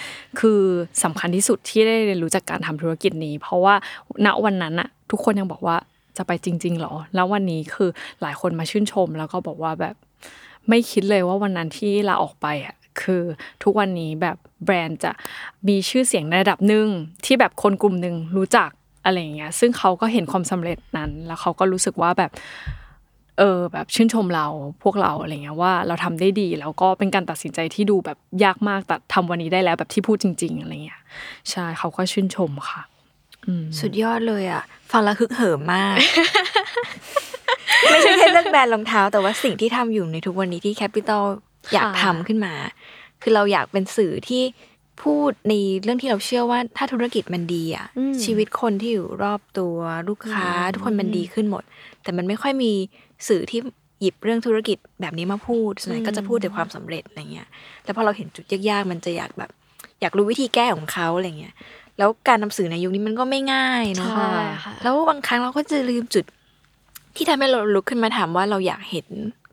[0.41, 0.61] คือ
[1.05, 3.75] สำคัญที่สุดที่ได้เรียนรู้จากการทำธุรกิจนี้ เพราะว่า
[4.27, 5.77] ณวันนั้นอะทุกคนยังบอกว่า
[6.21, 7.91] จะไปจริง ๆ หรอ แล้ววันนี้คือ
[8.23, 9.95] หลายคนมาชื่นชม แล้วก็บอกว่าแบบ
[10.69, 13.23] ไม่คิดเลยว่าวันนั้นที่ลาออกไปอะคือ
[13.63, 15.13] ทุกวันนี้แบบแบรนด์จะ
[15.69, 16.87] มีชื่อเสียงในระดับหนึ่ง
[17.25, 18.71] ที่แบบคนกลุ่มหนึ่งรู้จัก
[19.05, 22.31] อะไรอย่างเงี้ยซึ่งเขาก็เห็นความสำเร็จนั้น แล้วเขาก็รู้สึกว่าแบบ
[23.39, 24.47] เออแบบชื่นชมเรา
[24.83, 31.01] พวกเราอะไรเงี้ยว่าเราทำได้ดีแล้วก็เป็นการตัดสินใจที่ดูแบบยากมากแต่ทำวันนี้ได้แล้วแบบที่พูดจริง ๆอะไรเงี้ย
[31.51, 32.83] ใช่เขาก็ชื่นชมค่ะ
[33.81, 35.97] สุดยอดเลยอะ ฟังแล้วฮึกเหิมมาก
[37.91, 41.25] ไม่ใช่แค่เรื่องแบรนด์รองเท้า แต่ว่าสิ่งที่ทำอยู่ในทุกวันนี้ที่แคปิตอล
[41.73, 42.55] อยากทำขึ้นมา
[43.23, 44.43] คือเราอยากเป็นสื่อที่
[45.03, 47.87] พูดในเรื่องที่เราเชื่อว่าถ้าธุรกิจมันดีอะ
[48.25, 49.77] ชีวิตคนที่อยู่รอบตัว
[50.09, 51.65] ลูกค้า ทุกคนมันดีขึ้นหมด
[52.03, 52.73] แต่มันไม่ค่อยมี
[53.29, 53.61] สื่อที่
[54.01, 57.49] หยิบเรื่องธุรกิจแบบนี้มาพูดส่วนใหญ่ก็จะพูดแต่ความสำเร็จอะไรเงี้ย
[57.85, 59.51] แล้วพอเราเห็นจุดยากๆมันจะอยากแบบ
[60.01, 61.55] อยากรู้วิธีแก้ของเขาอะไรเงี้ย
[62.01, 64.33] แล้วการนำสื่อในยุคนี้มันก็ไม่ง่ายเนาะใช่
[64.65, 66.25] ค่ะแล้วบางครั้งเราก็จะลืมจุด
[67.17, 69.07] ที่ทำให้เราลุกขึ้นมาถามว่าเราอยากเห็น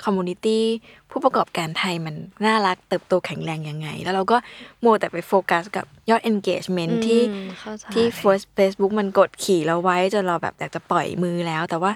[0.04, 0.64] คอมมูนิตี้
[1.10, 4.38] ผู้ประกอบการไทยมันน่ารักเติบโตแข็งแรงยังไง แล้วเราก็
[4.84, 11.91] มัวแต่ไปโฟกัสกับยอด engagement ที่อืมเข้าใจที่ Face Facebook มันกดขี่เราไว้จนเราแบบอยากจะปล่อยมือแล้ว แต่ว่า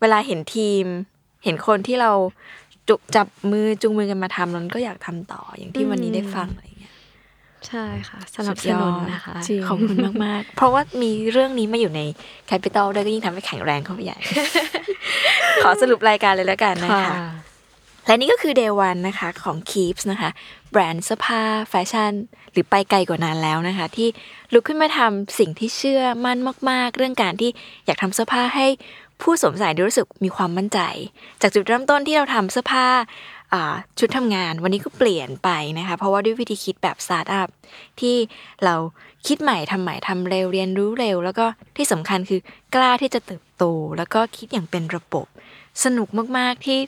[0.00, 0.84] เวลาเห็นทีม
[1.44, 2.12] เห็นคนที่เรา
[2.88, 6.65] จุจับมือจูงมือกันมาทำนั้นก็อยากทำต่ออย่างที่วันนี้ได้ฟังอะไรอย่างเงี้ย
[7.68, 12.00] ใช่ค่ะสนับสนุนนะคะจริงขอบคุณมาก ๆ เพราะว่ามีเรื่องนี้มาอยู่ใน
[12.46, 14.18] Capital ด้วยก็ยิ่งทำให้แข็งแรงเข้าไปใหญ่
[15.62, 17.12] ขอสรุปรายการเลยแล้วกันนะคะ
[18.06, 20.30] และนี่ก็คือ Day One นะคะของ Keeps นะคะ
[20.70, 22.12] แบรนด์เสื้อผ้าแฟชั่น
[22.52, 24.08] หรือไปไกลกว่านั้นแล้วนะคะ ที่
[24.52, 26.38] ลุกขึ้นมาทำสิ่งที่เชื่อมั่น
[26.70, 27.50] มาก ๆ เรื่องการที่
[27.86, 28.66] อยากทำเสื้อผ้าให้
[29.22, 30.80] ผู้สวมใส่ได้รู้สึกมีความมั่นใจ
[31.42, 33.35] จากจุดเริ่มต้นที่เราทำเสื้อผ้าอ่า
[33.98, 37.48] ชุดทำงานวันนี้ก็เปลี่ยนไปนะคะ เพราะว่าด้วยวิธีคิดแบบสตาร์ทอัพ
[38.00, 38.16] ที่
[38.64, 38.74] เรา
[39.26, 42.40] คิดใหม่ทำใหม่ทำเร็วเรียนรู้เร็ว แล้วก็ที่สำคัญคือ
[42.74, 43.64] กล้าที่จะเติบโต
[43.98, 45.26] แล้วก็คิดอย่างเป็นระบบ
[45.84, 46.78] สนุกมากๆที่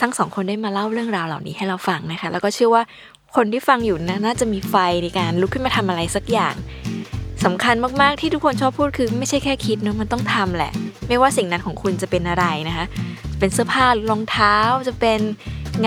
[0.00, 2.82] ทั้งสองคนได้มาเล่าเรื่องราวเหล่านี้ให้เราฟังนะคะ แล้วก็เชื่อว่า
[3.36, 6.54] คนที่ฟังอยู่นะน่าจะมีไฟในการลุกขึ้นมาทำอะไรสักอย่าง
[7.44, 10.72] สำคัญมากๆที่ทุกคนชอบพูดคือไม่ใช่แค่คิดนะมันต้องทำแหละ
[11.08, 12.86] ไม่ว่าสิ่งนั้นของคุณจะเป็นอะไรนะคะ
[13.38, 14.56] เป็นเป็นเสื้อผ้ารองเท้า
[14.88, 15.20] จะเป็น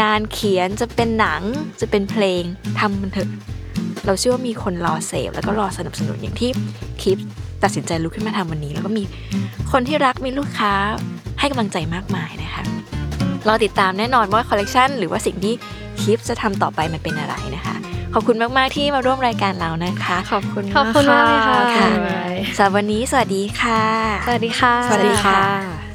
[0.02, 1.42] งานเขียนจะเป็นหนัง
[1.82, 2.44] จะเป็นเพลง
[2.80, 3.30] ทำมันเถอะ
[4.06, 6.50] เราเชื่อว่ามีคนรอเสพแล้วก็รอสนับสนุนอย่างที่
[7.02, 7.18] คลิป
[7.64, 9.04] ตัดสินใจลุกขึ้นมาทำวันนี้ แล้วก็มี
[9.72, 10.74] คนที่รักมีลูกค้า
[11.40, 12.64] ให้กำลังใจมากมายนะคะ
[13.48, 15.54] รอติดตามแน่นอนว่าคอลเลกชันหรือว่าสิ่งที่
[16.02, 17.76] คลิปจะทำต่อไปมันเป็นอะไรนะคะ
[18.14, 21.90] ขอบคุณมาก ๆ ที่มาร่วมรายการเรานะคะ ขอบคุณขอบคุณมากเลยค่ะ ค่ะ
[22.58, 23.84] สำหรับวันนี้สวัสดีค่ะ
[24.26, 25.87] สวัสดีค่ะ สวัสดีค่ะ